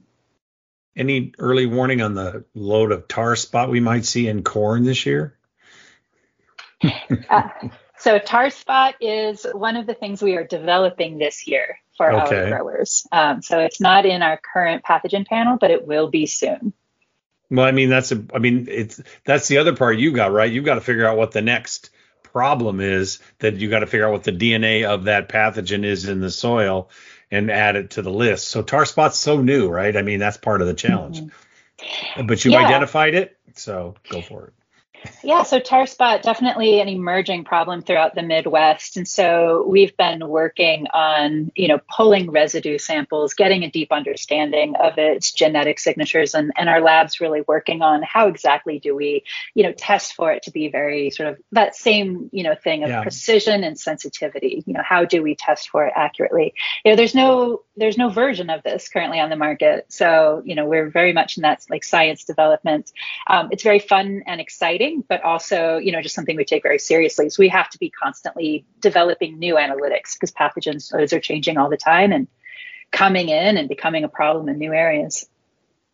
Any 0.96 1.34
early 1.40 1.66
warning 1.66 2.02
on 2.02 2.14
the 2.14 2.44
load 2.54 2.92
of 2.92 3.08
tar 3.08 3.36
spot 3.36 3.70
we 3.70 3.80
might 3.80 4.06
see 4.06 4.28
in 4.28 4.44
corn 4.44 4.84
this 4.84 5.06
year? 5.06 5.38
uh, 7.30 7.50
so 7.98 8.18
tar 8.20 8.50
spot 8.50 8.96
is 9.02 9.46
one 9.54 9.76
of 9.76 9.86
the 9.86 9.94
things 9.94 10.22
we 10.22 10.36
are 10.36 10.46
developing 10.46 11.18
this 11.18 11.48
year 11.48 11.80
for 11.98 12.12
okay. 12.12 12.38
our 12.38 12.50
growers. 12.50 13.06
Um, 13.12 13.42
so 13.42 13.60
it's 13.60 13.82
not 13.82 14.06
in 14.06 14.22
our 14.22 14.40
current 14.54 14.84
pathogen 14.84 15.28
panel, 15.28 15.58
but 15.60 15.70
it 15.70 15.86
will 15.86 16.10
be 16.10 16.26
soon. 16.26 16.74
Well, 17.52 17.66
I 17.66 17.72
mean 17.72 17.90
that's 17.90 18.12
a, 18.12 18.24
I 18.34 18.40
mean 18.40 18.68
it's 18.70 19.02
that's 19.26 19.48
the 19.48 19.58
other 19.58 19.76
part 19.76 19.98
you 19.98 20.14
got 20.14 20.32
right. 20.32 20.52
You've 20.52 20.66
got 20.66 20.76
to 20.76 20.82
figure 20.82 21.06
out 21.06 21.18
what 21.18 21.32
the 21.32 21.42
next 21.42 21.90
problem 22.24 22.80
is 22.80 23.20
that 23.40 23.56
you 23.56 23.70
got 23.70 23.80
to 23.80 23.88
figure 23.88 24.06
out 24.06 24.12
what 24.12 24.24
the 24.24 24.32
DNA 24.32 24.86
of 24.86 25.06
that 25.06 25.30
pathogen 25.30 25.84
is 25.84 26.08
in 26.08 26.20
the 26.20 26.30
soil 26.30 26.90
and 27.32 27.52
add 27.52 27.76
it 27.76 27.92
to 27.92 28.02
the 28.02 28.12
list. 28.12 28.48
So 28.48 28.62
tar 28.62 28.86
spot's 28.86 29.18
so 29.18 29.42
new, 29.42 29.68
right? 29.68 29.96
I 29.98 30.04
mean 30.04 30.20
that's 30.20 30.38
part 30.38 30.62
of 30.62 30.68
the 30.68 30.74
challenge. 30.74 31.22
Mm-hmm. 31.22 32.28
But 32.28 32.46
you 32.46 32.52
yeah. 32.52 32.66
identified 32.66 33.16
it, 33.16 33.38
so 33.56 33.96
go 34.10 34.22
for 34.22 34.48
it. 34.48 34.54
Yeah, 35.24 35.44
so 35.44 35.60
tar 35.60 35.86
spot 35.86 36.24
definitely 36.24 36.80
an 36.82 36.88
emerging 36.88 37.44
problem 37.44 37.82
throughout 37.82 38.16
the 38.16 38.22
Midwest, 38.22 38.98
and 38.98 39.08
so 39.08 39.66
we've 39.68 39.96
been 39.98 40.28
working 40.28 40.88
on 40.94 41.52
you 41.56 41.68
know 41.68 41.80
pulling 41.90 42.32
residue 42.32 42.78
samples, 42.78 43.34
getting 43.34 43.64
a 43.64 43.72
deep 43.72 43.92
understanding 43.92 44.76
of 44.76 44.98
its 44.98 45.32
genetic 45.32 45.80
signatures, 45.80 46.34
and 46.34 46.52
and 46.58 46.70
our 46.70 46.82
labs 46.82 47.20
really 47.20 47.42
working 47.48 47.82
on 47.82 48.02
how 48.04 48.28
exactly 48.28 48.80
do 48.80 48.96
we 48.96 49.24
you 49.54 49.64
know 49.64 49.72
test 49.74 50.14
for 50.14 50.32
it 50.32 50.44
to 50.44 50.52
be 50.52 50.70
very 50.70 51.10
sort 51.10 51.30
of 51.30 51.38
that 51.52 51.76
same 51.76 52.30
you 52.32 52.44
know 52.44 52.56
thing 52.56 52.84
of 52.84 52.90
yeah. 52.90 53.02
precision 53.02 53.64
and 53.64 53.80
sensitivity. 53.80 54.64
You 54.66 54.74
know 54.74 54.84
how 54.84 55.06
do 55.06 55.22
we 55.22 55.36
test 55.36 55.70
for 55.70 55.86
it 55.86 55.94
accurately? 55.96 56.54
You 56.84 56.92
know 56.92 56.96
there's 56.96 57.16
no 57.16 57.62
there's 57.78 57.98
no 57.98 58.10
version 58.10 58.50
of 58.50 58.64
this 58.64 58.90
currently 58.90 59.20
on 59.20 59.30
the 59.30 59.36
market, 59.36 59.86
so 59.90 60.42
you 60.46 60.56
know 60.56 60.66
we're 60.66 60.90
very 60.90 61.14
much 61.14 61.38
in 61.38 61.44
that 61.44 61.66
like 61.70 61.84
science 61.84 62.24
development. 62.24 62.92
Um, 63.28 63.50
it's 63.52 63.64
very 63.64 63.80
fun 63.80 64.24
and 64.28 64.42
exciting 64.42 64.89
but 65.08 65.24
also, 65.24 65.78
you 65.78 65.92
know, 65.92 66.02
just 66.02 66.16
something 66.16 66.36
we 66.36 66.46
take 66.46 66.64
very 66.64 66.80
seriously. 66.80 67.30
So 67.30 67.42
we 67.42 67.50
have 67.50 67.70
to 67.72 67.78
be 67.78 67.90
constantly 67.90 68.66
developing 68.80 69.40
new 69.40 69.56
analytics 69.56 70.14
because 70.14 70.32
pathogens 70.32 70.92
those 70.92 71.14
are 71.14 71.20
changing 71.20 71.58
all 71.58 71.70
the 71.70 71.78
time 71.78 72.12
and 72.12 72.28
coming 72.92 73.30
in 73.30 73.58
and 73.58 73.70
becoming 73.70 74.04
a 74.04 74.10
problem 74.10 74.50
in 74.50 74.58
new 74.58 74.74
areas. 74.74 75.28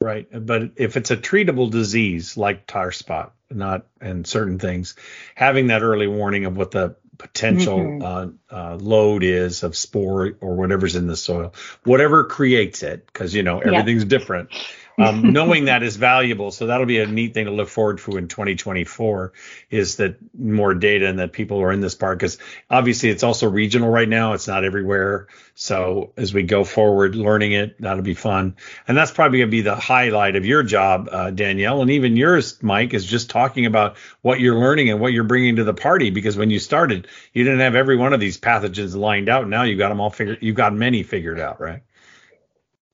Right. 0.02 0.28
But 0.32 0.72
if 0.76 0.98
it's 0.98 1.12
a 1.12 1.18
treatable 1.18 1.70
disease 1.72 2.38
like 2.38 2.68
tar 2.68 2.92
spot, 2.92 3.34
not 3.50 3.86
and 4.02 4.28
certain 4.28 4.60
things, 4.60 4.96
having 5.36 5.68
that 5.68 5.82
early 5.82 6.08
warning 6.08 6.46
of 6.46 6.58
what 6.58 6.72
the 6.72 6.96
potential 7.18 7.80
mm-hmm. 7.80 8.52
uh, 8.52 8.56
uh, 8.56 8.76
load 8.76 9.24
is 9.24 9.64
of 9.64 9.76
spore 9.76 10.38
or 10.42 10.56
whatever's 10.56 10.96
in 10.96 11.08
the 11.08 11.16
soil, 11.16 11.54
whatever 11.84 12.26
creates 12.26 12.84
it, 12.84 13.06
because 13.06 13.34
you 13.34 13.44
know 13.44 13.60
everything's 13.60 14.04
yeah. 14.04 14.10
different 14.10 14.50
um, 14.98 15.34
knowing 15.34 15.66
that 15.66 15.84
is 15.84 15.96
valuable. 15.96 16.52
So 16.52 16.68
that'll 16.68 16.86
be 16.86 17.00
a 17.00 17.08
neat 17.08 17.34
thing 17.34 17.46
to 17.46 17.52
look 17.52 17.70
forward 17.70 18.00
to 18.00 18.18
in 18.18 18.28
2024 18.28 19.34
is 19.70 19.98
that 19.98 20.18
more 20.38 20.74
data 20.74 21.08
and 21.08 21.20
that 21.20 21.34
people 21.34 21.62
are 21.62 21.72
in 21.72 21.82
this 21.82 21.96
part 21.96 22.20
because 22.20 22.38
obviously 22.70 23.10
it's 23.10 23.24
also 23.24 23.50
regional 23.50 23.90
right 23.90 24.08
now. 24.08 24.34
It's 24.34 24.48
not 24.48 24.64
everywhere. 24.64 25.28
So 25.56 26.12
as 26.18 26.34
we 26.34 26.44
go 26.44 26.64
forward 26.64 27.16
learning 27.16 27.54
it, 27.54 27.80
that'll 27.80 28.04
be 28.04 28.14
fun. 28.14 28.58
And 28.88 28.98
that's 28.98 29.12
probably 29.12 29.40
going 29.40 29.48
to 29.50 29.52
be 29.52 29.62
the 29.62 29.76
highlight 29.76 30.36
of 30.36 30.46
your 30.46 30.64
job, 30.64 31.10
uh, 31.12 31.32
Danielle, 31.32 31.82
and 31.82 31.92
even 31.92 32.18
yours, 32.18 32.62
Mike, 32.62 32.94
is 32.94 33.06
just 33.06 33.30
talking 33.30 33.66
about 33.66 33.98
what 34.22 34.40
you're 34.40 34.60
learning 34.60 34.90
and 34.90 35.00
what 35.00 35.14
you're 35.14 35.24
bringing 35.24 35.56
to 35.58 35.64
the 35.64 35.74
party. 35.74 36.10
Because 36.10 36.36
when 36.36 36.50
you 36.50 36.60
started, 36.60 37.08
you 37.34 37.44
didn't 37.46 37.62
have 37.62 37.76
every 37.76 37.96
one 37.96 38.14
of 38.14 38.20
these 38.20 38.38
pathogens 38.38 38.96
lined 38.96 39.30
out. 39.30 39.48
Now 39.48 39.64
you 39.64 39.78
got 39.78 39.90
them 39.90 40.02
all 40.02 40.10
figured. 40.10 40.40
You've 40.42 40.56
got 40.56 40.74
many 40.74 41.04
figured 41.04 41.40
out, 41.40 41.62
right? 41.62 41.84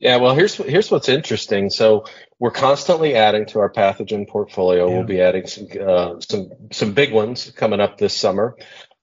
Yeah, 0.02 0.18
well, 0.18 0.34
here's 0.34 0.56
here's 0.56 0.90
what's 0.90 1.10
interesting. 1.10 1.70
So 1.70 2.06
we're 2.40 2.50
constantly 2.50 3.16
adding 3.16 3.46
to 3.48 3.60
our 3.60 3.72
pathogen 3.72 4.28
portfolio. 4.28 4.88
Yeah. 4.88 4.96
We'll 4.96 5.06
be 5.06 5.22
adding 5.22 5.46
some 5.46 5.68
uh, 5.80 6.20
some 6.20 6.50
some 6.72 6.94
big 6.94 7.14
ones 7.14 7.52
coming 7.52 7.80
up 7.80 8.00
this 8.00 8.16
summer. 8.16 8.58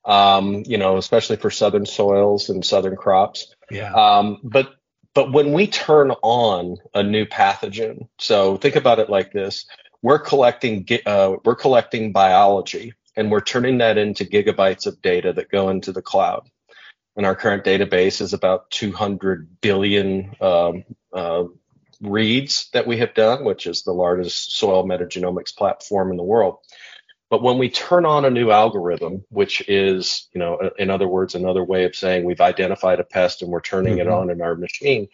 Um, 0.04 0.64
you 0.66 0.76
know, 0.76 0.96
especially 0.96 1.36
for 1.36 1.50
southern 1.50 1.86
soils 1.86 2.48
and 2.48 2.64
southern 2.64 2.96
crops. 2.96 3.54
Yeah. 3.70 3.92
Um, 3.92 4.40
but 4.42 4.74
but 5.14 5.32
when 5.32 5.52
we 5.52 5.68
turn 5.68 6.10
on 6.22 6.78
a 6.94 7.04
new 7.04 7.26
pathogen, 7.26 8.08
so 8.18 8.56
think 8.56 8.74
about 8.74 8.98
it 8.98 9.08
like 9.08 9.32
this: 9.32 9.66
we're 10.02 10.18
collecting 10.18 10.84
uh, 11.06 11.36
we're 11.44 11.54
collecting 11.54 12.10
biology, 12.10 12.94
and 13.16 13.30
we're 13.30 13.40
turning 13.40 13.78
that 13.78 13.98
into 13.98 14.24
gigabytes 14.24 14.86
of 14.88 15.00
data 15.00 15.32
that 15.34 15.48
go 15.48 15.68
into 15.68 15.92
the 15.92 16.02
cloud 16.02 16.50
and 17.18 17.26
our 17.26 17.34
current 17.34 17.64
database 17.64 18.20
is 18.20 18.32
about 18.32 18.70
200 18.70 19.60
billion 19.60 20.36
um, 20.40 20.84
uh, 21.12 21.44
reads 22.00 22.70
that 22.72 22.86
we 22.86 22.98
have 22.98 23.12
done, 23.12 23.44
which 23.44 23.66
is 23.66 23.82
the 23.82 23.92
largest 23.92 24.56
soil 24.56 24.86
metagenomics 24.86 25.54
platform 25.54 26.12
in 26.12 26.16
the 26.16 26.22
world. 26.22 26.58
But 27.28 27.42
when 27.42 27.58
we 27.58 27.70
turn 27.70 28.06
on 28.06 28.24
a 28.24 28.30
new 28.30 28.52
algorithm, 28.52 29.24
which 29.30 29.68
is, 29.68 30.28
you 30.32 30.38
know, 30.38 30.70
in 30.78 30.90
other 30.90 31.08
words, 31.08 31.34
another 31.34 31.64
way 31.64 31.84
of 31.84 31.96
saying 31.96 32.24
we've 32.24 32.40
identified 32.40 33.00
a 33.00 33.04
pest 33.04 33.42
and 33.42 33.50
we're 33.50 33.60
turning 33.62 33.94
mm-hmm. 33.94 34.08
it 34.08 34.08
on 34.08 34.30
in 34.30 34.40
our 34.40 34.54
machine, 34.54 35.08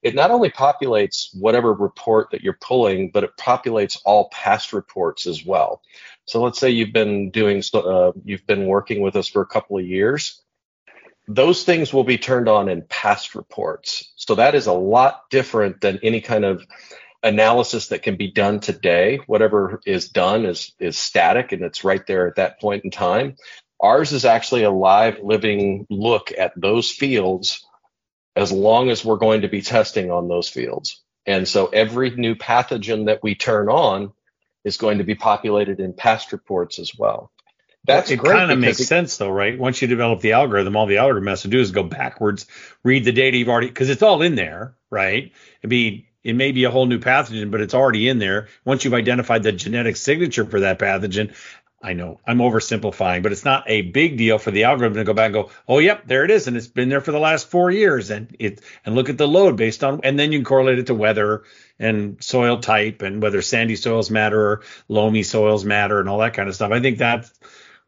it 0.00 0.14
not 0.14 0.30
only 0.30 0.50
populates 0.50 1.36
whatever 1.36 1.72
report 1.72 2.30
that 2.30 2.42
you're 2.42 2.56
pulling, 2.60 3.10
but 3.10 3.24
it 3.24 3.36
populates 3.36 3.98
all 4.04 4.28
past 4.28 4.72
reports 4.72 5.26
as 5.26 5.44
well. 5.44 5.82
So 6.24 6.40
let's 6.40 6.60
say 6.60 6.70
you've 6.70 6.92
been 6.92 7.30
doing, 7.30 7.64
uh, 7.74 8.12
you've 8.24 8.46
been 8.46 8.66
working 8.66 9.00
with 9.00 9.16
us 9.16 9.26
for 9.26 9.42
a 9.42 9.46
couple 9.46 9.76
of 9.76 9.84
years 9.84 10.40
those 11.28 11.62
things 11.62 11.92
will 11.92 12.04
be 12.04 12.18
turned 12.18 12.48
on 12.48 12.68
in 12.68 12.82
past 12.82 13.34
reports. 13.34 14.12
So 14.16 14.36
that 14.36 14.54
is 14.54 14.66
a 14.66 14.72
lot 14.72 15.28
different 15.30 15.80
than 15.80 16.00
any 16.02 16.22
kind 16.22 16.44
of 16.44 16.66
analysis 17.22 17.88
that 17.88 18.02
can 18.02 18.16
be 18.16 18.30
done 18.30 18.60
today. 18.60 19.20
Whatever 19.26 19.80
is 19.84 20.08
done 20.08 20.46
is 20.46 20.72
is 20.80 20.96
static 20.96 21.52
and 21.52 21.62
it's 21.62 21.84
right 21.84 22.06
there 22.06 22.26
at 22.26 22.36
that 22.36 22.60
point 22.60 22.84
in 22.84 22.90
time. 22.90 23.36
Ours 23.80 24.12
is 24.12 24.24
actually 24.24 24.64
a 24.64 24.70
live, 24.70 25.18
living 25.22 25.86
look 25.90 26.32
at 26.36 26.52
those 26.56 26.90
fields 26.90 27.64
as 28.34 28.50
long 28.50 28.88
as 28.88 29.04
we're 29.04 29.16
going 29.16 29.42
to 29.42 29.48
be 29.48 29.62
testing 29.62 30.10
on 30.10 30.28
those 30.28 30.48
fields. 30.48 31.02
And 31.26 31.46
so 31.46 31.66
every 31.66 32.10
new 32.10 32.36
pathogen 32.36 33.06
that 33.06 33.22
we 33.22 33.34
turn 33.34 33.68
on 33.68 34.12
is 34.64 34.78
going 34.78 34.98
to 34.98 35.04
be 35.04 35.14
populated 35.14 35.78
in 35.78 35.92
past 35.92 36.32
reports 36.32 36.78
as 36.78 36.92
well. 36.96 37.30
That's 37.88 38.10
it 38.10 38.22
kind 38.22 38.52
of 38.52 38.58
makes 38.58 38.80
it, 38.80 38.84
sense 38.84 39.16
though, 39.16 39.30
right? 39.30 39.58
Once 39.58 39.80
you 39.80 39.88
develop 39.88 40.20
the 40.20 40.32
algorithm, 40.32 40.76
all 40.76 40.86
the 40.86 40.98
algorithm 40.98 41.26
has 41.28 41.42
to 41.42 41.48
do 41.48 41.58
is 41.58 41.70
go 41.70 41.82
backwards, 41.82 42.46
read 42.84 43.04
the 43.04 43.12
data 43.12 43.36
you've 43.38 43.48
already 43.48 43.68
because 43.68 43.88
it's 43.88 44.02
all 44.02 44.22
in 44.22 44.34
there, 44.34 44.76
right? 44.90 45.32
It'd 45.60 45.70
be 45.70 46.06
it 46.22 46.34
may 46.34 46.52
be 46.52 46.64
a 46.64 46.70
whole 46.70 46.86
new 46.86 46.98
pathogen, 46.98 47.50
but 47.50 47.62
it's 47.62 47.74
already 47.74 48.08
in 48.08 48.18
there. 48.18 48.48
Once 48.64 48.84
you've 48.84 48.94
identified 48.94 49.42
the 49.42 49.52
genetic 49.52 49.96
signature 49.96 50.44
for 50.44 50.60
that 50.60 50.78
pathogen, 50.78 51.34
I 51.80 51.92
know 51.92 52.20
I'm 52.26 52.38
oversimplifying, 52.38 53.22
but 53.22 53.30
it's 53.30 53.44
not 53.44 53.64
a 53.68 53.82
big 53.82 54.18
deal 54.18 54.38
for 54.38 54.50
the 54.50 54.64
algorithm 54.64 54.96
to 54.98 55.04
go 55.04 55.14
back 55.14 55.26
and 55.26 55.34
go, 55.34 55.50
oh, 55.68 55.78
yep, 55.78 56.06
there 56.06 56.24
it 56.24 56.30
is, 56.32 56.48
and 56.48 56.56
it's 56.56 56.66
been 56.66 56.88
there 56.88 57.00
for 57.00 57.12
the 57.12 57.20
last 57.20 57.48
four 57.48 57.70
years, 57.70 58.10
and 58.10 58.34
it 58.40 58.60
and 58.84 58.96
look 58.96 59.08
at 59.08 59.16
the 59.16 59.28
load 59.28 59.56
based 59.56 59.84
on, 59.84 60.00
and 60.02 60.18
then 60.18 60.32
you 60.32 60.38
can 60.38 60.44
correlate 60.44 60.80
it 60.80 60.88
to 60.88 60.94
weather 60.94 61.44
and 61.78 62.22
soil 62.22 62.58
type 62.58 63.02
and 63.02 63.22
whether 63.22 63.40
sandy 63.40 63.76
soils 63.76 64.10
matter 64.10 64.40
or 64.40 64.62
loamy 64.88 65.22
soils 65.22 65.64
matter 65.64 66.00
and 66.00 66.08
all 66.08 66.18
that 66.18 66.34
kind 66.34 66.48
of 66.48 66.54
stuff. 66.56 66.72
I 66.72 66.80
think 66.80 66.98
that, 66.98 67.30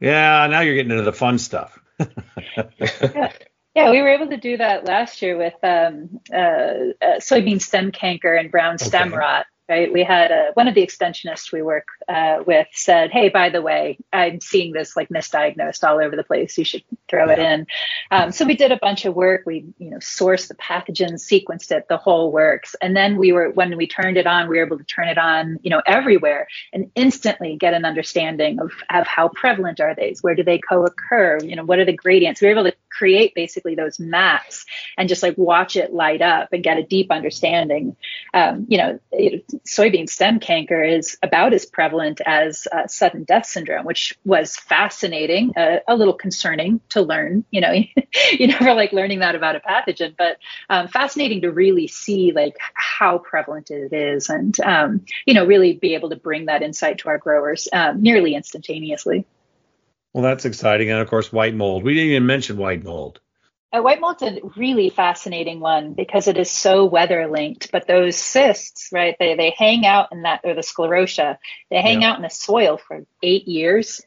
yeah, 0.01 0.47
now 0.47 0.61
you're 0.61 0.75
getting 0.75 0.93
into 0.93 1.05
the 1.05 1.13
fun 1.13 1.39
stuff. 1.39 1.79
yeah. 1.99 3.33
yeah, 3.75 3.91
we 3.91 4.01
were 4.01 4.09
able 4.09 4.29
to 4.29 4.37
do 4.37 4.57
that 4.57 4.85
last 4.85 5.23
year 5.23 5.37
with 5.37 5.55
um, 5.63 6.21
uh, 6.33 6.37
uh, 6.37 7.19
soybean 7.19 7.61
stem 7.61 7.93
canker 7.93 8.35
and 8.35 8.51
brown 8.51 8.79
stem 8.79 9.09
okay. 9.09 9.17
rot 9.17 9.47
right? 9.71 9.93
We 9.93 10.03
had 10.03 10.33
a, 10.33 10.51
one 10.55 10.67
of 10.67 10.75
the 10.75 10.83
extensionists 10.83 11.53
we 11.53 11.63
work 11.63 11.87
uh, 12.09 12.43
with 12.45 12.67
said, 12.73 13.11
"Hey, 13.11 13.29
by 13.29 13.49
the 13.49 13.63
way, 13.63 13.99
I'm 14.13 14.41
seeing 14.41 14.73
this 14.73 14.97
like 14.97 15.09
misdiagnosed 15.09 15.85
all 15.89 16.03
over 16.03 16.17
the 16.17 16.25
place. 16.25 16.59
You 16.59 16.65
should 16.65 16.83
throw 17.09 17.27
yeah. 17.27 17.33
it 17.33 17.39
in." 17.39 17.67
Um, 18.11 18.33
so 18.33 18.45
we 18.45 18.57
did 18.57 18.73
a 18.73 18.77
bunch 18.77 19.05
of 19.05 19.15
work. 19.15 19.43
We, 19.47 19.65
you 19.79 19.91
know, 19.91 19.99
sourced 19.99 20.49
the 20.49 20.57
pathogens, 20.57 21.23
sequenced 21.23 21.71
it, 21.71 21.87
the 21.89 21.97
whole 21.97 22.33
works, 22.33 22.75
and 22.83 22.97
then 22.97 23.17
we 23.17 23.33
were 23.33 23.51
when 23.51 23.77
we 23.77 23.87
turned 23.87 24.17
it 24.17 24.27
on, 24.27 24.49
we 24.49 24.59
were 24.59 24.67
able 24.67 24.79
to 24.79 24.85
turn 24.85 25.09
it 25.09 25.19
on, 25.19 25.59
you 25.63 25.71
know, 25.71 25.83
everywhere, 25.87 26.49
and 26.73 26.91
instantly 26.97 27.57
get 27.57 27.73
an 27.73 27.85
understanding 27.85 28.59
of 28.59 28.73
of 28.91 29.07
how 29.07 29.29
prevalent 29.29 29.81
are 29.81 29.95
they? 29.95 30.15
Where 30.21 30.35
do 30.35 30.43
they 30.43 30.59
co-occur? 30.59 31.39
You 31.45 31.55
know, 31.55 31.65
what 31.65 31.79
are 31.79 31.85
the 31.85 31.93
gradients? 31.93 32.41
We 32.41 32.49
were 32.49 32.55
able 32.55 32.65
to 32.65 32.77
create 32.91 33.35
basically 33.35 33.75
those 33.75 33.99
maps 33.99 34.67
and 34.99 35.09
just 35.09 35.23
like 35.23 35.39
watch 35.39 35.77
it 35.77 35.93
light 35.93 36.21
up 36.21 36.53
and 36.53 36.63
get 36.63 36.77
a 36.77 36.83
deep 36.83 37.11
understanding. 37.11 37.97
Um, 38.35 38.67
you 38.69 38.79
know, 38.79 38.99
soybean 39.67 40.09
stem 40.09 40.41
canker 40.41 40.83
is 40.83 41.19
about 41.23 41.53
as 41.53 41.67
prevalent 41.67 42.21
as 42.25 42.67
uh, 42.73 42.87
sudden 42.87 43.25
death 43.25 43.47
syndrome, 43.47 43.85
which 43.85 44.19
was 44.25 44.57
fascinating, 44.57 45.53
uh, 45.57 45.79
a 45.87 45.95
little 45.95 46.15
concerning 46.15 46.81
to 46.91 47.03
learn. 47.03 47.45
You 47.51 47.61
know, 47.61 47.73
you 48.33 48.47
never 48.47 48.75
like 48.75 48.93
learning 48.93 49.21
that 49.21 49.35
about 49.35 49.57
a 49.57 49.61
pathogen, 49.61 50.15
but 50.17 50.39
um, 50.69 50.89
fascinating 50.89 51.43
to 51.43 51.51
really 51.51 51.87
see 51.87 52.33
like 52.33 52.57
how 52.75 53.19
prevalent 53.19 53.71
it 53.71 53.93
is, 53.93 54.29
and 54.29 54.59
um, 54.61 55.05
you 55.27 55.35
know, 55.35 55.45
really 55.45 55.75
be 55.75 55.95
able 55.95 56.11
to 56.11 56.17
bring 56.17 56.47
that 56.47 56.63
insight 56.63 56.99
to 56.99 57.09
our 57.09 57.19
growers 57.19 57.69
um, 57.73 58.03
nearly 58.03 58.35
instantaneously. 58.35 59.27
Well, 60.13 60.25
that's 60.25 60.45
exciting, 60.45 60.91
and 60.91 61.01
of 61.01 61.09
course, 61.09 61.33
white 61.33 61.55
mold. 61.55 61.85
We 61.85 61.95
didn't 61.95 62.11
even 62.11 62.27
mention 62.27 62.57
white 62.57 62.83
mold. 62.83 63.21
A 63.73 63.81
white 63.81 64.01
mold's 64.01 64.23
a 64.23 64.41
really 64.57 64.91
fascinating 64.91 65.61
one 65.61 65.93
because 65.93 66.27
it 66.27 66.37
is 66.37 66.51
so 66.51 66.85
weather 66.85 67.29
linked. 67.29 67.71
But 67.71 67.87
those 67.87 68.17
cysts, 68.17 68.89
right? 68.93 69.15
They 69.19 69.37
they 69.37 69.55
hang 69.57 69.87
out 69.87 70.09
in 70.11 70.23
that 70.23 70.41
or 70.43 70.55
the 70.55 70.61
sclerotia. 70.61 71.39
They 71.71 71.81
hang 71.81 72.03
yeah. 72.03 72.11
out 72.11 72.17
in 72.17 72.23
the 72.23 72.31
soil 72.31 72.79
for 72.79 73.07
eight 73.23 73.47
years, 73.47 74.03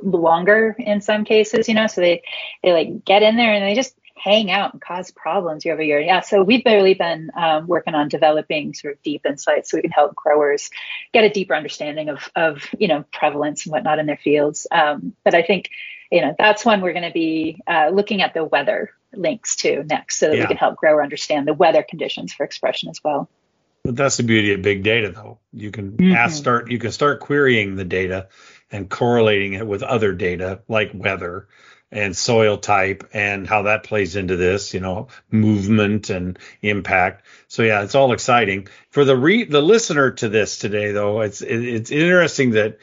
longer 0.00 0.76
in 0.78 1.00
some 1.00 1.24
cases. 1.24 1.68
You 1.68 1.74
know, 1.74 1.88
so 1.88 2.00
they 2.00 2.22
they 2.62 2.72
like 2.72 3.04
get 3.04 3.24
in 3.24 3.36
there 3.36 3.52
and 3.52 3.64
they 3.64 3.74
just 3.74 3.96
hang 4.20 4.50
out 4.50 4.72
and 4.72 4.82
cause 4.82 5.10
problems 5.10 5.64
year 5.64 5.74
over 5.74 5.82
year. 5.82 6.00
Yeah, 6.00 6.20
so 6.20 6.42
we've 6.42 6.62
barely 6.62 6.94
been 6.94 7.30
um, 7.36 7.66
working 7.66 7.94
on 7.94 8.08
developing 8.08 8.74
sort 8.74 8.94
of 8.94 9.02
deep 9.02 9.24
insights 9.24 9.70
so 9.70 9.78
we 9.78 9.82
can 9.82 9.90
help 9.90 10.14
growers 10.14 10.70
get 11.12 11.24
a 11.24 11.30
deeper 11.30 11.54
understanding 11.54 12.10
of 12.10 12.30
of 12.36 12.68
you 12.78 12.88
know 12.88 13.04
prevalence 13.12 13.66
and 13.66 13.72
whatnot 13.72 13.98
in 13.98 14.06
their 14.06 14.16
fields. 14.16 14.66
Um, 14.70 15.14
but 15.24 15.34
I 15.34 15.42
think 15.42 15.70
you 16.12 16.20
know 16.20 16.34
that's 16.38 16.64
when 16.64 16.80
we're 16.80 16.92
going 16.92 17.08
to 17.08 17.12
be 17.12 17.60
uh, 17.66 17.90
looking 17.92 18.22
at 18.22 18.34
the 18.34 18.44
weather 18.44 18.92
links 19.14 19.56
to 19.56 19.84
next 19.84 20.18
so 20.18 20.28
that 20.28 20.36
yeah. 20.36 20.42
we 20.42 20.46
can 20.46 20.56
help 20.56 20.76
grower 20.76 21.02
understand 21.02 21.46
the 21.46 21.54
weather 21.54 21.82
conditions 21.82 22.32
for 22.32 22.44
expression 22.44 22.88
as 22.88 23.00
well. 23.02 23.28
But 23.84 23.96
that's 23.96 24.18
the 24.18 24.22
beauty 24.22 24.52
of 24.52 24.62
big 24.62 24.82
data 24.82 25.10
though. 25.10 25.38
You 25.52 25.70
can 25.70 25.92
mm-hmm. 25.92 26.12
ask 26.12 26.36
start 26.36 26.70
you 26.70 26.78
can 26.78 26.92
start 26.92 27.20
querying 27.20 27.76
the 27.76 27.84
data 27.84 28.28
and 28.70 28.88
correlating 28.88 29.54
it 29.54 29.66
with 29.66 29.82
other 29.82 30.12
data 30.12 30.60
like 30.68 30.90
weather 30.94 31.48
and 31.92 32.16
soil 32.16 32.56
type 32.56 33.08
and 33.12 33.48
how 33.48 33.62
that 33.62 33.82
plays 33.82 34.14
into 34.14 34.36
this, 34.36 34.72
you 34.74 34.80
know, 34.80 35.08
movement 35.30 36.08
and 36.10 36.38
impact. 36.62 37.26
So 37.48 37.62
yeah, 37.62 37.82
it's 37.82 37.94
all 37.94 38.12
exciting. 38.12 38.68
For 38.90 39.04
the 39.04 39.16
re- 39.16 39.44
the 39.44 39.62
listener 39.62 40.12
to 40.12 40.28
this 40.28 40.58
today 40.58 40.92
though, 40.92 41.22
it's 41.22 41.40
it, 41.40 41.64
it's 41.64 41.90
interesting 41.90 42.50
that 42.50 42.78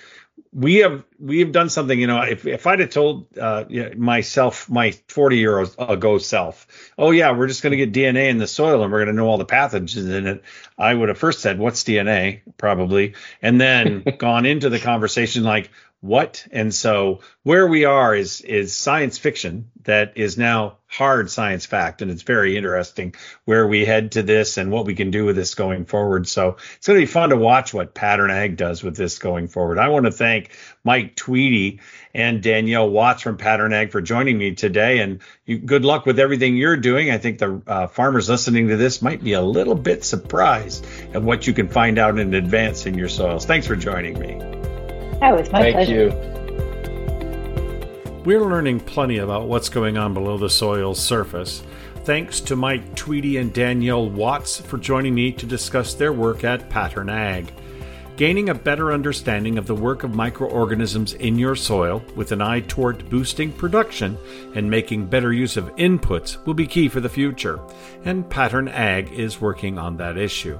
we 0.57 0.77
have 0.77 1.05
we 1.19 1.39
have 1.39 1.51
done 1.51 1.69
something 1.69 1.99
you 1.99 2.07
know 2.07 2.21
if, 2.23 2.47
if 2.47 2.65
i'd 2.65 2.79
have 2.79 2.89
told 2.89 3.27
uh, 3.37 3.63
myself 3.95 4.67
my 4.69 4.91
40 5.07 5.37
year 5.37 5.59
ago 5.59 6.17
self 6.17 6.65
oh 6.97 7.11
yeah 7.11 7.31
we're 7.31 7.47
just 7.47 7.61
going 7.61 7.77
to 7.77 7.85
get 7.85 7.93
dna 7.93 8.27
in 8.29 8.39
the 8.39 8.47
soil 8.47 8.81
and 8.81 8.91
we're 8.91 9.05
going 9.05 9.15
to 9.15 9.21
know 9.21 9.27
all 9.27 9.37
the 9.37 9.45
pathogens 9.45 9.97
in 9.97 10.25
it 10.25 10.43
i 10.77 10.91
would 10.91 11.09
have 11.09 11.17
first 11.17 11.41
said 11.41 11.59
what's 11.59 11.83
dna 11.83 12.41
probably 12.57 13.13
and 13.41 13.61
then 13.61 14.03
gone 14.17 14.47
into 14.47 14.69
the 14.69 14.79
conversation 14.79 15.43
like 15.43 15.69
what? 16.07 16.47
And 16.51 16.73
so 16.73 17.19
where 17.43 17.67
we 17.67 17.85
are 17.85 18.15
is 18.15 18.41
is 18.41 18.75
science 18.75 19.17
fiction 19.17 19.69
that 19.83 20.13
is 20.15 20.37
now 20.37 20.77
hard 20.87 21.29
science 21.29 21.65
fact 21.65 22.01
and 22.01 22.09
it's 22.09 22.21
very 22.21 22.55
interesting 22.55 23.13
where 23.45 23.67
we 23.67 23.85
head 23.85 24.13
to 24.13 24.23
this 24.23 24.57
and 24.57 24.71
what 24.71 24.85
we 24.85 24.95
can 24.95 25.11
do 25.11 25.25
with 25.25 25.35
this 25.35 25.53
going 25.53 25.85
forward. 25.85 26.27
So 26.27 26.57
it's 26.77 26.87
going 26.87 26.99
to 26.99 27.05
be 27.05 27.11
fun 27.11 27.29
to 27.29 27.37
watch 27.37 27.73
what 27.73 27.93
pattern 27.93 28.31
ag 28.31 28.55
does 28.55 28.83
with 28.83 28.95
this 28.95 29.19
going 29.19 29.47
forward. 29.47 29.79
I 29.79 29.89
want 29.89 30.05
to 30.05 30.11
thank 30.11 30.51
mike 30.83 31.15
tweedy 31.15 31.81
and 32.13 32.41
danielle 32.41 32.89
watts 32.89 33.21
from 33.21 33.37
pattern 33.37 33.73
ag 33.73 33.91
for 33.91 34.01
joining 34.01 34.37
me 34.37 34.55
today 34.55 34.99
and 34.99 35.19
you, 35.45 35.57
good 35.57 35.83
luck 35.83 36.05
with 36.05 36.19
everything 36.19 36.55
you're 36.55 36.77
doing. 36.77 37.11
I 37.11 37.17
think 37.17 37.39
the 37.39 37.61
uh, 37.67 37.87
farmers 37.87 38.29
listening 38.29 38.69
to 38.69 38.77
this 38.77 39.01
might 39.01 39.23
be 39.23 39.33
a 39.33 39.41
little 39.41 39.75
bit 39.75 40.05
surprised 40.05 40.85
at 41.13 41.21
what 41.21 41.47
you 41.47 41.53
can 41.53 41.67
find 41.67 41.99
out 41.99 42.17
in 42.17 42.33
advance 42.33 42.85
in 42.85 42.97
your 42.97 43.09
soils. 43.09 43.45
Thanks 43.45 43.67
for 43.67 43.75
joining 43.75 44.17
me 44.19 44.76
that 45.19 45.37
was 45.37 45.51
my 45.51 45.61
Thank 45.61 45.75
pleasure. 45.75 45.93
you. 45.93 46.37
We're 48.25 48.45
learning 48.45 48.81
plenty 48.81 49.19
about 49.19 49.47
what's 49.47 49.69
going 49.69 49.97
on 49.97 50.13
below 50.13 50.37
the 50.37 50.49
soil's 50.49 51.01
surface. 51.01 51.63
Thanks 52.03 52.39
to 52.41 52.55
Mike 52.55 52.95
Tweedy 52.95 53.37
and 53.37 53.53
Danielle 53.53 54.09
Watts 54.09 54.59
for 54.59 54.77
joining 54.77 55.15
me 55.15 55.31
to 55.31 55.45
discuss 55.45 55.93
their 55.93 56.13
work 56.13 56.43
at 56.43 56.69
Pattern 56.69 57.09
Ag. 57.09 57.53
Gaining 58.17 58.49
a 58.49 58.55
better 58.55 58.91
understanding 58.91 59.57
of 59.57 59.67
the 59.67 59.75
work 59.75 60.03
of 60.03 60.15
microorganisms 60.15 61.13
in 61.13 61.37
your 61.37 61.55
soil 61.55 62.03
with 62.15 62.31
an 62.31 62.41
eye 62.41 62.61
toward 62.61 63.07
boosting 63.09 63.51
production 63.51 64.17
and 64.55 64.69
making 64.69 65.05
better 65.05 65.31
use 65.31 65.55
of 65.55 65.73
inputs 65.75 66.43
will 66.45 66.53
be 66.53 66.65
key 66.65 66.89
for 66.89 66.99
the 66.99 67.07
future, 67.07 67.59
and 68.05 68.29
Pattern 68.29 68.67
Ag 68.67 69.11
is 69.11 69.39
working 69.39 69.77
on 69.77 69.97
that 69.97 70.17
issue. 70.17 70.59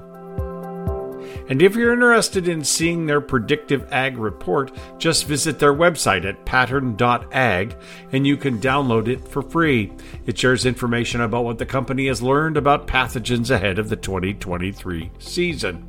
And 1.50 1.62
if 1.62 1.76
you're 1.76 1.94
interested 1.94 2.48
in 2.48 2.64
seeing 2.64 3.06
their 3.06 3.22
predictive 3.22 3.92
ag 3.92 4.18
report, 4.18 4.72
just 4.98 5.26
visit 5.26 5.60
their 5.60 5.74
website 5.74 6.26
at 6.26 6.46
pattern.ag 6.46 7.76
and 8.12 8.28
you 8.28 8.36
can 8.36 8.60
download 8.60 9.08
it 9.08 9.26
for 9.28 9.42
free. 9.42 9.94
It 10.26 10.38
shares 10.38 10.66
information 10.66 11.22
about 11.22 11.46
what 11.46 11.58
the 11.58 11.66
company 11.66 12.08
has 12.08 12.22
learned 12.22 12.58
about 12.58 12.88
pathogens 12.88 13.50
ahead 13.50 13.80
of 13.80 13.88
the 13.88 13.96
2023 13.96 15.12
season. 15.20 15.88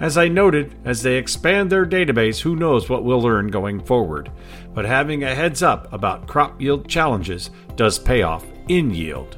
As 0.00 0.16
I 0.16 0.28
noted, 0.28 0.76
as 0.84 1.02
they 1.02 1.16
expand 1.16 1.70
their 1.70 1.84
database, 1.84 2.40
who 2.40 2.54
knows 2.54 2.88
what 2.88 3.04
we'll 3.04 3.20
learn 3.20 3.48
going 3.48 3.80
forward. 3.80 4.30
But 4.72 4.84
having 4.84 5.24
a 5.24 5.34
heads 5.34 5.62
up 5.62 5.92
about 5.92 6.28
crop 6.28 6.60
yield 6.60 6.88
challenges 6.88 7.50
does 7.74 7.98
pay 7.98 8.22
off 8.22 8.46
in 8.68 8.94
yield. 8.94 9.36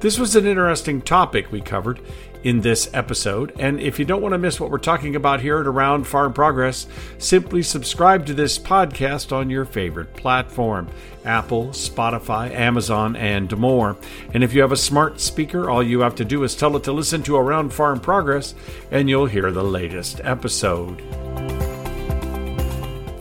This 0.00 0.18
was 0.18 0.36
an 0.36 0.46
interesting 0.46 1.00
topic 1.00 1.50
we 1.50 1.62
covered, 1.62 2.02
in 2.44 2.60
this 2.60 2.88
episode. 2.92 3.52
And 3.58 3.80
if 3.80 3.98
you 3.98 4.04
don't 4.04 4.22
want 4.22 4.32
to 4.32 4.38
miss 4.38 4.60
what 4.60 4.70
we're 4.70 4.78
talking 4.78 5.16
about 5.16 5.40
here 5.40 5.58
at 5.58 5.66
Around 5.66 6.04
Farm 6.04 6.32
Progress, 6.32 6.86
simply 7.18 7.62
subscribe 7.62 8.26
to 8.26 8.34
this 8.34 8.58
podcast 8.58 9.32
on 9.32 9.50
your 9.50 9.64
favorite 9.64 10.14
platform 10.14 10.88
Apple, 11.24 11.68
Spotify, 11.68 12.50
Amazon, 12.50 13.16
and 13.16 13.56
more. 13.56 13.96
And 14.34 14.44
if 14.44 14.52
you 14.52 14.60
have 14.60 14.72
a 14.72 14.76
smart 14.76 15.20
speaker, 15.20 15.70
all 15.70 15.82
you 15.82 16.00
have 16.00 16.14
to 16.16 16.24
do 16.24 16.44
is 16.44 16.54
tell 16.54 16.76
it 16.76 16.84
to 16.84 16.92
listen 16.92 17.22
to 17.22 17.36
Around 17.36 17.72
Farm 17.72 17.98
Progress, 17.98 18.54
and 18.90 19.08
you'll 19.08 19.24
hear 19.24 19.50
the 19.50 19.64
latest 19.64 20.20
episode. 20.22 21.00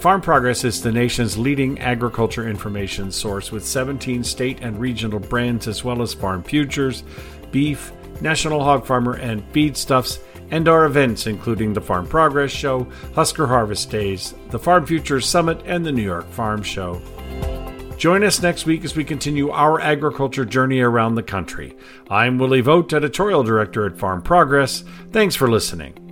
Farm 0.01 0.19
Progress 0.19 0.65
is 0.65 0.81
the 0.81 0.91
nation's 0.91 1.37
leading 1.37 1.79
agriculture 1.79 2.45
information 2.45 3.09
source 3.09 3.53
with 3.53 3.65
17 3.65 4.25
state 4.25 4.59
and 4.61 4.77
regional 4.77 5.19
brands 5.19 5.65
as 5.65 5.85
well 5.85 6.01
as 6.01 6.13
farm 6.13 6.43
futures, 6.43 7.05
beef, 7.51 7.93
National 8.21 8.63
Hog 8.63 8.85
Farmer 8.85 9.13
and 9.13 9.41
Feedstuffs, 9.53 10.19
and 10.51 10.67
our 10.67 10.85
events 10.85 11.27
including 11.27 11.73
the 11.73 11.81
Farm 11.81 12.07
Progress 12.07 12.51
Show, 12.51 12.87
Husker 13.15 13.47
Harvest 13.47 13.89
Days, 13.89 14.33
the 14.49 14.59
Farm 14.59 14.85
Futures 14.85 15.25
Summit, 15.25 15.61
and 15.65 15.85
the 15.85 15.91
New 15.91 16.03
York 16.03 16.29
Farm 16.29 16.61
Show. 16.61 17.01
Join 17.97 18.23
us 18.23 18.41
next 18.41 18.65
week 18.65 18.83
as 18.83 18.95
we 18.95 19.03
continue 19.03 19.49
our 19.49 19.79
agriculture 19.79 20.45
journey 20.45 20.81
around 20.81 21.15
the 21.15 21.23
country. 21.23 21.77
I'm 22.09 22.37
Willie 22.37 22.61
Vogt, 22.61 22.91
Editorial 22.91 23.43
Director 23.43 23.85
at 23.85 23.97
Farm 23.97 24.21
Progress. 24.21 24.83
Thanks 25.11 25.35
for 25.35 25.49
listening. 25.49 26.02